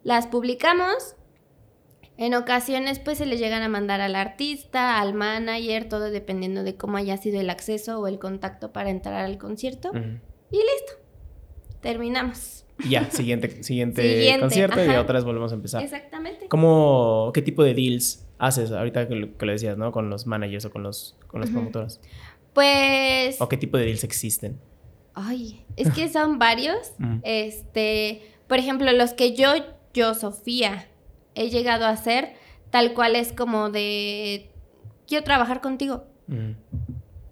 Las 0.05 0.27
publicamos. 0.27 1.15
En 2.17 2.35
ocasiones 2.35 3.01
pues 3.01 3.19
se 3.19 3.27
les 3.27 3.39
llegan 3.39 3.63
a 3.63 3.69
mandar 3.69 4.01
al 4.01 4.17
artista, 4.17 5.01
al 5.01 5.13
manager, 5.13 5.87
todo 5.87 6.11
dependiendo 6.11 6.63
de 6.63 6.77
cómo 6.77 6.97
haya 6.97 7.19
sido 7.19 7.41
el 7.41 7.51
acceso 7.51 8.01
o 8.01 8.07
el 8.07 8.19
contacto 8.19 8.73
para 8.73 8.89
entrar 8.89 9.23
al 9.23 9.37
concierto. 9.37 9.91
Y 9.93 10.57
listo. 10.57 10.95
Terminamos. 11.83 12.65
Ya, 12.89 13.11
siguiente, 13.11 13.63
siguiente, 13.63 14.37
concierto 14.41 14.85
y 14.85 14.89
otra 14.91 15.15
vez 15.15 15.25
volvemos 15.25 15.53
a 15.53 15.55
empezar. 15.57 15.83
Exactamente. 15.83 16.47
¿Cómo, 16.49 17.31
qué 17.35 17.43
tipo 17.43 17.63
de 17.65 17.75
deals 17.75 18.27
haces 18.39 18.71
ahorita 18.71 19.09
que 19.09 19.15
lo, 19.17 19.53
decías, 19.53 19.77
¿no? 19.77 19.91
Con 19.91 20.11
los 20.11 20.27
managers 20.27 20.65
o 20.67 20.71
con 20.71 20.83
los, 20.83 21.17
con 21.27 21.41
las 21.41 21.51
promotoras. 21.51 22.01
Pues... 22.53 23.41
¿O 23.41 23.49
qué 23.49 23.57
tipo 23.57 23.77
de 23.79 23.87
deals 23.87 24.05
existen? 24.05 24.59
Ay, 25.15 25.65
es 25.77 25.91
que 25.91 26.09
son 26.09 26.39
varios. 26.39 26.93
Este, 27.25 28.23
por 28.47 28.59
ejemplo, 28.59 28.91
los 28.93 29.13
que 29.13 29.35
yo, 29.35 29.49
yo, 29.93 30.15
Sofía, 30.15 30.89
he 31.35 31.51
llegado 31.51 31.85
a 31.87 31.91
hacer, 31.91 32.35
tal 32.71 32.95
cual 32.95 33.17
es 33.17 33.33
como 33.33 33.71
de, 33.71 34.51
quiero 35.07 35.25
trabajar 35.25 35.61
contigo. 35.61 36.05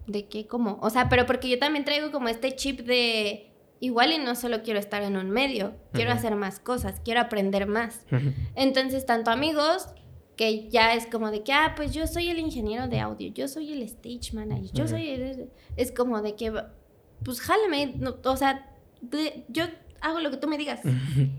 ¿De 0.07 0.25
qué? 0.25 0.47
¿Cómo? 0.47 0.79
O 0.81 0.89
sea, 0.89 1.07
pero 1.07 1.25
porque 1.25 1.49
yo 1.49 1.59
también 1.59 1.85
traigo 1.85 2.11
como 2.11 2.27
este 2.27 2.55
chip 2.55 2.81
de, 2.81 3.51
igual 3.79 4.11
y 4.11 4.17
no 4.17 4.35
solo 4.35 4.63
quiero 4.63 4.79
estar 4.79 5.03
en 5.03 5.17
un 5.17 5.29
medio, 5.29 5.75
quiero 5.93 6.11
hacer 6.11 6.35
más 6.35 6.59
cosas, 6.59 7.01
quiero 7.03 7.21
aprender 7.21 7.67
más. 7.67 8.05
Entonces, 8.55 9.05
tanto 9.05 9.31
amigos 9.31 9.87
que 10.35 10.69
ya 10.69 10.93
es 10.93 11.07
como 11.07 11.31
de 11.31 11.43
que, 11.43 11.51
ah, 11.51 11.73
pues 11.75 11.93
yo 11.93 12.05
soy 12.07 12.29
el 12.29 12.39
ingeniero 12.39 12.87
de 12.87 12.99
audio, 12.99 13.31
yo 13.33 13.47
soy 13.47 13.73
el 13.73 13.81
stage 13.83 14.33
manager, 14.33 14.71
yo 14.71 14.87
soy... 14.87 15.49
Es 15.75 15.91
como 15.91 16.21
de 16.21 16.35
que, 16.35 16.53
pues 17.23 17.41
jálame, 17.41 17.95
o 18.23 18.37
sea, 18.37 18.69
yo 19.47 19.65
hago 20.01 20.19
lo 20.19 20.29
que 20.29 20.37
tú 20.37 20.47
me 20.47 20.57
digas. 20.57 20.81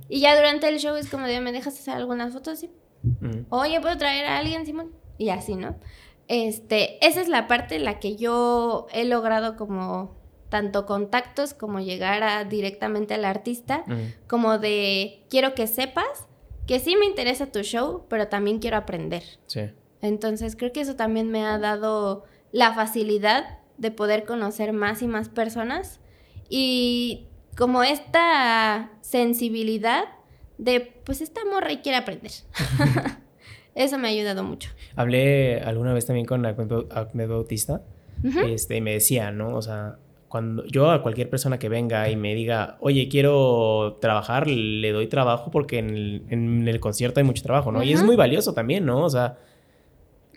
Y 0.09 0.21
ya 0.21 0.37
durante 0.37 0.69
el 0.69 0.79
show 0.79 0.97
es 0.97 1.09
como 1.09 1.27
de, 1.27 1.41
¿me 1.41 1.53
dejas 1.53 1.79
hacer 1.79 1.95
algunas 1.95 2.33
fotos? 2.33 2.59
Sí. 2.59 2.71
Oye, 3.51 3.81
¿puedo 3.81 3.97
traer 3.97 4.27
a 4.27 4.39
alguien, 4.39 4.67
Simón? 4.67 4.93
Y 5.17 5.29
así, 5.31 5.55
¿no? 5.55 5.77
Este, 6.27 7.05
esa 7.07 7.21
es 7.21 7.29
la 7.29 7.47
parte 7.47 7.77
en 7.77 7.85
la 7.85 8.01
que 8.01 8.17
yo 8.17 8.87
he 8.93 9.05
logrado 9.05 9.57
como 9.57 10.17
tanto 10.49 10.87
contactos 10.87 11.55
como 11.55 11.81
llegar 11.81 12.23
a, 12.23 12.45
directamente 12.45 13.15
al 13.15 13.25
artista, 13.25 13.85
como 14.27 14.59
de 14.59 15.23
quiero 15.29 15.55
que 15.55 15.67
sepas 15.67 16.27
que 16.67 16.81
sí 16.81 16.97
me 16.97 17.07
interesa 17.07 17.47
tu 17.47 17.63
show, 17.63 18.05
pero 18.09 18.29
también 18.29 18.59
quiero 18.59 18.77
aprender. 18.77 19.23
Sí. 19.47 19.71
Entonces 20.03 20.55
creo 20.57 20.73
que 20.73 20.81
eso 20.81 20.97
también 20.97 21.31
me 21.31 21.45
ha 21.45 21.59
dado 21.59 22.25
la 22.53 22.75
facilidad 22.75 23.59
de 23.79 23.91
poder 23.91 24.25
conocer 24.25 24.73
más 24.73 25.03
y 25.03 25.07
más 25.07 25.29
personas 25.29 26.01
y 26.49 27.27
como 27.57 27.83
esta 27.83 28.91
sensibilidad 29.01 30.05
de, 30.59 30.81
pues 31.05 31.21
esta 31.21 31.41
morra 31.45 31.73
y 31.73 31.79
quiere 31.79 31.99
aprender. 31.99 32.33
eso 33.75 33.99
me 33.99 34.09
ha 34.09 34.11
ayudado 34.11 34.45
mucho. 34.45 34.71
Hablé 34.97 35.61
alguna 35.61 35.93
vez 35.93 36.07
también 36.07 36.27
con 36.27 36.45
Ahmed 36.45 37.29
Bautista 37.29 37.83
este, 38.47 38.77
y 38.77 38.81
me 38.81 38.93
decía, 38.93 39.31
¿no? 39.31 39.57
O 39.57 39.63
sea, 39.63 39.99
cuando 40.29 40.65
yo 40.67 40.91
a 40.91 41.03
cualquier 41.03 41.31
persona 41.31 41.59
que 41.59 41.69
venga 41.69 42.09
y 42.11 42.17
me 42.17 42.35
diga, 42.35 42.77
oye, 42.81 43.09
quiero 43.09 43.99
trabajar, 44.01 44.47
le 44.47 44.93
doy 44.93 45.07
trabajo 45.07 45.51
porque 45.51 45.79
en 45.79 46.69
el, 46.69 46.81
concierto 46.81 47.21
hay 47.21 47.25
mucho 47.25 47.43
trabajo, 47.43 47.73
¿no? 47.73 47.83
Y 47.83 47.93
es 47.93 48.03
muy 48.05 48.15
valioso 48.15 48.53
también, 48.53 48.85
¿no? 48.85 49.05
O 49.05 49.11
sea, 49.11 49.39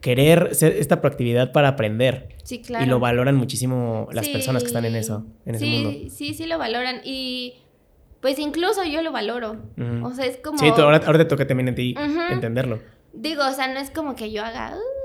querer 0.02 0.56
ser 0.56 0.74
esta 0.74 1.02
proactividad 1.02 1.52
para 1.52 1.70
aprender. 1.70 2.30
Sí, 2.44 2.62
claro. 2.62 2.86
Y 2.86 2.88
lo 2.88 3.00
valoran 3.00 3.36
muchísimo 3.36 4.08
las 4.12 4.28
personas 4.30 4.64
que 4.64 4.68
están 4.68 4.86
en 4.86 4.96
eso, 4.96 5.26
en 5.46 5.56
ese 5.56 5.66
sí, 5.66 5.72
mundo. 5.72 6.10
Sí, 6.10 6.34
sí, 6.34 6.46
lo 6.48 6.58
valoran. 6.58 7.02
Y 7.04 7.56
pues 8.22 8.40
incluso 8.40 8.84
yo 8.86 9.02
lo 9.02 9.12
valoro. 9.12 9.58
O 10.04 10.14
sea, 10.14 10.26
es 10.26 10.38
como... 10.38 10.58
Sí, 10.58 10.68
ahora, 10.68 11.02
ahora 11.06 11.18
te 11.20 11.26
toca 11.26 11.46
también 11.46 11.68
en 11.68 11.76
ti 11.76 11.96
entenderlo. 12.30 12.80
Digo, 13.14 13.44
o 13.46 13.52
sea, 13.52 13.68
no 13.68 13.80
es 13.80 13.90
como 13.92 14.16
que 14.16 14.32
yo 14.32 14.44
haga 14.44 14.74
uh, 14.76 15.01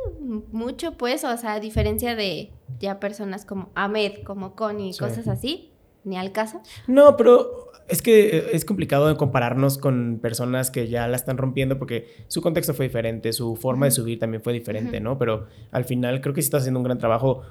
mucho, 0.53 0.93
pues, 0.93 1.25
o 1.25 1.37
sea, 1.37 1.55
a 1.55 1.61
diferencia 1.61 2.15
de 2.17 2.51
ya 2.79 3.01
personas 3.01 3.45
como 3.45 3.71
Ahmed, 3.75 4.23
como 4.25 4.55
Connie, 4.55 4.97
cosas 4.97 5.29
así, 5.29 5.71
ni 6.05 6.17
al 6.17 6.33
caso. 6.33 6.61
No, 6.87 7.17
pero 7.17 7.71
es 7.89 8.03
que 8.03 8.37
eh, 8.37 8.45
es 8.53 8.65
complicado 8.65 9.17
compararnos 9.17 9.79
con 9.79 10.19
personas 10.21 10.71
que 10.71 10.89
ya 10.89 11.07
la 11.09 11.17
están 11.17 11.37
rompiendo 11.37 11.79
porque 11.79 12.09
su 12.29 12.43
contexto 12.43 12.75
fue 12.75 12.87
diferente, 12.87 13.33
su 13.33 13.57
forma 13.57 13.87
de 13.87 13.93
subir 13.93 14.19
también 14.19 14.43
fue 14.43 14.53
diferente, 14.53 15.01
¿no? 15.01 15.19
Pero 15.19 15.47
al 15.71 15.85
final 15.85 16.21
creo 16.21 16.35
que 16.35 16.43
sí 16.43 16.47
estás 16.47 16.63
haciendo 16.63 16.81
un 16.81 16.85
gran 16.85 16.99
trabajo 16.99 17.43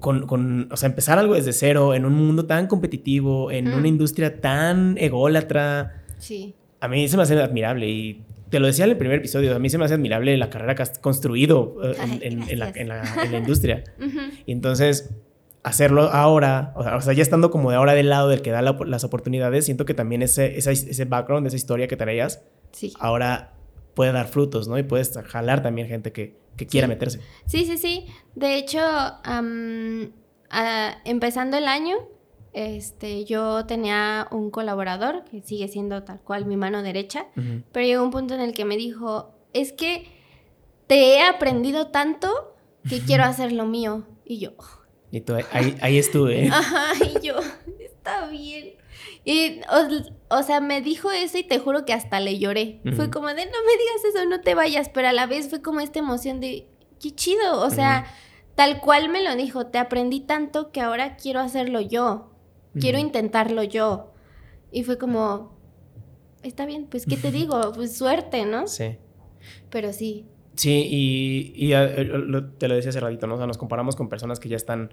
con, 0.00 0.26
con, 0.26 0.68
o 0.72 0.76
sea, 0.76 0.88
empezar 0.88 1.18
algo 1.18 1.34
desde 1.34 1.52
cero 1.52 1.94
en 1.94 2.04
un 2.04 2.14
mundo 2.14 2.46
tan 2.46 2.66
competitivo, 2.66 3.50
en 3.50 3.72
una 3.72 3.88
industria 3.88 4.40
tan 4.40 4.96
ególatra. 4.98 6.02
Sí. 6.18 6.54
A 6.80 6.88
mí 6.88 7.08
se 7.08 7.16
me 7.16 7.22
hace 7.22 7.40
admirable 7.40 7.88
y 7.88 8.22
te 8.54 8.60
lo 8.60 8.68
decía 8.68 8.84
en 8.84 8.92
el 8.92 8.96
primer 8.96 9.18
episodio, 9.18 9.52
a 9.52 9.58
mí 9.58 9.68
se 9.68 9.78
me 9.78 9.84
hace 9.84 9.94
admirable 9.94 10.36
la 10.36 10.48
carrera 10.48 10.76
que 10.76 10.82
has 10.82 11.00
construido 11.00 11.76
eh, 11.82 11.96
en, 12.20 12.58
la, 12.60 13.36
industria. 13.36 13.82
Y 14.46 14.52
entonces, 14.52 15.10
hacerlo 15.64 16.02
ahora, 16.02 16.72
o 16.76 17.00
sea, 17.00 17.12
ya 17.14 17.22
estando 17.22 17.50
como 17.50 17.70
de 17.70 17.76
ahora 17.76 17.94
del 17.94 18.10
lado 18.10 18.28
del 18.28 18.42
que 18.42 18.52
da 18.52 18.62
las 18.62 19.02
oportunidades, 19.02 19.64
siento 19.64 19.84
que 19.84 19.92
también 19.92 20.22
ese, 20.22 20.56
ese 20.56 21.04
background, 21.04 21.48
esa 21.48 21.56
historia 21.56 21.88
que 21.88 21.96
traías, 21.96 22.44
ahora 23.00 23.54
puede 23.94 24.12
dar 24.12 24.28
frutos, 24.28 24.68
¿no? 24.68 24.78
Y 24.78 24.84
puedes 24.84 25.18
jalar 25.26 25.60
también 25.60 25.88
gente 25.88 26.12
que, 26.12 26.36
quiera 26.70 26.86
meterse. 26.86 27.18
Sí, 27.46 27.64
sí, 27.64 27.76
sí. 27.76 28.06
De 28.36 28.56
hecho, 28.56 28.78
empezando 31.04 31.56
el 31.56 31.66
año, 31.66 31.96
este, 32.54 33.24
yo 33.24 33.66
tenía 33.66 34.28
un 34.30 34.50
colaborador 34.50 35.24
que 35.24 35.42
sigue 35.42 35.68
siendo 35.68 36.04
tal 36.04 36.20
cual 36.20 36.46
mi 36.46 36.56
mano 36.56 36.82
derecha, 36.82 37.26
pero 37.72 37.86
llegó 37.86 38.02
un 38.04 38.10
punto 38.10 38.34
en 38.34 38.40
el 38.40 38.54
que 38.54 38.64
me 38.64 38.76
dijo, 38.76 39.34
es 39.52 39.72
que 39.72 40.06
te 40.86 41.16
he 41.16 41.22
aprendido 41.22 41.88
tanto 41.88 42.56
que 42.88 43.00
quiero 43.06 43.24
hacer 43.24 43.52
lo 43.52 43.66
mío. 43.66 44.06
Y 44.24 44.38
yo... 44.38 44.52
Y 45.10 45.20
tú 45.20 45.34
ahí, 45.52 45.76
ahí 45.80 45.98
estuve. 45.98 46.48
Ajá, 46.52 46.92
y 47.04 47.24
yo, 47.24 47.36
está 47.78 48.26
bien. 48.26 48.74
Y, 49.24 49.60
o, 50.28 50.42
sea, 50.42 50.60
me 50.60 50.82
dijo 50.82 51.10
eso 51.10 51.38
y 51.38 51.44
te 51.44 51.58
juro 51.58 51.84
que 51.84 51.92
hasta 51.92 52.20
le 52.20 52.38
lloré. 52.38 52.80
Fue 52.96 53.10
como 53.10 53.28
de, 53.28 53.46
no 53.46 53.58
me 53.64 53.76
digas 53.78 54.04
eso, 54.12 54.28
no 54.28 54.40
te 54.40 54.54
vayas, 54.54 54.88
pero 54.88 55.08
a 55.08 55.12
la 55.12 55.26
vez 55.26 55.48
fue 55.48 55.62
como 55.62 55.80
esta 55.80 56.00
emoción 56.00 56.40
de, 56.40 56.68
qué 57.00 57.14
chido, 57.14 57.60
o 57.60 57.70
sea, 57.70 58.06
tal 58.54 58.80
cual 58.80 59.08
me 59.08 59.22
lo 59.22 59.34
dijo, 59.36 59.66
te 59.66 59.78
aprendí 59.78 60.20
tanto 60.20 60.72
que 60.72 60.80
ahora 60.80 61.16
quiero 61.16 61.40
hacerlo 61.40 61.80
yo, 61.80 62.33
quiero 62.80 62.98
intentarlo 62.98 63.62
yo. 63.62 64.12
Y 64.70 64.84
fue 64.84 64.98
como, 64.98 65.56
está 66.42 66.66
bien, 66.66 66.86
pues, 66.90 67.06
¿qué 67.06 67.16
te 67.16 67.30
digo? 67.30 67.72
Pues 67.74 67.96
suerte, 67.96 68.44
¿no? 68.44 68.66
Sí. 68.66 68.96
Pero 69.70 69.92
sí. 69.92 70.26
Sí, 70.56 70.86
y, 70.88 71.52
y 71.56 71.72
eh, 71.74 72.10
te 72.58 72.68
lo 72.68 72.74
decía 72.74 72.90
hace 72.90 73.00
ratito, 73.00 73.26
¿no? 73.26 73.34
O 73.34 73.36
sea, 73.38 73.46
nos 73.46 73.58
comparamos 73.58 73.96
con 73.96 74.08
personas 74.08 74.38
que 74.38 74.48
ya 74.48 74.56
están 74.56 74.90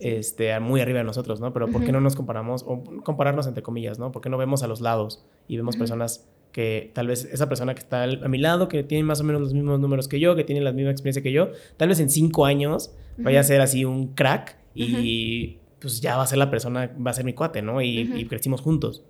este, 0.00 0.58
muy 0.60 0.80
arriba 0.80 0.98
de 0.98 1.04
nosotros, 1.04 1.40
¿no? 1.40 1.52
Pero 1.52 1.68
¿por 1.68 1.84
qué 1.84 1.92
no 1.92 2.00
nos 2.00 2.16
comparamos, 2.16 2.64
o 2.66 2.82
compararnos 3.04 3.46
entre 3.46 3.62
comillas, 3.62 3.98
¿no? 3.98 4.12
¿Por 4.12 4.22
qué 4.22 4.30
no 4.30 4.38
vemos 4.38 4.62
a 4.62 4.66
los 4.66 4.80
lados 4.80 5.24
y 5.46 5.56
vemos 5.56 5.76
personas 5.76 6.28
que 6.52 6.90
tal 6.94 7.06
vez 7.06 7.26
esa 7.26 7.48
persona 7.48 7.74
que 7.74 7.80
está 7.80 8.04
a 8.04 8.28
mi 8.28 8.38
lado, 8.38 8.66
que 8.68 8.82
tiene 8.82 9.04
más 9.04 9.20
o 9.20 9.24
menos 9.24 9.40
los 9.40 9.54
mismos 9.54 9.78
números 9.78 10.08
que 10.08 10.18
yo, 10.18 10.34
que 10.34 10.42
tiene 10.42 10.60
la 10.62 10.72
misma 10.72 10.90
experiencia 10.90 11.22
que 11.22 11.32
yo, 11.32 11.50
tal 11.76 11.88
vez 11.88 12.00
en 12.00 12.10
cinco 12.10 12.44
años 12.46 12.92
vaya 13.18 13.40
a 13.40 13.42
ser 13.44 13.60
así 13.60 13.84
un 13.84 14.14
crack 14.14 14.56
y 14.74 15.58
pues 15.80 16.00
ya 16.00 16.16
va 16.16 16.24
a 16.24 16.26
ser 16.26 16.38
la 16.38 16.50
persona, 16.50 16.90
va 17.04 17.10
a 17.10 17.14
ser 17.14 17.24
mi 17.24 17.32
cuate, 17.32 17.62
¿no? 17.62 17.80
Y, 17.80 18.26
crecimos 18.28 18.60
juntos. 18.60 19.04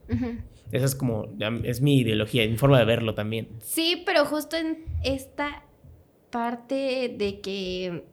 Esa 0.72 0.86
es 0.86 0.94
como, 0.94 1.28
es 1.64 1.80
mi 1.80 1.98
ideología, 1.98 2.46
mi 2.46 2.56
forma 2.56 2.78
de 2.78 2.84
verlo 2.84 3.14
también. 3.14 3.48
Sí, 3.60 4.02
pero 4.06 4.24
justo 4.24 4.56
en 4.56 4.84
esta 5.02 5.64
parte 6.30 7.14
de 7.16 7.40
que 7.40 8.04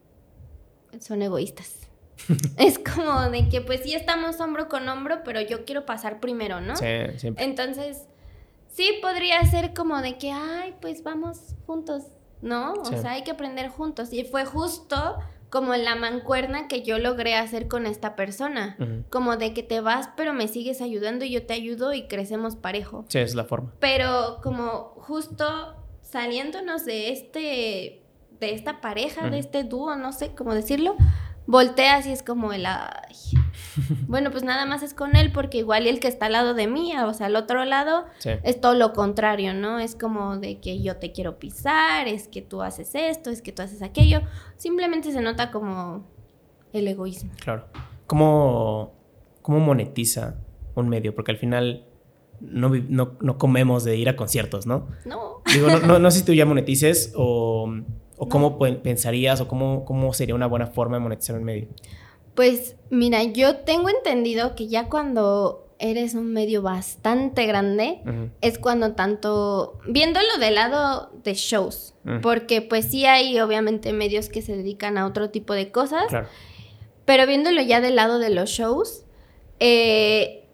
son 0.99 1.21
egoístas. 1.21 1.87
es 2.57 2.79
como 2.79 3.29
de 3.29 3.47
que 3.47 3.61
pues 3.61 3.81
sí 3.83 3.93
estamos 3.93 4.39
hombro 4.39 4.67
con 4.67 4.89
hombro, 4.89 5.21
pero 5.23 5.39
yo 5.39 5.65
quiero 5.65 5.85
pasar 5.85 6.19
primero, 6.19 6.59
¿no? 6.61 6.75
Sí, 6.75 6.85
siempre. 7.17 7.45
Entonces, 7.45 8.07
sí 8.69 8.89
podría 9.01 9.43
ser 9.45 9.75
como 9.75 10.01
de 10.01 10.17
que, 10.17 10.31
ay, 10.31 10.73
pues 10.81 11.03
vamos 11.03 11.55
juntos, 11.67 12.03
¿no? 12.41 12.73
O 12.73 12.85
sea, 12.85 13.11
hay 13.11 13.23
que 13.23 13.31
aprender 13.31 13.69
juntos. 13.69 14.11
Y 14.11 14.23
fue 14.23 14.45
justo 14.45 15.19
como 15.49 15.75
la 15.75 15.95
mancuerna 15.95 16.67
que 16.67 16.83
yo 16.83 16.99
logré 16.99 17.35
hacer 17.35 17.67
con 17.67 17.85
esta 17.85 18.15
persona. 18.15 18.77
Como 19.09 19.37
de 19.37 19.53
que 19.53 19.63
te 19.63 19.81
vas, 19.81 20.09
pero 20.17 20.33
me 20.33 20.47
sigues 20.47 20.81
ayudando 20.81 21.25
y 21.25 21.31
yo 21.31 21.45
te 21.45 21.53
ayudo 21.53 21.93
y 21.93 22.07
crecemos 22.07 22.55
parejo. 22.55 23.05
Sí, 23.07 23.19
es 23.19 23.35
la 23.35 23.45
forma. 23.45 23.73
Pero 23.79 24.39
como 24.43 24.93
justo 24.97 25.75
saliéndonos 26.01 26.85
de 26.85 27.11
este, 27.11 28.03
de 28.39 28.53
esta 28.53 28.81
pareja, 28.81 29.29
de 29.29 29.39
este 29.39 29.63
dúo, 29.63 29.95
no 29.95 30.13
sé 30.13 30.33
cómo 30.35 30.53
decirlo, 30.53 30.95
volteas 31.45 32.05
y 32.07 32.11
es 32.11 32.23
como 32.23 32.53
el, 32.53 32.65
ay, 32.65 33.15
bueno, 34.07 34.31
pues 34.31 34.43
nada 34.43 34.65
más 34.65 34.83
es 34.83 34.93
con 34.93 35.15
él 35.15 35.31
porque 35.31 35.59
igual 35.59 35.87
el 35.87 35.99
que 35.99 36.07
está 36.07 36.27
al 36.27 36.33
lado 36.33 36.53
de 36.53 36.67
mí, 36.67 36.93
o 36.97 37.13
sea, 37.13 37.27
al 37.27 37.35
otro 37.35 37.65
lado, 37.65 38.05
es 38.43 38.61
todo 38.61 38.73
lo 38.73 38.93
contrario, 38.93 39.53
¿no? 39.53 39.79
Es 39.79 39.95
como 39.95 40.37
de 40.37 40.59
que 40.59 40.81
yo 40.81 40.97
te 40.97 41.11
quiero 41.11 41.39
pisar, 41.39 42.07
es 42.07 42.27
que 42.27 42.41
tú 42.41 42.61
haces 42.61 42.91
esto, 42.93 43.29
es 43.29 43.41
que 43.41 43.51
tú 43.51 43.61
haces 43.61 43.81
aquello. 43.81 44.21
Simplemente 44.57 45.11
se 45.11 45.21
nota 45.21 45.51
como 45.51 46.05
el 46.73 46.87
egoísmo. 46.87 47.31
Claro. 47.39 47.65
¿Cómo, 48.05 48.93
cómo 49.41 49.59
monetiza 49.59 50.35
un 50.75 50.89
medio? 50.89 51.13
Porque 51.15 51.31
al 51.31 51.37
final 51.37 51.85
no, 52.39 52.71
no, 52.89 53.37
comemos 53.37 53.83
de 53.83 53.97
ir 53.97 54.09
a 54.09 54.15
conciertos, 54.15 54.65
¿no? 54.65 54.87
No. 55.05 55.41
Digo, 55.53 55.67
no, 55.85 55.99
no 55.99 56.11
sé 56.11 56.19
si 56.19 56.25
tú 56.25 56.33
ya 56.33 56.45
monetices 56.45 57.13
o 57.15 57.71
¿O 58.17 58.27
cómo 58.27 58.57
pensarías 58.57 59.41
o 59.41 59.47
cómo, 59.47 59.85
cómo 59.85 60.11
sería 60.11 60.33
una 60.33 60.47
buena 60.47 60.67
forma 60.67 60.97
de 60.97 61.03
monetizar 61.03 61.35
un 61.35 61.43
medio? 61.43 61.67
Pues 62.37 62.75
mira, 62.91 63.23
yo 63.23 63.55
tengo 63.57 63.89
entendido 63.89 64.53
que 64.53 64.67
ya 64.67 64.89
cuando 64.89 65.67
eres 65.79 66.13
un 66.13 66.33
medio 66.33 66.61
bastante 66.61 67.47
grande, 67.47 67.99
es 68.41 68.59
cuando 68.59 68.93
tanto, 68.93 69.79
viéndolo 69.87 70.37
del 70.39 70.53
lado 70.53 71.11
de 71.23 71.33
shows, 71.33 71.95
porque 72.21 72.61
pues 72.61 72.85
sí 72.85 73.07
hay 73.07 73.39
obviamente 73.39 73.91
medios 73.91 74.29
que 74.29 74.43
se 74.43 74.55
dedican 74.55 74.99
a 74.99 75.07
otro 75.07 75.31
tipo 75.31 75.55
de 75.55 75.71
cosas, 75.71 76.05
pero 77.05 77.25
viéndolo 77.25 77.59
ya 77.63 77.81
del 77.81 77.95
lado 77.95 78.19
de 78.19 78.29
los 78.29 78.51
shows, 78.51 79.03
eh, 79.59 80.45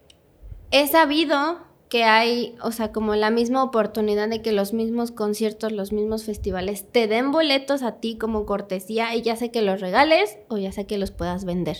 he 0.71 0.87
sabido 0.87 1.65
que 1.93 2.05
hay, 2.05 2.55
o 2.63 2.71
sea, 2.71 2.91
como 2.91 3.13
la 3.13 3.29
misma 3.29 3.63
oportunidad 3.63 4.27
de 4.27 4.41
que 4.41 4.51
los 4.51 4.73
mismos 4.73 5.11
conciertos, 5.11 5.71
los 5.71 5.91
mismos 5.91 6.23
festivales 6.23 6.91
te 6.91 7.05
den 7.05 7.31
boletos 7.31 7.83
a 7.83 7.97
ti 7.97 8.17
como 8.17 8.47
cortesía 8.47 9.13
y 9.13 9.21
ya 9.21 9.35
sé 9.35 9.51
que 9.51 9.61
los 9.61 9.79
regales 9.79 10.39
o 10.47 10.57
ya 10.57 10.71
sé 10.71 10.87
que 10.87 10.97
los 10.97 11.11
puedas 11.11 11.45
vender. 11.45 11.77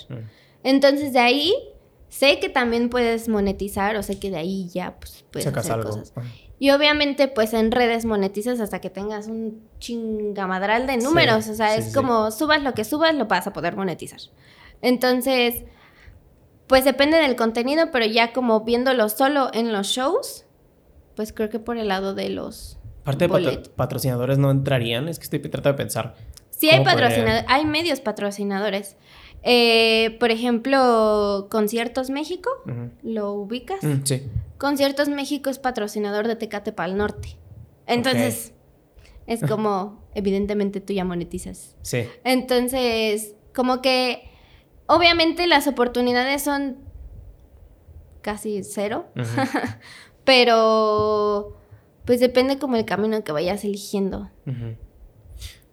Entonces 0.62 1.14
de 1.14 1.20
ahí 1.20 1.52
sé 2.10 2.40
que 2.40 2.50
también 2.50 2.92
puedes 2.92 3.28
monetizar 3.28 3.96
o 3.96 4.04
sé 4.04 4.20
que 4.20 4.30
de 4.30 4.38
ahí 4.38 4.70
ya 4.72 4.98
pues 5.00 5.26
puedes 5.32 5.48
hacer 5.48 5.82
cosas. 5.82 6.14
Y 6.60 6.70
obviamente 6.70 7.28
pues 7.28 7.56
en 7.56 7.72
redes 7.72 8.06
monetizas 8.06 8.60
hasta 8.60 8.80
que 8.82 8.92
tengas 8.92 9.26
un 9.26 9.68
chingamadral 9.80 10.86
de 10.86 10.98
números, 10.98 11.48
o 11.48 11.56
sea, 11.56 11.76
es 11.76 11.92
como 11.92 12.30
subas 12.30 12.62
lo 12.62 12.76
que 12.76 12.84
subas 12.84 13.16
lo 13.16 13.26
vas 13.26 13.48
a 13.48 13.52
poder 13.52 13.76
monetizar. 13.76 14.20
Entonces, 14.84 15.64
pues 16.68 16.86
depende 16.86 17.18
del 17.18 17.36
contenido, 17.36 17.92
pero 17.92 18.06
ya 18.06 18.34
como 18.34 18.62
viéndolo 18.62 19.10
solo 19.10 19.50
en 19.54 19.74
los 19.74 19.88
shows, 19.88 20.46
pues 21.16 21.34
creo 21.34 21.50
que 21.50 21.60
por 21.60 21.78
el 21.78 21.88
lado 21.88 22.14
de 22.14 22.30
los. 22.30 22.78
Parte 23.04 23.28
de 23.28 23.64
patrocinadores 23.76 24.38
no 24.38 24.50
entrarían, 24.50 25.10
es 25.10 25.20
que 25.20 25.26
estoy 25.26 25.40
tratando 25.40 25.72
de 25.72 25.78
pensar. 25.78 26.16
Sí, 26.50 26.70
hay 26.70 26.84
patrocinadores, 26.84 27.46
hay 27.50 27.66
medios 27.66 28.00
patrocinadores. 28.00 28.96
Eh, 29.44 30.16
por 30.22 30.32
ejemplo, 30.32 31.48
Conciertos 31.52 32.10
México, 32.10 32.50
¿lo 33.02 33.34
ubicas? 33.34 33.84
Mm, 33.84 34.04
sí. 34.06 34.24
Conciertos 34.58 35.10
México 35.10 35.50
es 35.50 35.60
patrocinador 35.60 36.30
de 36.30 36.38
Tecate 36.38 36.72
Pal 36.72 36.96
Norte. 36.96 37.36
Entonces, 37.86 38.54
es 39.28 39.42
como, 39.42 40.02
evidentemente 40.16 40.80
tú 40.80 40.94
ya 40.94 41.04
monetizas. 41.04 41.76
Sí. 41.82 42.06
Entonces, 42.24 43.36
como 43.54 43.82
que 43.82 44.30
Obviamente 44.86 45.48
las 45.48 45.68
oportunidades 45.68 46.42
son 46.42 46.78
casi 48.22 48.64
cero, 48.64 49.06
pero 50.26 51.58
pues 52.06 52.20
depende 52.20 52.58
como 52.58 52.76
el 52.76 52.86
camino 52.86 53.24
que 53.24 53.32
vayas 53.32 53.64
eligiendo. 53.64 54.30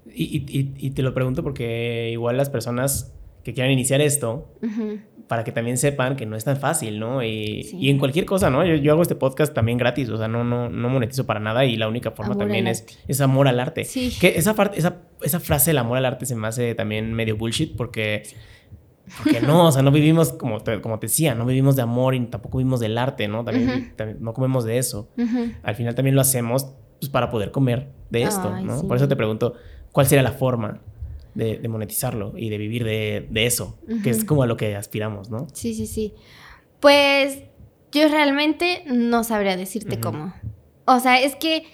y, 0.06 0.90
te 0.90 1.02
lo 1.02 1.14
pregunto 1.14 1.42
porque 1.42 2.10
igual 2.12 2.36
las 2.36 2.50
personas 2.50 3.14
que 3.44 3.54
quieran 3.54 3.72
iniciar 3.72 4.00
esto, 4.00 4.48
para 5.26 5.44
que 5.44 5.52
también 5.52 5.78
sepan 5.78 6.16
que 6.16 6.26
no 6.26 6.36
es 6.36 6.44
tan 6.44 6.56
fácil, 6.56 6.98
¿no? 6.98 7.22
Y, 7.22 7.88
en 7.88 7.98
cualquier 7.98 8.26
cosa, 8.26 8.50
¿no? 8.50 8.64
Yo, 8.64 8.92
hago 8.92 9.02
este 9.02 9.14
podcast 9.14 9.54
también 9.54 9.78
gratis, 9.78 10.08
o 10.10 10.18
sea, 10.18 10.28
no, 10.28 10.44
no, 10.44 10.68
no 10.68 10.88
monetizo 10.88 11.24
para 11.26 11.40
nada 11.40 11.64
y 11.64 11.76
la 11.76 11.88
única 11.88 12.10
forma 12.10 12.36
también 12.36 12.66
es, 12.66 12.84
es, 13.08 13.20
amor 13.20 13.48
al 13.48 13.60
arte. 13.60 13.84
Sí. 13.84 14.12
Que 14.20 14.36
esa, 14.36 14.54
parte, 14.54 14.78
esa, 14.78 15.02
esa 15.22 15.40
frase, 15.40 15.70
el 15.70 15.78
amor 15.78 15.98
al 15.98 16.04
arte, 16.04 16.26
se 16.26 16.34
me 16.36 16.48
hace 16.48 16.74
también 16.74 17.12
medio 17.14 17.36
bullshit 17.36 17.76
porque... 17.76 18.24
Porque 19.18 19.40
no, 19.40 19.66
o 19.66 19.72
sea, 19.72 19.82
no 19.82 19.90
vivimos, 19.90 20.32
como 20.32 20.60
te, 20.60 20.80
como 20.80 20.98
te 20.98 21.06
decía, 21.06 21.34
no 21.34 21.44
vivimos 21.44 21.76
de 21.76 21.82
amor 21.82 22.14
y 22.14 22.20
tampoco 22.26 22.58
vivimos 22.58 22.80
del 22.80 22.96
arte, 22.96 23.28
¿no? 23.28 23.44
También, 23.44 23.94
no 24.20 24.32
comemos 24.32 24.64
de 24.64 24.78
eso. 24.78 25.08
Al 25.62 25.74
final 25.74 25.94
también 25.94 26.14
lo 26.14 26.20
hacemos 26.20 26.72
pues, 27.00 27.10
para 27.10 27.30
poder 27.30 27.50
comer 27.50 27.90
de 28.10 28.22
esto, 28.22 28.60
¿no? 28.60 28.86
Por 28.86 28.96
eso 28.96 29.08
te 29.08 29.16
pregunto, 29.16 29.54
¿cuál 29.92 30.06
sería 30.06 30.22
la 30.22 30.32
forma 30.32 30.80
de, 31.34 31.66
monetizarlo 31.68 32.34
y 32.36 32.50
de 32.50 32.58
vivir 32.58 32.84
de, 32.84 33.46
eso? 33.46 33.78
Que 34.02 34.10
es 34.10 34.24
como 34.24 34.42
a 34.42 34.46
lo 34.46 34.56
que 34.56 34.76
aspiramos, 34.76 35.30
¿no? 35.30 35.48
Sí, 35.52 35.74
sí, 35.74 35.86
sí. 35.86 36.14
Pues 36.78 37.42
yo 37.92 38.08
realmente 38.08 38.84
no 38.86 39.24
sabría 39.24 39.56
decirte 39.56 39.98
cómo. 39.98 40.32
O 40.86 40.98
sea, 41.00 41.20
es 41.20 41.36
que 41.36 41.64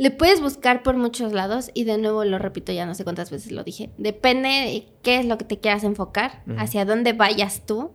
le 0.00 0.10
puedes 0.10 0.40
buscar 0.40 0.82
por 0.82 0.96
muchos 0.96 1.34
lados 1.34 1.70
y 1.74 1.84
de 1.84 1.98
nuevo 1.98 2.24
lo 2.24 2.38
repito, 2.38 2.72
ya 2.72 2.86
no 2.86 2.94
sé 2.94 3.04
cuántas 3.04 3.30
veces 3.30 3.52
lo 3.52 3.64
dije. 3.64 3.90
Depende 3.98 4.48
de 4.48 4.86
qué 5.02 5.18
es 5.18 5.26
lo 5.26 5.36
que 5.36 5.44
te 5.44 5.58
quieras 5.58 5.84
enfocar, 5.84 6.42
hacia 6.56 6.86
dónde 6.86 7.12
vayas 7.12 7.66
tú. 7.66 7.90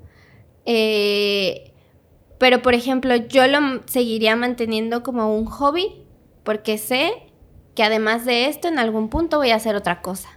Eh, 0.65 1.73
pero 2.37 2.61
por 2.61 2.75
ejemplo, 2.75 3.15
yo 3.15 3.47
lo 3.47 3.57
seguiría 3.87 4.35
manteniendo 4.35 5.01
como 5.01 5.35
un 5.35 5.47
hobby 5.47 6.05
porque 6.43 6.77
sé 6.77 7.11
que 7.73 7.81
además 7.81 8.23
de 8.23 8.49
esto 8.49 8.67
en 8.67 8.77
algún 8.77 9.09
punto 9.09 9.39
voy 9.39 9.49
a 9.49 9.55
hacer 9.55 9.75
otra 9.75 10.03
cosa, 10.03 10.29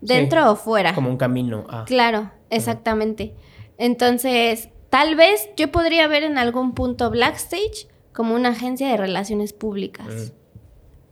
dentro 0.00 0.48
o 0.48 0.54
fuera. 0.54 0.94
Como 0.94 1.10
un 1.10 1.16
camino. 1.16 1.66
Claro, 1.86 2.30
exactamente. 2.50 3.34
Entonces, 3.78 4.68
tal 4.90 5.16
vez 5.16 5.48
yo 5.56 5.72
podría 5.72 6.06
ver 6.06 6.22
en 6.22 6.38
algún 6.38 6.72
punto 6.72 7.10
Blackstage 7.10 7.88
como 8.12 8.36
una 8.36 8.50
agencia 8.50 8.86
de 8.86 8.96
relaciones 8.96 9.52
públicas 9.52 10.32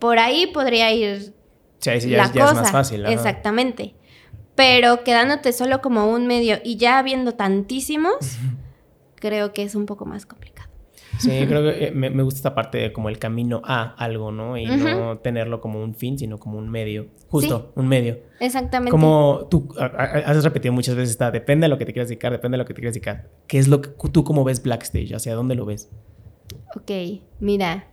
por 0.05 0.19
ahí 0.19 0.47
podría 0.49 0.93
ir 0.93 1.33
sí, 1.79 2.11
la 2.11 2.31
cosa. 2.31 2.51
Es 2.51 2.55
más 2.57 2.71
fácil. 2.71 3.07
Exactamente. 3.07 3.95
Pero 4.55 5.03
quedándote 5.03 5.51
solo 5.55 5.81
como 5.81 6.11
un 6.11 6.27
medio 6.27 6.59
y 6.63 6.77
ya 6.77 6.99
habiendo 6.99 7.33
tantísimos, 7.33 8.37
creo 9.15 9.55
que 9.55 9.63
es 9.63 9.75
un 9.75 9.87
poco 9.87 10.05
más 10.05 10.27
complicado. 10.27 10.69
Sí, 11.17 11.31
creo 11.49 11.63
que 11.63 11.87
eh, 11.87 11.91
me, 11.93 12.11
gusta 12.23 12.37
esta 12.37 12.55
parte 12.55 12.77
de 12.77 12.93
como 12.93 13.09
el 13.09 13.19
camino 13.19 13.63
a 13.65 13.95
algo, 13.95 14.31
¿no? 14.31 14.59
Y 14.59 14.67
no 14.67 15.21
tenerlo 15.21 15.63
como 15.63 15.83
un 15.83 15.95
fin, 15.95 16.19
sino 16.19 16.39
como 16.39 16.59
un 16.59 16.69
medio. 16.69 17.07
Justo, 17.31 17.73
un 17.75 17.89
medio. 17.89 18.19
Exactamente. 18.41 18.91
Como 18.91 19.49
tú 19.51 19.75
has 19.79 20.45
repetido 20.45 20.75
muchas 20.75 20.97
veces, 20.97 21.13
está, 21.13 21.31
depende 21.31 21.65
de 21.65 21.69
lo 21.71 21.79
que 21.79 21.87
te 21.87 21.95
quieras 21.95 22.11
dedicar, 22.11 22.31
depende 22.31 22.57
de 22.57 22.59
lo 22.59 22.67
que 22.67 22.75
te 22.75 22.83
quieras 22.83 22.93
dedicar. 22.93 23.31
¿Qué 23.47 23.59
es 23.59 23.69
lo 23.69 23.81
que 23.81 23.89
tú 24.13 24.23
cómo 24.23 24.45
ves 24.45 24.63
Blackstage? 24.63 25.15
¿Hacia 25.15 25.35
dónde 25.35 25.55
lo 25.55 25.65
ves? 25.65 25.91
Ok, 26.77 26.91
mira, 27.41 27.87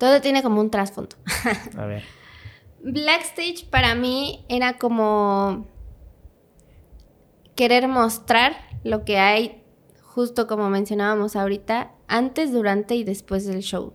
todo 0.00 0.22
tiene 0.22 0.42
como 0.42 0.62
un 0.62 0.70
trasfondo. 0.70 1.14
a 1.76 1.84
ver. 1.84 2.02
Blackstage 2.82 3.66
para 3.68 3.94
mí 3.94 4.46
era 4.48 4.78
como 4.78 5.66
querer 7.54 7.86
mostrar 7.86 8.56
lo 8.82 9.04
que 9.04 9.18
hay, 9.18 9.62
justo 10.00 10.46
como 10.46 10.70
mencionábamos 10.70 11.36
ahorita, 11.36 11.92
antes, 12.08 12.50
durante 12.50 12.94
y 12.94 13.04
después 13.04 13.46
del 13.46 13.60
show. 13.60 13.92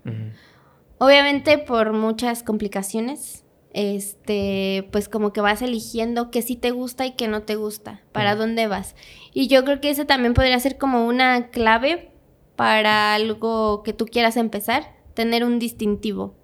Obviamente 0.99 1.57
por 1.57 1.91
muchas 1.93 2.43
complicaciones, 2.43 3.43
este, 3.73 4.87
pues 4.91 5.09
como 5.09 5.33
que 5.33 5.41
vas 5.41 5.63
eligiendo 5.63 6.29
qué 6.29 6.43
sí 6.43 6.55
te 6.55 6.69
gusta 6.69 7.07
y 7.07 7.13
qué 7.13 7.27
no 7.27 7.41
te 7.41 7.55
gusta, 7.55 8.03
para 8.11 8.35
dónde 8.35 8.67
vas. 8.67 8.95
Y 9.33 9.47
yo 9.47 9.65
creo 9.65 9.81
que 9.81 9.89
ese 9.89 10.05
también 10.05 10.35
podría 10.35 10.59
ser 10.59 10.77
como 10.77 11.07
una 11.07 11.49
clave 11.49 12.11
para 12.55 13.15
algo 13.15 13.81
que 13.81 13.93
tú 13.93 14.05
quieras 14.05 14.37
empezar, 14.37 14.94
tener 15.15 15.43
un 15.43 15.57
distintivo. 15.57 16.35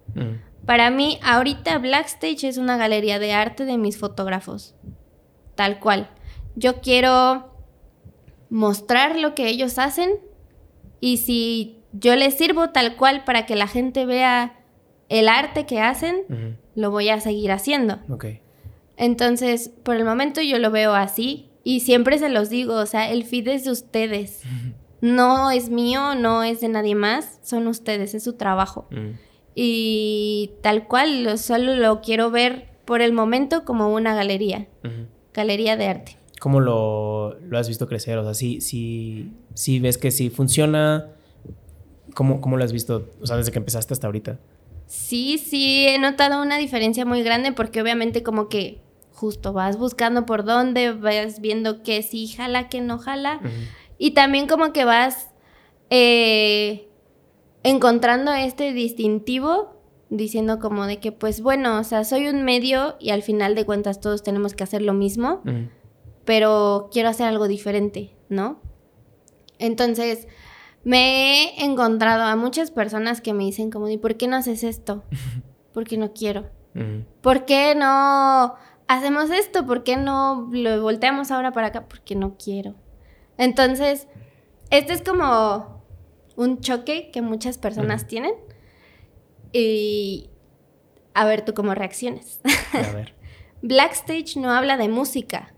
Para 0.66 0.90
mí, 0.90 1.18
ahorita 1.22 1.78
Blackstage 1.78 2.44
es 2.44 2.56
una 2.56 2.76
galería 2.76 3.18
de 3.18 3.32
arte 3.32 3.64
de 3.64 3.78
mis 3.78 3.98
fotógrafos, 3.98 4.74
tal 5.54 5.78
cual. 5.78 6.10
Yo 6.56 6.80
quiero 6.80 7.52
mostrar 8.50 9.18
lo 9.18 9.34
que 9.34 9.48
ellos 9.48 9.78
hacen 9.78 10.10
y 11.00 11.18
si 11.18 11.78
yo 11.92 12.16
les 12.16 12.34
sirvo 12.36 12.70
tal 12.70 12.96
cual 12.96 13.24
para 13.24 13.46
que 13.46 13.56
la 13.56 13.66
gente 13.66 14.06
vea 14.06 14.60
el 15.08 15.28
arte 15.28 15.66
que 15.66 15.80
hacen, 15.80 16.58
lo 16.74 16.90
voy 16.90 17.08
a 17.08 17.20
seguir 17.20 17.52
haciendo. 17.52 17.98
Entonces, 18.96 19.70
por 19.82 19.96
el 19.96 20.04
momento 20.04 20.40
yo 20.40 20.58
lo 20.58 20.70
veo 20.70 20.94
así 20.94 21.50
y 21.64 21.80
siempre 21.80 22.18
se 22.18 22.28
los 22.28 22.50
digo, 22.50 22.74
o 22.74 22.86
sea, 22.86 23.10
el 23.10 23.24
feed 23.24 23.48
es 23.48 23.64
de 23.64 23.70
ustedes. 23.72 24.42
No 25.02 25.50
es 25.50 25.68
mío, 25.68 26.14
no 26.14 26.44
es 26.44 26.60
de 26.60 26.68
nadie 26.68 26.94
más, 26.94 27.40
son 27.42 27.66
ustedes, 27.66 28.14
es 28.14 28.22
su 28.22 28.34
trabajo. 28.34 28.86
Y 29.54 30.52
tal 30.62 30.86
cual, 30.86 31.36
solo 31.38 31.74
lo 31.74 32.00
quiero 32.00 32.30
ver 32.30 32.68
por 32.84 33.02
el 33.02 33.12
momento 33.12 33.64
como 33.64 33.92
una 33.92 34.14
galería, 34.14 34.68
galería 35.34 35.76
de 35.76 35.86
arte. 35.88 36.18
¿Cómo 36.38 36.60
lo, 36.60 37.36
has 37.52 37.66
visto 37.66 37.88
crecer? 37.88 38.16
O 38.18 38.24
sea, 38.24 38.34
sí, 38.34 38.60
sí, 38.60 39.80
ves 39.80 39.98
que 39.98 40.12
sí 40.12 40.30
funciona. 40.30 41.08
¿Cómo, 42.14 42.40
¿Cómo 42.40 42.56
lo 42.56 42.62
has 42.62 42.72
visto? 42.72 43.10
O 43.20 43.26
sea, 43.26 43.36
desde 43.36 43.50
que 43.50 43.58
empezaste 43.58 43.94
hasta 43.94 44.06
ahorita. 44.06 44.38
Sí, 44.86 45.38
sí, 45.38 45.86
he 45.88 45.98
notado 45.98 46.40
una 46.40 46.58
diferencia 46.58 47.04
muy 47.04 47.24
grande 47.24 47.50
porque 47.50 47.82
obviamente 47.82 48.22
como 48.22 48.48
que 48.48 48.80
justo 49.12 49.52
vas 49.52 49.78
buscando 49.78 50.26
por 50.26 50.44
dónde, 50.44 50.92
vas 50.92 51.40
viendo 51.40 51.82
que 51.82 52.02
sí 52.02 52.28
jala, 52.28 52.68
que 52.68 52.80
no 52.80 52.98
jala. 52.98 53.40
Y 54.02 54.10
también 54.10 54.48
como 54.48 54.72
que 54.72 54.84
vas 54.84 55.30
eh, 55.88 56.88
encontrando 57.62 58.32
este 58.32 58.72
distintivo, 58.72 59.76
diciendo 60.10 60.58
como 60.58 60.86
de 60.86 60.98
que 60.98 61.12
pues 61.12 61.40
bueno, 61.40 61.78
o 61.78 61.84
sea, 61.84 62.04
soy 62.04 62.26
un 62.26 62.42
medio 62.42 62.96
y 62.98 63.10
al 63.10 63.22
final 63.22 63.54
de 63.54 63.64
cuentas 63.64 64.00
todos 64.00 64.22
tenemos 64.22 64.54
que 64.54 64.64
hacer 64.64 64.82
lo 64.82 64.92
mismo 64.92 65.42
pero 66.24 66.88
quiero 66.92 67.08
hacer 67.08 67.26
algo 67.26 67.48
diferente, 67.48 68.14
¿no? 68.28 68.60
Entonces, 69.58 70.28
me 70.84 71.44
he 71.44 71.64
encontrado 71.64 72.24
a 72.24 72.36
muchas 72.36 72.70
personas 72.70 73.20
que 73.20 73.32
me 73.32 73.44
dicen 73.44 73.70
como, 73.70 73.88
¿y 73.88 73.98
por 73.98 74.16
qué 74.16 74.26
no 74.28 74.36
haces 74.36 74.64
esto? 74.64 75.04
Porque 75.72 75.96
no 75.96 76.12
quiero. 76.12 76.50
¿Por 77.20 77.44
qué 77.44 77.74
no 77.74 78.54
hacemos 78.88 79.30
esto? 79.30 79.66
¿Por 79.66 79.84
qué 79.84 79.98
no 79.98 80.48
lo 80.50 80.82
volteamos 80.82 81.30
ahora 81.30 81.52
para 81.52 81.68
acá? 81.68 81.86
Porque 81.86 82.14
no 82.14 82.36
quiero. 82.42 82.74
Entonces, 83.38 84.08
este 84.70 84.92
es 84.92 85.02
como 85.02 85.84
un 86.36 86.60
choque 86.60 87.10
que 87.12 87.22
muchas 87.22 87.58
personas 87.58 88.06
tienen. 88.06 88.34
Y 89.52 90.30
a 91.14 91.24
ver 91.24 91.44
tú 91.44 91.54
cómo 91.54 91.74
reacciones. 91.74 92.40
A 92.72 92.92
ver. 92.92 93.14
Blackstage 93.62 94.36
no 94.36 94.50
habla 94.50 94.76
de 94.76 94.88
música. 94.88 95.54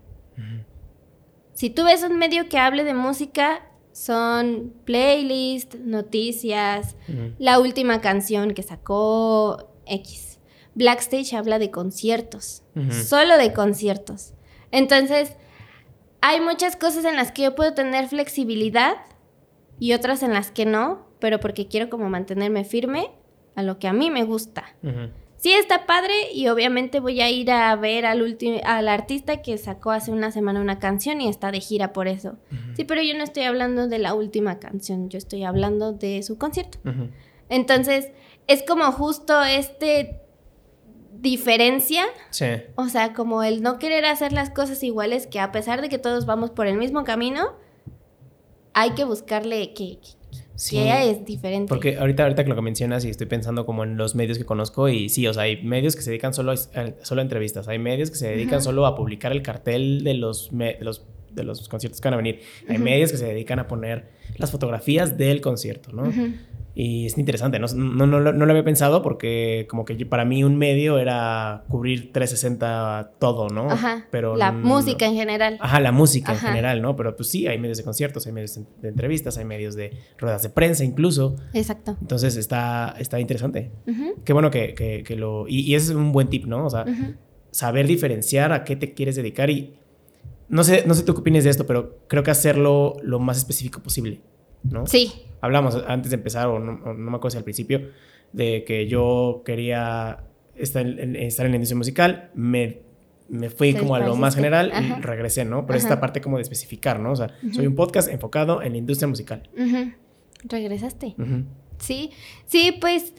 Si 1.53 1.69
tú 1.69 1.85
ves 1.85 2.03
un 2.03 2.17
medio 2.17 2.49
que 2.49 2.57
hable 2.57 2.83
de 2.83 2.93
música, 2.93 3.65
son 3.93 4.73
playlists, 4.83 5.79
noticias, 5.79 6.97
la 7.39 7.59
última 7.59 8.01
canción 8.01 8.53
que 8.53 8.61
sacó 8.61 9.71
X. 9.85 10.39
Blackstage 10.75 11.33
habla 11.33 11.57
de 11.57 11.71
conciertos, 11.71 12.63
solo 13.07 13.37
de 13.37 13.53
conciertos. 13.53 14.33
Entonces, 14.71 15.37
hay 16.21 16.41
muchas 16.41 16.75
cosas 16.75 17.05
en 17.05 17.15
las 17.15 17.31
que 17.31 17.43
yo 17.43 17.55
puedo 17.55 17.73
tener 17.73 18.07
flexibilidad 18.07 18.97
y 19.79 19.93
otras 19.93 20.23
en 20.23 20.33
las 20.33 20.51
que 20.51 20.65
no, 20.65 21.05
pero 21.19 21.39
porque 21.39 21.67
quiero 21.67 21.89
como 21.89 22.09
mantenerme 22.09 22.63
firme 22.63 23.11
a 23.55 23.63
lo 23.63 23.79
que 23.79 23.87
a 23.87 23.93
mí 23.93 24.09
me 24.09 24.23
gusta 24.23 24.75
sí 25.45 25.51
está 25.53 25.85
padre 25.85 26.31
y 26.33 26.47
obviamente 26.47 26.99
voy 26.99 27.21
a 27.21 27.29
ir 27.29 27.51
a 27.51 27.75
ver 27.75 28.07
al, 28.07 28.35
al 28.63 28.87
artista 28.87 29.43
que 29.43 29.57
sacó 29.59 29.91
hace 29.91 30.11
una 30.11 30.31
semana 30.31 30.59
una 30.59 30.79
canción 30.79 31.21
y 31.21 31.27
está 31.27 31.51
de 31.51 31.59
gira 31.59 31.93
por 31.93 32.07
eso. 32.07 32.37
Sí, 32.75 32.83
pero 32.83 33.03
yo 33.03 33.15
no 33.15 33.23
estoy 33.23 33.43
hablando 33.43 33.87
de 33.87 33.99
la 33.99 34.15
última 34.15 34.57
canción, 34.57 35.07
yo 35.09 35.19
estoy 35.19 35.43
hablando 35.43 35.93
de 35.93 36.23
su 36.23 36.39
concierto. 36.39 36.79
Entonces, 37.47 38.09
es 38.47 38.63
como 38.63 38.91
justo 38.91 39.43
este 39.43 40.21
diferencia. 41.21 42.03
Sí. 42.29 42.45
O 42.75 42.87
sea, 42.87 43.13
como 43.13 43.43
el 43.43 43.61
no 43.61 43.79
querer 43.79 44.05
hacer 44.05 44.31
las 44.31 44.49
cosas 44.49 44.81
iguales, 44.83 45.27
que 45.27 45.39
a 45.39 45.51
pesar 45.51 45.81
de 45.81 45.89
que 45.89 45.97
todos 45.97 46.25
vamos 46.25 46.51
por 46.51 46.67
el 46.67 46.77
mismo 46.77 47.03
camino, 47.03 47.55
hay 48.73 48.91
que 48.91 49.03
buscarle 49.03 49.73
que, 49.73 49.99
Sí. 50.55 50.77
es 50.77 51.25
diferente. 51.25 51.69
Porque 51.69 51.97
ahorita, 51.97 52.23
ahorita 52.23 52.43
que 52.43 52.49
lo 52.49 52.55
que 52.55 52.61
mencionas 52.61 53.03
y 53.05 53.09
estoy 53.09 53.27
pensando 53.27 53.65
como 53.65 53.83
en 53.83 53.97
los 53.97 54.15
medios 54.15 54.37
que 54.37 54.45
conozco 54.45 54.87
y 54.89 55.09
sí, 55.09 55.27
o 55.27 55.33
sea, 55.33 55.43
hay 55.43 55.61
medios 55.63 55.95
que 55.95 56.01
se 56.01 56.11
dedican 56.11 56.33
solo 56.33 56.53
a, 56.53 56.55
solo 57.03 57.21
entrevistas, 57.21 57.67
hay 57.67 57.79
medios 57.79 58.09
que 58.09 58.17
se 58.17 58.29
dedican 58.29 58.61
solo 58.61 58.85
a 58.85 58.95
publicar 58.95 59.31
el 59.31 59.41
cartel 59.41 60.03
de 60.03 60.13
los, 60.13 60.49
de 60.51 60.77
los, 60.79 61.05
de 61.35 61.43
los 61.43 61.67
conciertos 61.69 62.01
que 62.01 62.07
van 62.07 62.15
a 62.15 62.17
venir, 62.17 62.39
hay 62.67 62.77
medios 62.77 63.11
que 63.11 63.17
se 63.17 63.25
dedican 63.25 63.59
a 63.59 63.67
poner 63.67 64.09
las 64.37 64.51
fotografías 64.51 65.17
del 65.17 65.41
concierto, 65.41 65.91
¿no? 65.91 66.11
Y 66.77 67.05
es 67.05 67.17
interesante, 67.17 67.57
no, 67.57 67.67
no, 67.67 68.05
no, 68.05 68.19
lo 68.19 68.51
había 68.51 68.65
pensado 68.65 69.01
porque 69.01 69.65
como 69.69 69.85
que 69.85 70.05
para 70.05 70.25
mí 70.25 70.43
un 70.43 70.57
medio 70.57 70.99
era 70.99 71.63
cubrir 71.69 72.11
360 72.11 73.13
todo, 73.17 73.47
¿no? 73.47 73.71
Ajá. 73.71 74.07
Pero 74.11 74.35
la 74.35 74.51
música 74.51 75.05
en 75.05 75.13
general. 75.13 75.57
Ajá, 75.61 75.79
la 75.79 75.93
música 75.93 76.33
en 76.33 76.39
general, 76.39 76.81
¿no? 76.81 76.97
Pero 76.97 77.15
pues 77.15 77.29
sí, 77.29 77.47
hay 77.47 77.57
medios 77.59 77.77
de 77.77 77.85
conciertos, 77.85 78.27
hay 78.27 78.33
medios 78.33 78.59
de 78.81 78.89
entrevistas, 78.89 79.37
hay 79.37 79.45
medios 79.45 79.75
de 79.75 79.97
ruedas 80.17 80.43
de 80.43 80.49
prensa 80.49 80.83
incluso. 80.83 81.37
Exacto. 81.53 81.95
Entonces 82.01 82.35
está, 82.35 82.93
está 82.99 83.21
interesante. 83.21 83.71
Qué 84.25 84.33
bueno 84.33 84.51
que, 84.51 84.73
que, 84.73 85.15
lo... 85.15 85.47
Y, 85.47 85.75
ese 85.75 85.91
es 85.91 85.95
un 85.95 86.11
buen 86.11 86.27
tip, 86.27 86.45
¿no? 86.45 86.65
O 86.65 86.69
sea, 86.69 86.85
saber 87.51 87.87
diferenciar 87.87 88.51
a 88.51 88.65
qué 88.65 88.75
te 88.75 88.93
quieres 88.93 89.15
dedicar 89.15 89.49
y... 89.49 89.75
No 90.47 90.63
sé, 90.63 90.83
no 90.85 90.93
sé 90.93 91.03
tú 91.03 91.13
qué 91.13 91.21
opinas 91.21 91.43
de 91.43 91.49
esto, 91.49 91.65
pero 91.65 91.99
creo 92.07 92.23
que 92.23 92.31
hacerlo 92.31 92.97
lo 93.01 93.19
más 93.19 93.37
específico 93.37 93.81
posible, 93.81 94.21
¿no? 94.63 94.85
Sí 94.85 95.25
hablamos 95.45 95.77
antes 95.87 96.09
de 96.09 96.15
empezar, 96.17 96.47
o 96.47 96.59
no, 96.59 96.93
me 96.93 97.15
acuerdo 97.15 97.31
si 97.31 97.37
al 97.37 97.43
principio, 97.43 97.91
de 98.33 98.63
que 98.65 98.87
yo 98.87 99.43
quería 99.45 100.23
estar 100.55 100.85
en, 100.85 101.15
estar 101.15 101.45
en 101.45 101.51
la 101.51 101.57
industria 101.57 101.77
musical, 101.77 102.31
me, 102.33 102.81
me 103.29 103.49
fui 103.49 103.73
como 103.75 103.95
a 103.95 103.99
lo 103.99 104.15
más 104.15 104.35
general 104.35 104.71
y 104.81 105.01
regresé, 105.01 105.45
¿no? 105.45 105.65
Pero 105.65 105.77
esta 105.77 105.99
parte 105.99 106.19
como 106.19 106.37
de 106.37 106.43
especificar, 106.43 106.99
¿no? 106.99 107.11
O 107.11 107.15
sea, 107.15 107.35
soy 107.53 107.67
un 107.67 107.75
podcast 107.75 108.09
enfocado 108.09 108.61
en 108.61 108.73
la 108.73 108.77
industria 108.77 109.07
musical. 109.07 109.49
Regresaste. 110.43 111.15
Sí, 111.77 112.11
sí, 112.47 112.75
pues 112.81 113.13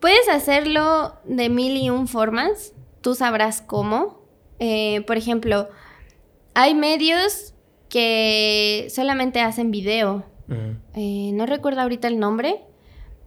puedes 0.00 0.28
hacerlo 0.28 1.14
de 1.24 1.48
mil 1.48 1.76
y 1.76 1.90
un 1.90 2.08
formas, 2.08 2.74
tú 3.00 3.14
sabrás 3.14 3.62
cómo. 3.62 4.20
Eh, 4.58 5.02
por 5.06 5.16
ejemplo, 5.16 5.70
hay 6.54 6.74
medios 6.74 7.54
que 7.88 8.88
solamente 8.90 9.40
hacen 9.40 9.70
video 9.70 10.24
eh, 10.94 11.30
no 11.34 11.46
recuerdo 11.46 11.80
ahorita 11.80 12.08
el 12.08 12.18
nombre, 12.18 12.60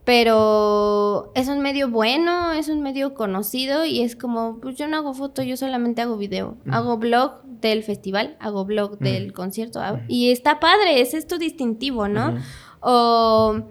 pero 0.04 1.32
es 1.36 1.48
un 1.48 1.62
medio 1.62 1.90
bueno, 1.90 2.52
es 2.52 2.68
un 2.68 2.82
medio 2.82 3.14
conocido 3.14 3.86
y 3.86 4.02
es 4.02 4.16
como, 4.16 4.60
pues 4.60 4.76
yo 4.76 4.88
no 4.88 4.98
hago 4.98 5.14
foto, 5.14 5.42
yo 5.44 5.56
solamente 5.56 6.02
hago 6.02 6.18
video. 6.18 6.58
Hago 6.70 6.98
blog 6.98 7.44
del 7.44 7.84
festival, 7.84 8.36
hago 8.40 8.66
blog 8.66 8.98
del 9.00 9.32
concierto 9.32 9.82
y 10.08 10.32
está 10.32 10.60
padre, 10.60 11.00
es 11.00 11.14
esto 11.14 11.38
distintivo, 11.38 12.10
¿no? 12.10 12.38
O 12.82 13.62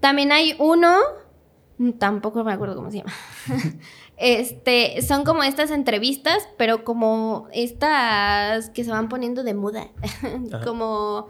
también 0.00 0.32
hay 0.32 0.54
uno, 0.58 0.98
tampoco 1.98 2.44
me 2.44 2.52
acuerdo 2.52 2.76
cómo 2.76 2.90
se 2.90 2.98
llama. 2.98 3.12
este, 4.16 5.02
son 5.02 5.24
como 5.24 5.42
estas 5.42 5.70
entrevistas, 5.70 6.48
pero 6.56 6.84
como 6.84 7.48
estas 7.52 8.70
que 8.70 8.84
se 8.84 8.90
van 8.90 9.08
poniendo 9.08 9.42
de 9.44 9.54
moda, 9.54 9.88
como 10.64 11.28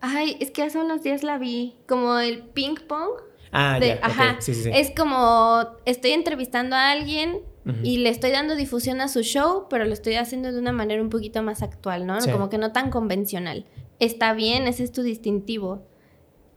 Ay, 0.00 0.36
es 0.40 0.50
que 0.50 0.62
hace 0.62 0.78
unos 0.78 1.02
días 1.02 1.22
la 1.22 1.38
vi. 1.38 1.74
Como 1.88 2.18
el 2.18 2.44
ping 2.44 2.76
pong. 2.86 3.10
Ah, 3.50 3.78
de- 3.80 3.88
ya. 3.88 3.98
ajá. 4.02 4.36
Sí, 4.40 4.54
sí, 4.54 4.64
sí. 4.64 4.70
Es 4.72 4.92
como 4.96 5.64
estoy 5.84 6.12
entrevistando 6.12 6.76
a 6.76 6.90
alguien 6.90 7.40
y 7.82 7.98
le 7.98 8.10
estoy 8.10 8.30
dando 8.30 8.54
difusión 8.54 9.00
a 9.00 9.08
su 9.08 9.22
show, 9.22 9.66
pero 9.68 9.84
lo 9.86 9.92
estoy 9.92 10.14
haciendo 10.14 10.52
de 10.52 10.58
una 10.60 10.70
manera 10.70 11.02
un 11.02 11.10
poquito 11.10 11.42
más 11.42 11.62
actual, 11.64 12.06
¿no? 12.06 12.18
Como 12.30 12.48
que 12.48 12.58
no 12.58 12.70
tan 12.70 12.90
convencional. 12.90 13.66
Está 13.98 14.34
bien, 14.34 14.68
ese 14.68 14.84
es 14.84 14.92
tu 14.92 15.02
distintivo. 15.02 15.82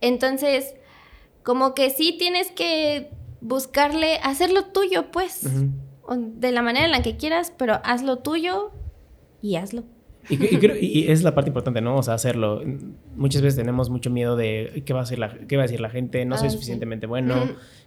Entonces, 0.02 0.76
como 1.42 1.74
que 1.74 1.90
sí 1.90 2.16
tienes 2.20 2.52
que 2.52 3.10
buscarle, 3.42 4.18
hacerlo 4.24 4.66
tuyo, 4.66 5.12
pues. 5.12 5.42
De 6.18 6.52
la 6.52 6.62
manera 6.62 6.86
en 6.86 6.92
la 6.92 7.02
que 7.02 7.18
quieras, 7.18 7.54
pero 7.58 7.80
hazlo 7.84 8.18
tuyo 8.18 8.72
y 9.42 9.56
hazlo. 9.56 9.84
Y, 10.30 10.36
y 10.36 10.60
creo- 10.60 10.76
y 10.80 11.08
es 11.10 11.24
la 11.24 11.34
parte 11.34 11.50
importante, 11.50 11.82
¿no? 11.82 11.96
O 11.98 12.04
sea, 12.04 12.14
hacerlo. 12.16 12.62
Muchas 13.16 13.42
veces 13.42 13.56
tenemos 13.58 13.90
mucho 13.90 14.10
miedo 14.10 14.36
de 14.36 14.84
qué 14.86 14.94
va 14.94 15.00
a 15.02 15.04
decir 15.04 15.18
la, 15.20 15.34
qué 15.48 15.56
va 15.56 15.64
a 15.64 15.66
decir 15.66 15.82
la 15.82 15.90
gente, 15.90 16.26
no 16.26 16.38
soy 16.38 16.48
Ah, 16.48 16.50
sí. 16.52 16.56
suficientemente 16.58 17.08
bueno, 17.08 17.36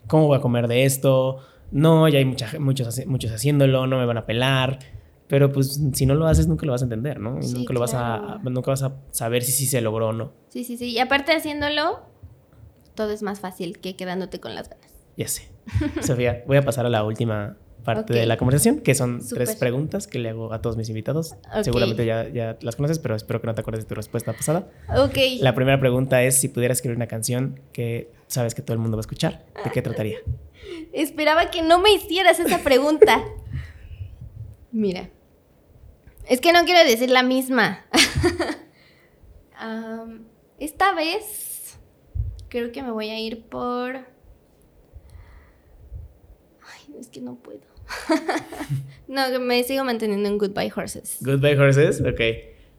cómo 0.06 0.26
voy 0.26 0.38
a 0.38 0.40
comer 0.40 0.66
de 0.68 0.84
esto, 0.84 1.38
no, 1.70 2.08
ya 2.08 2.18
hay 2.18 2.24
mucha, 2.24 2.58
muchos, 2.58 3.06
muchos 3.06 3.30
haciéndolo, 3.32 3.86
no 3.86 3.98
me 3.98 4.06
van 4.06 4.18
a 4.18 4.26
pelar. 4.26 4.78
Pero 5.28 5.50
pues 5.50 5.80
si 5.94 6.04
no 6.04 6.14
lo 6.14 6.26
haces, 6.26 6.46
nunca 6.46 6.66
lo 6.66 6.72
vas 6.72 6.82
a 6.82 6.84
entender, 6.84 7.18
¿no? 7.18 7.38
Y 7.38 7.42
Sí, 7.44 7.54
nunca 7.54 7.72
lo 7.72 7.80
vas 7.80 7.94
a, 7.94 8.38
nunca 8.44 8.70
vas 8.70 8.82
a 8.82 8.96
saber 9.12 9.42
si 9.42 9.52
sí 9.52 9.66
se 9.66 9.80
logró 9.80 10.08
o 10.08 10.12
no. 10.12 10.32
Sí, 10.48 10.62
sí, 10.64 10.76
sí. 10.76 10.90
Y 10.90 10.98
aparte 10.98 11.32
haciéndolo, 11.32 12.00
todo 12.94 13.10
es 13.12 13.22
más 13.22 13.40
fácil 13.40 13.78
que 13.78 13.96
quedándote 13.96 14.40
con 14.40 14.54
las 14.54 14.68
ganas. 14.68 14.91
Ya 15.16 15.28
sé. 15.28 15.48
Sofía, 16.00 16.42
voy 16.46 16.56
a 16.56 16.62
pasar 16.62 16.86
a 16.86 16.90
la 16.90 17.04
última 17.04 17.56
parte 17.84 18.14
de 18.14 18.26
la 18.26 18.36
conversación, 18.36 18.80
que 18.80 18.94
son 18.94 19.20
tres 19.28 19.56
preguntas 19.56 20.06
que 20.06 20.18
le 20.18 20.30
hago 20.30 20.52
a 20.52 20.62
todos 20.62 20.76
mis 20.76 20.88
invitados. 20.88 21.34
Seguramente 21.62 22.06
ya, 22.06 22.28
ya 22.28 22.56
las 22.60 22.76
conoces, 22.76 22.98
pero 22.98 23.16
espero 23.16 23.40
que 23.40 23.46
no 23.46 23.54
te 23.54 23.60
acuerdes 23.60 23.84
de 23.84 23.88
tu 23.88 23.94
respuesta 23.94 24.32
pasada. 24.32 24.68
Ok. 24.96 25.16
La 25.40 25.54
primera 25.54 25.78
pregunta 25.80 26.22
es 26.22 26.40
si 26.40 26.48
pudieras 26.48 26.78
escribir 26.78 26.96
una 26.96 27.08
canción 27.08 27.60
que 27.72 28.10
sabes 28.28 28.54
que 28.54 28.62
todo 28.62 28.74
el 28.74 28.78
mundo 28.78 28.96
va 28.96 29.00
a 29.00 29.02
escuchar, 29.02 29.44
¿de 29.64 29.70
qué 29.70 29.82
trataría? 29.82 30.18
Esperaba 30.92 31.50
que 31.50 31.62
no 31.62 31.80
me 31.80 31.92
hicieras 31.92 32.40
esa 32.40 32.58
pregunta. 32.58 33.22
Mira. 34.70 35.10
Es 36.28 36.40
que 36.40 36.52
no 36.52 36.64
quiero 36.64 36.88
decir 36.88 37.10
la 37.10 37.22
misma. 37.22 37.84
Esta 40.58 40.94
vez 40.94 41.78
creo 42.48 42.72
que 42.72 42.82
me 42.82 42.90
voy 42.90 43.10
a 43.10 43.18
ir 43.18 43.44
por... 43.44 44.11
Es 47.02 47.08
que 47.08 47.20
no 47.20 47.34
puedo. 47.34 47.58
no, 49.08 49.28
que 49.28 49.38
me 49.40 49.64
sigo 49.64 49.82
manteniendo 49.84 50.28
en 50.28 50.38
Goodbye 50.38 50.72
Horses. 50.74 51.16
Goodbye 51.20 51.58
Horses, 51.58 52.00
ok. 52.00 52.20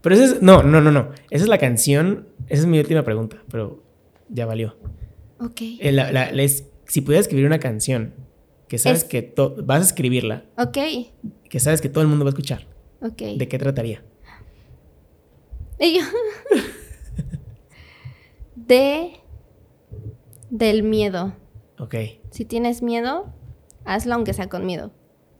Pero 0.01 0.15
esa 0.15 0.23
es, 0.23 0.41
no, 0.41 0.63
no, 0.63 0.79
no, 0.79 0.91
no. 0.91 1.09
Esa 1.29 1.43
es 1.43 1.49
la 1.49 1.57
canción, 1.57 2.25
esa 2.47 2.61
es 2.61 2.65
mi 2.67 2.79
última 2.79 3.03
pregunta, 3.03 3.43
pero 3.51 3.83
ya 4.29 4.45
valió. 4.45 4.77
Ok. 5.41 5.59
Eh, 5.79 5.91
la- 5.91 6.09
la- 6.13 6.31
la 6.31 6.41
es- 6.43 6.63
si 6.87 7.01
pudieras 7.01 7.25
escribir 7.25 7.45
una 7.47 7.59
canción 7.59 8.13
que 8.69 8.77
sabes 8.77 8.99
Es- 9.03 9.09
que 9.09 9.21
to- 9.23 9.55
vas 9.65 9.81
a 9.81 9.85
escribirla, 9.87 10.45
Ok. 10.57 10.77
que 11.49 11.59
sabes 11.59 11.81
que 11.81 11.89
todo 11.89 12.01
el 12.01 12.07
mundo 12.07 12.23
va 12.23 12.29
a 12.29 12.33
escuchar, 12.33 12.65
Ok. 13.01 13.21
¿de 13.37 13.47
qué 13.49 13.57
trataría? 13.59 14.03
Y 15.79 15.99
yo- 15.99 16.05
de... 18.55 19.19
Del 20.49 20.83
miedo. 20.83 21.33
Ok, 21.79 21.95
Si 22.29 22.45
tienes 22.45 22.81
miedo, 22.83 23.33
hazlo 23.85 24.13
aunque 24.15 24.33
sea 24.33 24.49
con 24.49 24.65
miedo. 24.65 24.91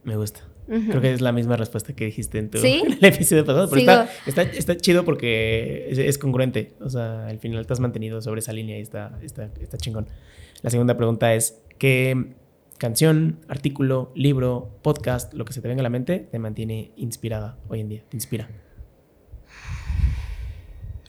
me 0.04 0.16
gusta. 0.16 0.40
Creo 0.66 1.00
que 1.02 1.12
es 1.12 1.20
la 1.20 1.32
misma 1.32 1.58
respuesta 1.58 1.94
que 1.94 2.06
dijiste 2.06 2.38
en 2.38 2.48
tu 2.50 2.56
¿Sí? 2.58 2.82
en 2.86 2.92
el 2.92 3.04
episodio 3.04 3.44
pasado. 3.44 3.68
Pero 3.68 3.80
está, 3.80 4.08
está, 4.26 4.42
está 4.42 4.76
chido 4.76 5.04
porque 5.04 5.88
es, 5.90 5.98
es 5.98 6.16
congruente. 6.16 6.72
O 6.80 6.88
sea, 6.88 7.26
al 7.26 7.38
final 7.38 7.66
te 7.66 7.72
has 7.74 7.80
mantenido 7.80 8.22
sobre 8.22 8.40
esa 8.40 8.52
línea 8.52 8.78
y 8.78 8.82
está, 8.82 9.18
está, 9.22 9.50
está 9.60 9.76
chingón. 9.76 10.06
La 10.62 10.70
segunda 10.70 10.96
pregunta 10.96 11.34
es: 11.34 11.60
¿qué 11.78 12.32
canción, 12.78 13.40
artículo, 13.48 14.10
libro, 14.14 14.78
podcast, 14.82 15.34
lo 15.34 15.44
que 15.44 15.52
se 15.52 15.60
te 15.60 15.68
venga 15.68 15.80
a 15.80 15.84
la 15.84 15.90
mente, 15.90 16.18
te 16.18 16.38
mantiene 16.38 16.92
inspirada 16.96 17.58
hoy 17.68 17.80
en 17.80 17.88
día? 17.88 18.04
¿Te 18.08 18.16
inspira? 18.16 18.48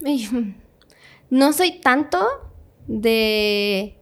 No 1.27 1.53
soy 1.53 1.79
tanto 1.81 2.23
de 2.85 3.97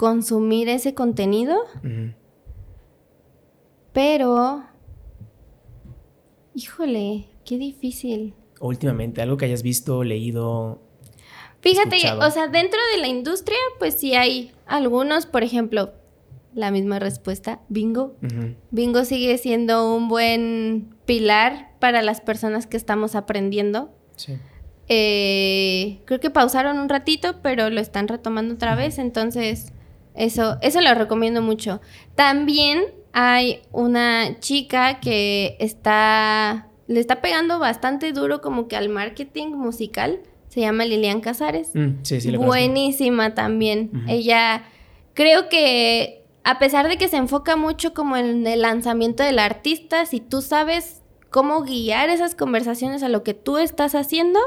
consumir 0.00 0.70
ese 0.70 0.94
contenido, 0.94 1.58
pero... 3.92 4.64
Híjole, 6.54 7.26
qué 7.44 7.58
difícil. 7.58 8.32
Últimamente, 8.60 9.20
algo 9.20 9.36
que 9.36 9.44
hayas 9.44 9.62
visto, 9.62 10.02
leído. 10.02 10.80
Fíjate, 11.60 11.96
Escuchado. 11.96 12.26
o 12.26 12.30
sea, 12.30 12.48
dentro 12.48 12.80
de 12.94 13.02
la 13.02 13.08
industria, 13.08 13.58
pues 13.78 14.00
sí 14.00 14.14
hay 14.14 14.52
algunos, 14.64 15.26
por 15.26 15.42
ejemplo, 15.42 15.92
la 16.54 16.70
misma 16.70 16.98
respuesta, 16.98 17.60
bingo. 17.68 18.16
Bingo 18.70 19.04
sigue 19.04 19.36
siendo 19.36 19.94
un 19.94 20.08
buen 20.08 20.94
pilar 21.04 21.72
para 21.78 22.00
las 22.00 22.22
personas 22.22 22.66
que 22.66 22.78
estamos 22.78 23.14
aprendiendo. 23.14 23.90
Sí. 24.16 24.38
Eh, 24.88 26.00
creo 26.06 26.20
que 26.20 26.30
pausaron 26.30 26.78
un 26.78 26.88
ratito, 26.88 27.42
pero 27.42 27.68
lo 27.68 27.82
están 27.82 28.08
retomando 28.08 28.54
otra 28.54 28.74
vez, 28.74 28.98
entonces 28.98 29.74
eso, 30.20 30.58
eso 30.60 30.80
lo 30.80 30.94
recomiendo 30.94 31.40
mucho. 31.40 31.80
También 32.14 32.84
hay 33.12 33.62
una 33.72 34.38
chica 34.38 35.00
que 35.00 35.56
está, 35.58 36.68
le 36.86 37.00
está 37.00 37.22
pegando 37.22 37.58
bastante 37.58 38.12
duro 38.12 38.40
como 38.40 38.68
que 38.68 38.76
al 38.76 38.90
marketing 38.90 39.48
musical, 39.48 40.20
se 40.48 40.60
llama 40.60 40.84
Lilian 40.84 41.20
Casares. 41.20 41.70
Mm, 41.74 42.02
sí, 42.02 42.20
sí, 42.20 42.30
lo 42.30 42.38
conozco. 42.38 42.58
Buenísima 42.58 43.34
también. 43.34 43.90
Ella, 44.08 44.64
creo 45.14 45.48
que 45.48 46.24
a 46.44 46.58
pesar 46.58 46.88
de 46.88 46.98
que 46.98 47.08
se 47.08 47.16
enfoca 47.16 47.56
mucho 47.56 47.94
como 47.94 48.16
en 48.16 48.46
el 48.46 48.62
lanzamiento 48.62 49.22
del 49.22 49.38
artista, 49.38 50.04
si 50.04 50.20
tú 50.20 50.42
sabes 50.42 51.02
cómo 51.30 51.62
guiar 51.62 52.10
esas 52.10 52.34
conversaciones 52.34 53.02
a 53.02 53.08
lo 53.08 53.22
que 53.22 53.34
tú 53.34 53.56
estás 53.56 53.94
haciendo, 53.94 54.40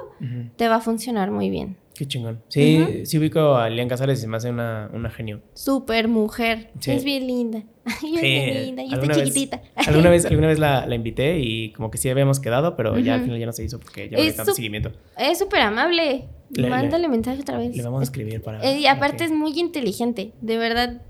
te 0.56 0.68
va 0.68 0.76
a 0.76 0.82
funcionar 0.82 1.32
muy 1.32 1.50
bien. 1.50 1.78
Qué 1.96 2.08
chingón. 2.08 2.42
Sí, 2.48 2.82
Ujú. 2.82 3.06
sí 3.06 3.20
ubico 3.20 3.56
a 3.56 3.70
Lian 3.70 3.88
Casares 3.88 4.18
y 4.18 4.22
se 4.24 4.28
me 4.28 4.38
hace 4.38 4.50
una, 4.50 4.90
una 4.94 5.12
genio. 5.12 5.42
Súper 5.54 6.08
mujer. 6.08 6.72
Sí. 6.80 6.90
Es 6.92 7.04
bien 7.04 7.28
linda. 7.28 7.64
Ay, 7.86 8.16
es 8.16 8.22
bien 8.22 8.64
linda. 8.66 8.84
Y 8.84 8.94
está 8.94 9.06
vez- 9.06 9.18
chiquitita. 9.20 9.62
alguna 9.76 10.10
vez, 10.10 10.26
alguna 10.30 10.48
vez 10.48 10.58
la, 10.58 10.88
la 10.88 10.96
invité 10.96 11.40
y 11.40 11.72
como 11.74 11.92
que 11.92 12.00
sí 12.00 12.10
habíamos 12.10 12.40
quedado, 12.40 12.76
pero 12.76 12.98
ya 12.98 13.14
al 13.16 13.22
final 13.24 13.40
ya 13.40 13.46
no 13.46 13.54
se 13.54 13.64
hizo 13.64 13.80
porque 13.80 14.10
ya 14.10 14.18
no 14.18 14.24
había 14.24 14.36
tanto 14.36 14.54
seguimiento. 14.54 14.92
Es 15.18 15.38
súper 15.38 15.62
amable. 15.62 16.26
Le- 16.50 16.70
Mándale 16.70 17.08
mensaje 17.08 17.42
otra 17.42 17.58
vez. 17.60 17.76
Le 17.76 17.84
vamos 17.84 18.00
a 18.02 18.04
escribir 18.04 18.42
para... 18.42 18.64
Eh, 18.64 18.80
y 18.80 18.88
aparte 18.88 19.18
que- 19.18 19.24
es 19.26 19.32
muy 19.32 19.60
inteligente. 19.60 20.32
De 20.42 20.58
verdad, 20.58 21.02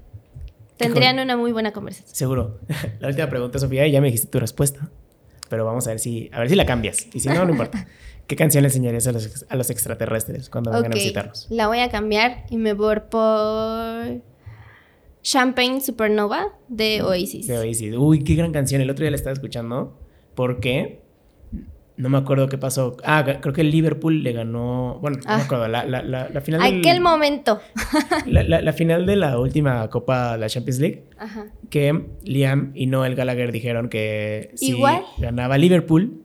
tendrían 0.78 1.20
una 1.20 1.38
muy 1.38 1.52
buena 1.54 1.72
conversación. 1.72 2.14
Seguro. 2.14 2.60
La 3.00 3.08
última 3.08 3.30
pregunta, 3.30 3.60
Sofía, 3.60 3.88
y 3.88 3.92
ya 3.92 4.02
me 4.02 4.08
dijiste 4.08 4.28
tu 4.28 4.40
respuesta. 4.40 4.90
Pero 5.50 5.66
vamos 5.66 5.86
a 5.88 5.92
ver 5.92 6.00
si, 6.00 6.30
a 6.34 6.40
ver 6.40 6.50
si 6.50 6.56
la 6.56 6.66
cambias. 6.66 7.08
Y 7.14 7.20
si 7.20 7.30
no, 7.30 7.46
no 7.46 7.52
importa. 7.52 7.88
¿Qué 8.34 8.38
canción 8.38 8.64
le 8.64 8.70
enseñarías 8.70 9.06
a 9.06 9.12
los, 9.12 9.46
a 9.48 9.56
los 9.56 9.70
extraterrestres 9.70 10.50
cuando 10.50 10.72
vengan 10.72 10.88
Ok, 10.92 10.96
a 10.96 10.98
visitarnos? 10.98 11.46
La 11.52 11.68
voy 11.68 11.78
a 11.82 11.90
cambiar 11.92 12.46
y 12.50 12.58
me 12.58 12.74
voy 12.74 12.96
por 13.12 14.22
Champagne 15.22 15.80
Supernova 15.82 16.48
de 16.68 17.04
Oasis. 17.04 17.46
De 17.46 17.60
Oasis. 17.60 17.94
Uy, 17.96 18.24
qué 18.24 18.34
gran 18.34 18.52
canción. 18.52 18.82
El 18.82 18.90
otro 18.90 19.04
día 19.04 19.12
la 19.12 19.18
estaba 19.18 19.34
escuchando. 19.34 19.96
¿Por 20.34 20.60
qué? 20.60 21.04
No 21.96 22.10
me 22.10 22.18
acuerdo 22.18 22.50
qué 22.50 22.58
pasó. 22.58 22.98
Ah, 23.04 23.24
creo 23.40 23.54
que 23.54 23.62
el 23.62 23.70
Liverpool 23.70 24.24
le 24.24 24.32
ganó. 24.34 24.98
Bueno, 25.00 25.18
no 25.18 25.24
Ah. 25.28 25.38
me 25.38 25.44
acuerdo. 25.44 25.68
La, 25.68 25.86
la, 25.86 26.02
la, 26.02 26.28
la 26.30 26.42
final 26.42 26.60
del- 26.64 26.80
Aquel 26.80 27.02
momento. 27.02 27.60
la, 28.26 28.74
final 28.74 29.06
de 29.06 29.16
la 29.16 29.38
última 29.38 29.88
Copa 29.92 30.32
de 30.32 30.38
la 30.40 30.50
Champions 30.50 30.80
League. 30.80 31.04
Ajá. 31.20 31.46
Que 31.70 32.08
Liam 32.24 32.72
y 32.74 32.88
Noel 32.88 33.14
Gallagher 33.14 33.52
dijeron 33.52 33.90
que 33.90 34.50
si 34.56 34.70
Igual. 34.72 35.04
ganaba 35.20 35.60
Liverpool, 35.60 36.24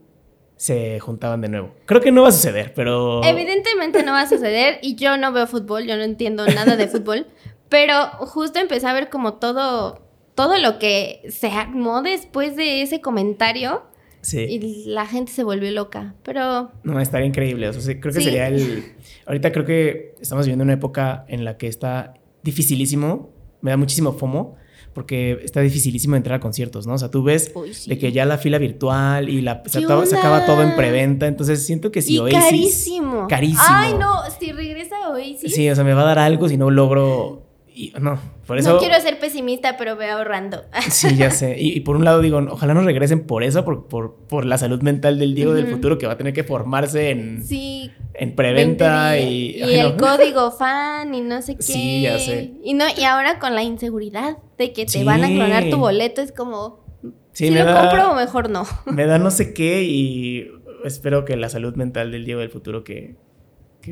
se 0.59 0.99
juntaban 0.99 1.39
de 1.39 1.47
nuevo. 1.47 1.73
Creo 1.85 2.01
que 2.01 2.11
no 2.11 2.23
va 2.23 2.27
a 2.27 2.31
suceder, 2.33 2.73
pero. 2.73 3.23
Evidentemente 3.23 4.03
no 4.03 4.11
va 4.11 4.21
a 4.23 4.27
suceder 4.29 4.77
y 4.81 4.95
yo 4.95 5.15
no 5.15 5.31
veo 5.31 5.47
fútbol, 5.47 5.85
yo 5.87 5.95
no 5.95 6.03
entiendo 6.03 6.45
nada 6.47 6.75
de 6.75 6.87
fútbol, 6.89 7.27
pero 7.69 7.93
justo 8.27 8.59
empecé 8.59 8.85
a 8.85 8.91
ver 8.93 9.09
como 9.09 9.35
todo, 9.35 10.05
todo 10.35 10.57
lo 10.57 10.77
que 10.77 11.21
se 11.29 11.47
armó 11.47 12.01
después 12.01 12.57
de 12.57 12.81
ese 12.81 12.99
comentario 12.99 13.83
Sí. 14.21 14.39
y 14.49 14.83
la 14.89 15.05
gente 15.05 15.31
se 15.31 15.45
volvió 15.45 15.71
loca, 15.71 16.15
pero 16.23 16.71
No, 16.83 16.99
estaría 16.99 17.25
increíble. 17.25 17.69
O 17.69 17.73
sea, 17.73 17.97
creo 17.97 18.13
que 18.13 18.19
Sí. 18.19 18.25
sería 18.25 18.47
el. 18.49 18.83
Ahorita 19.27 19.53
creo 19.53 19.63
que 19.63 20.15
estamos 20.19 20.45
viviendo 20.45 20.65
una 20.65 20.73
época 20.73 21.23
en 21.29 21.45
la 21.45 21.55
que 21.57 21.67
está 21.67 22.15
dificilísimo. 22.43 23.29
Me 23.61 23.71
da 23.71 23.77
muchísimo 23.77 24.11
FOMO. 24.11 24.57
Porque 24.99 25.39
está 25.45 25.61
dificilísimo 25.61 26.17
entrar 26.17 26.35
a 26.35 26.39
conciertos, 26.41 26.85
¿no? 26.85 26.95
O 26.95 26.97
sea, 26.97 27.09
tú 27.09 27.23
ves 27.23 27.53
Uy, 27.55 27.73
sí. 27.73 27.89
de 27.89 27.97
que 27.97 28.11
ya 28.11 28.25
la 28.25 28.37
fila 28.37 28.57
virtual 28.57 29.29
y 29.29 29.39
la, 29.39 29.63
se, 29.65 29.79
acaba 29.79 30.45
todo 30.45 30.61
en 30.61 30.75
preventa. 30.75 31.25
Entonces 31.25 31.65
siento 31.65 31.89
que 31.89 32.01
si 32.01 32.15
y 32.15 32.19
Oasis. 32.19 32.37
carísimo. 32.37 33.27
Carísimo. 33.29 33.63
Ay, 33.65 33.93
no, 33.93 34.23
si 34.37 34.51
regresa 34.51 34.95
Oasis. 35.07 35.53
Sí, 35.53 35.69
o 35.69 35.73
sea, 35.73 35.85
me 35.85 35.93
va 35.93 36.01
a 36.01 36.05
dar 36.05 36.19
algo 36.19 36.49
si 36.49 36.57
no 36.57 36.69
logro 36.69 37.48
Y, 37.79 37.93
no, 37.97 38.19
por 38.45 38.57
eso... 38.57 38.73
No 38.73 38.79
quiero 38.79 38.99
ser 38.99 39.19
pesimista, 39.19 39.77
pero 39.77 39.95
veo 39.95 40.17
ahorrando. 40.17 40.63
Sí, 40.89 41.15
ya 41.15 41.31
sé. 41.31 41.55
Y, 41.57 41.79
por 41.79 41.95
un 41.95 42.03
lado 42.03 42.19
digo, 42.19 42.45
ojalá 42.49 42.73
no 42.73 42.81
regresen 42.81 43.25
por 43.25 43.41
eso, 43.41 43.63
por, 43.63 43.87
por, 43.87 44.15
por 44.27 44.43
la 44.43 44.57
salud 44.57 44.81
mental 44.81 45.17
del 45.17 45.33
Diego 45.33 45.53
del 45.53 45.67
futuro, 45.67 45.97
que 45.97 46.05
va 46.05 46.13
a 46.13 46.17
tener 46.17 46.33
que 46.33 46.43
formarse 46.43 47.11
en, 47.11 47.41
sí, 47.41 47.89
en 48.15 48.35
preventa 48.35 49.17
y... 49.17 49.55
Y 49.55 49.75
el 49.75 49.95
código 49.97 50.51
fan 50.51 51.15
y 51.15 51.21
no 51.21 51.41
sé 51.41 51.55
qué. 51.55 51.63
Sí, 51.63 52.01
ya 52.01 52.19
sé. 52.19 52.51
Y, 52.65 52.73
no, 52.73 52.83
y 52.97 53.05
ahora 53.05 53.39
con 53.39 53.55
la 53.55 53.63
inseguridad 53.63 54.39
de 54.57 54.73
que 54.73 54.85
te 54.85 55.05
van 55.05 55.23
a 55.23 55.27
clonar 55.29 55.69
tu 55.69 55.77
boleto, 55.77 56.21
es 56.21 56.33
como... 56.33 56.83
Sí, 57.31 57.47
si 57.47 57.51
me 57.51 57.63
lo 57.63 57.73
compro 57.73 58.11
o 58.11 58.15
mejor 58.15 58.49
no. 58.49 58.65
Me 58.87 59.05
da 59.05 59.19
no 59.19 59.31
sé 59.31 59.53
qué 59.53 59.83
y 59.83 60.51
espero 60.83 61.23
que 61.23 61.37
la 61.37 61.47
salud 61.47 61.75
mental 61.75 62.11
del 62.11 62.25
Diego 62.25 62.41
del 62.41 62.49
futuro 62.49 62.83
que 62.83 63.15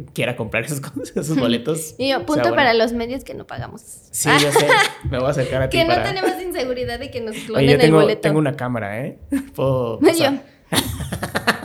que 0.05 0.11
quiera 0.13 0.35
comprar 0.35 0.63
esos, 0.65 0.81
esos 1.15 1.37
boletos. 1.37 1.95
y 1.97 2.09
yo, 2.09 2.25
punto 2.25 2.53
para 2.55 2.73
los 2.73 2.93
medios 2.93 3.23
que 3.23 3.33
no 3.33 3.45
pagamos. 3.45 3.81
Sí, 4.11 4.29
yo 4.41 4.51
sé. 4.51 4.67
Me 5.09 5.17
voy 5.17 5.27
a 5.27 5.31
acercar 5.31 5.63
a 5.63 5.69
ti. 5.69 5.77
Que 5.77 5.85
no 5.85 6.01
tenemos 6.01 6.41
inseguridad 6.41 6.99
de 6.99 7.11
que 7.11 7.21
nos 7.21 7.35
clonen 7.37 7.67
Oye, 7.67 7.77
tengo, 7.77 7.99
el 7.99 8.03
boleto. 8.03 8.21
tengo 8.21 8.39
una 8.39 8.55
cámara, 8.55 9.05
¿eh? 9.05 9.17
Puedo. 9.55 9.99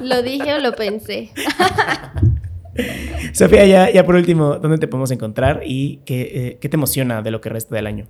lo 0.00 0.22
dije 0.22 0.54
o 0.54 0.58
lo 0.58 0.74
pensé. 0.74 1.32
Sofía, 3.34 3.66
ya, 3.66 3.90
ya 3.90 4.04
por 4.04 4.14
último, 4.14 4.56
¿dónde 4.58 4.78
te 4.78 4.88
podemos 4.88 5.10
encontrar 5.10 5.60
y 5.64 5.98
qué, 6.06 6.20
eh, 6.22 6.58
qué 6.60 6.68
te 6.68 6.76
emociona 6.76 7.20
de 7.22 7.30
lo 7.30 7.40
que 7.40 7.50
resta 7.50 7.74
del 7.74 7.86
año? 7.86 8.08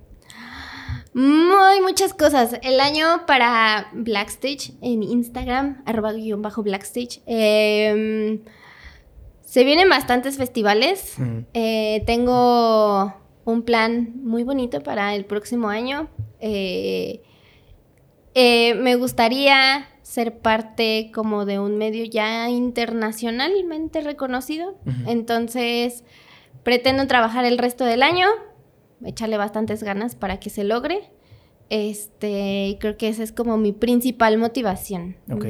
Muy, 1.15 1.81
muchas 1.83 2.15
cosas. 2.15 2.59
El 2.63 2.81
año 2.81 3.27
para 3.27 3.89
Blackstage 3.93 4.73
en 4.81 5.03
Instagram, 5.03 5.83
arroba 5.85 6.13
guion 6.13 6.41
bajo 6.41 6.63
Blackstage. 6.63 7.21
Eh, 7.27 8.41
se 9.53 9.65
vienen 9.65 9.91
bastantes 9.91 10.39
festivales. 10.39 11.15
Eh, 11.53 12.03
tengo 12.07 13.13
un 13.45 13.63
plan 13.65 14.15
muy 14.25 14.45
bonito 14.45 14.83
para 14.83 15.15
el 15.15 15.27
próximo 15.27 15.69
año. 15.69 16.09
Eh, 16.41 17.21
eh, 18.35 18.73
me 18.77 18.97
gustaría 18.97 19.89
ser 20.01 20.39
parte 20.39 21.11
como 21.13 21.45
de 21.45 21.59
un 21.59 21.77
medio 21.77 22.07
ya 22.07 22.49
internacionalmente 22.49 24.01
reconocido. 24.01 24.79
Entonces, 25.07 26.03
pretendo 26.63 27.07
trabajar 27.07 27.45
el 27.45 27.59
resto 27.59 27.85
del 27.85 28.03
año, 28.03 28.29
echarle 29.05 29.37
bastantes 29.37 29.83
ganas 29.83 30.15
para 30.15 30.41
que 30.41 30.49
se 30.49 30.65
logre. 30.65 31.11
Este, 31.69 32.79
creo 32.81 32.97
que 32.97 33.09
esa 33.09 33.23
es 33.23 33.33
como 33.33 33.59
mi 33.59 33.73
principal 33.73 34.39
motivación. 34.39 35.19
Ok. 35.31 35.45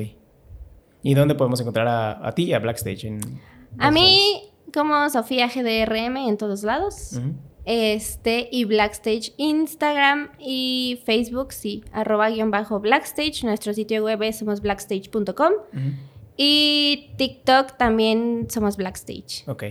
¿Y 1.05 1.15
dónde 1.15 1.37
podemos 1.37 1.61
encontrar 1.61 1.87
a, 1.87 2.27
a 2.27 2.33
ti 2.33 2.47
y 2.47 2.53
a 2.53 2.59
Blackstage? 2.59 3.05
En... 3.05 3.21
A 3.79 3.91
mí, 3.91 4.51
como 4.73 5.09
Sofía 5.11 5.49
GDRM 5.49 6.17
en 6.29 6.37
todos 6.37 6.63
lados. 6.63 7.21
Este, 7.65 8.49
y 8.51 8.65
Blackstage 8.65 9.35
Instagram 9.37 10.33
y 10.41 11.01
Facebook, 11.05 11.53
sí, 11.53 11.85
arroba 11.93 12.31
guion 12.31 12.51
bajo 12.51 12.81
Blackstage. 12.81 13.45
Nuestro 13.45 13.73
sitio 13.73 14.05
web 14.05 14.23
es 14.23 14.39
somosblackstage.com. 14.39 15.53
Y 16.37 17.13
TikTok 17.19 17.77
también 17.77 18.47
somos 18.51 18.77
Blackstage. 18.77 19.45
Ok, 19.47 19.65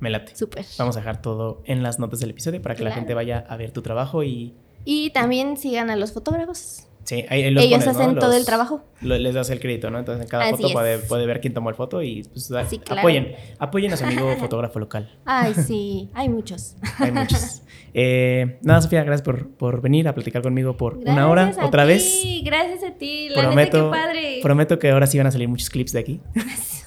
me 0.00 0.10
late. 0.10 0.34
Súper. 0.36 0.64
Vamos 0.78 0.96
a 0.96 1.00
dejar 1.00 1.20
todo 1.20 1.62
en 1.64 1.82
las 1.82 1.98
notas 1.98 2.20
del 2.20 2.30
episodio 2.30 2.62
para 2.62 2.74
que 2.74 2.84
la 2.84 2.92
gente 2.92 3.14
vaya 3.14 3.44
a 3.48 3.56
ver 3.56 3.72
tu 3.72 3.82
trabajo 3.82 4.22
y... 4.22 4.54
Y 4.84 5.10
también 5.10 5.56
sigan 5.56 5.90
a 5.90 5.96
los 5.96 6.12
fotógrafos. 6.12 6.87
Sí, 7.08 7.24
ahí 7.30 7.50
los 7.50 7.64
Ellos 7.64 7.86
hacen 7.86 8.16
todo 8.16 8.34
el 8.34 8.44
trabajo. 8.44 8.84
les 9.00 9.32
das 9.32 9.48
el 9.48 9.60
crédito, 9.60 9.90
¿no? 9.90 9.98
Entonces 9.98 10.22
en 10.22 10.28
cada 10.28 10.50
foto 10.50 10.70
puede, 10.70 10.98
puede, 10.98 11.24
ver 11.24 11.40
quién 11.40 11.54
tomó 11.54 11.70
el 11.70 11.74
foto 11.74 12.02
y 12.02 12.22
pues, 12.24 12.52
apoyen, 12.90 13.34
apoyen 13.58 13.94
a 13.94 13.96
su 13.96 14.04
amigo 14.04 14.30
fotógrafo 14.38 14.78
local. 14.78 15.10
Ay, 15.24 15.54
sí, 15.54 16.10
hay 16.12 16.28
muchos. 16.28 16.76
hay 16.98 17.10
muchos. 17.10 17.62
Eh, 17.94 18.58
nada, 18.60 18.82
Sofía, 18.82 19.04
gracias 19.04 19.22
por, 19.22 19.48
por, 19.48 19.80
venir 19.80 20.06
a 20.06 20.14
platicar 20.14 20.42
conmigo 20.42 20.76
por 20.76 20.98
una 20.98 21.30
hora, 21.30 21.54
otra 21.62 21.84
ti, 21.84 21.88
vez. 21.88 22.22
Gracias 22.44 22.84
a 22.84 22.94
ti, 22.98 23.30
la 23.30 23.40
prometo, 23.40 23.86
neta, 23.86 23.90
padre. 23.90 24.40
Prometo 24.42 24.78
que 24.78 24.90
ahora 24.90 25.06
sí 25.06 25.16
van 25.16 25.28
a 25.28 25.30
salir 25.30 25.48
muchos 25.48 25.70
clips 25.70 25.92
de 25.92 26.00
aquí. 26.00 26.20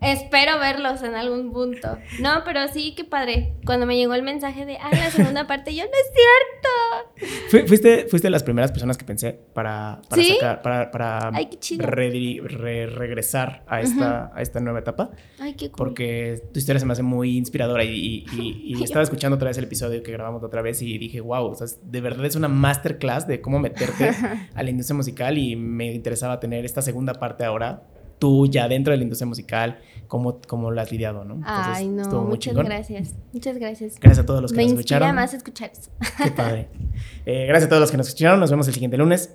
Espero 0.00 0.58
verlos 0.60 1.02
en 1.02 1.14
algún 1.14 1.52
punto. 1.52 1.98
No, 2.20 2.42
pero 2.44 2.68
sí, 2.68 2.94
qué 2.96 3.04
padre. 3.04 3.54
Cuando 3.64 3.84
me 3.84 3.96
llegó 3.96 4.14
el 4.14 4.22
mensaje 4.22 4.64
de, 4.64 4.78
ay, 4.80 4.92
la 4.92 5.10
segunda 5.10 5.46
parte, 5.46 5.74
yo, 5.74 5.84
no 5.84 5.90
es 5.90 6.12
cierto. 6.14 7.66
Fuiste, 7.66 8.06
fuiste 8.08 8.30
las 8.30 8.44
primeras 8.44 8.70
personas 8.70 8.96
que 8.96 9.04
pensé 9.04 9.40
para, 9.54 10.00
para 10.08 10.22
sacar, 10.22 10.62
para, 10.62 10.90
para 10.90 11.30
regresar 12.90 13.64
a 13.66 13.80
esta, 13.80 14.30
a 14.34 14.40
esta 14.40 14.60
nueva 14.60 14.78
etapa. 14.78 15.10
Ay, 15.40 15.54
qué 15.54 15.70
cool. 15.70 15.76
Porque 15.76 16.42
tu 16.52 16.58
historia 16.58 16.78
se 16.78 16.86
me 16.86 16.92
hace 16.92 17.02
muy 17.02 17.36
inspiradora 17.36 17.82
y, 17.84 18.24
y, 18.32 18.82
estaba 18.84 19.02
escuchando 19.02 19.34
otra 19.36 19.48
vez 19.48 19.58
el 19.58 19.64
episodio 19.64 20.02
que 20.02 20.12
grabamos 20.12 20.42
otra 20.44 20.62
vez 20.62 20.80
y 20.80 20.96
dije, 20.98 21.20
wow, 21.20 21.46
o 21.46 21.54
sea, 21.54 21.66
de 21.82 22.00
verdad 22.00 22.24
es 22.26 22.36
una 22.36 22.48
masterclass 22.48 23.26
de 23.26 23.40
cómo 23.40 23.58
meterte 23.58 24.10
a 24.54 24.62
la 24.62 24.70
industria 24.70 24.96
musical 24.96 25.38
y 25.38 25.56
me 25.56 25.92
interesaba 25.92 26.38
tener 26.38 26.64
esta 26.64 26.82
segunda 26.82 27.14
parte 27.14 27.44
ahora 27.44 27.82
tú 28.18 28.46
ya 28.46 28.68
dentro 28.68 28.92
de 28.92 28.98
la 28.98 29.02
industria 29.04 29.26
musical, 29.26 29.78
cómo, 30.06 30.40
cómo 30.46 30.70
lo 30.70 30.80
has 30.80 30.90
lidiado, 30.90 31.24
¿no? 31.24 31.40
Ay, 31.44 31.88
no, 31.88 32.22
muchas 32.22 32.54
gracias. 32.54 33.14
Muchas 33.32 33.56
gracias. 33.58 33.94
Gracias 34.00 34.24
a 34.24 34.26
todos 34.26 34.42
los 34.42 34.52
que 34.52 34.62
nos 34.62 34.72
escucharon. 34.72 35.08
Me 35.08 35.14
más 35.14 35.34
escuchar 35.34 35.70
eso. 35.72 35.90
Qué 36.22 36.30
padre. 36.30 36.68
Eh, 37.26 37.46
gracias 37.46 37.66
a 37.66 37.68
todos 37.68 37.80
los 37.80 37.90
que 37.90 37.96
nos 37.96 38.08
escucharon. 38.08 38.40
Nos 38.40 38.50
vemos 38.50 38.66
el 38.68 38.74
siguiente 38.74 38.96
lunes. 38.96 39.34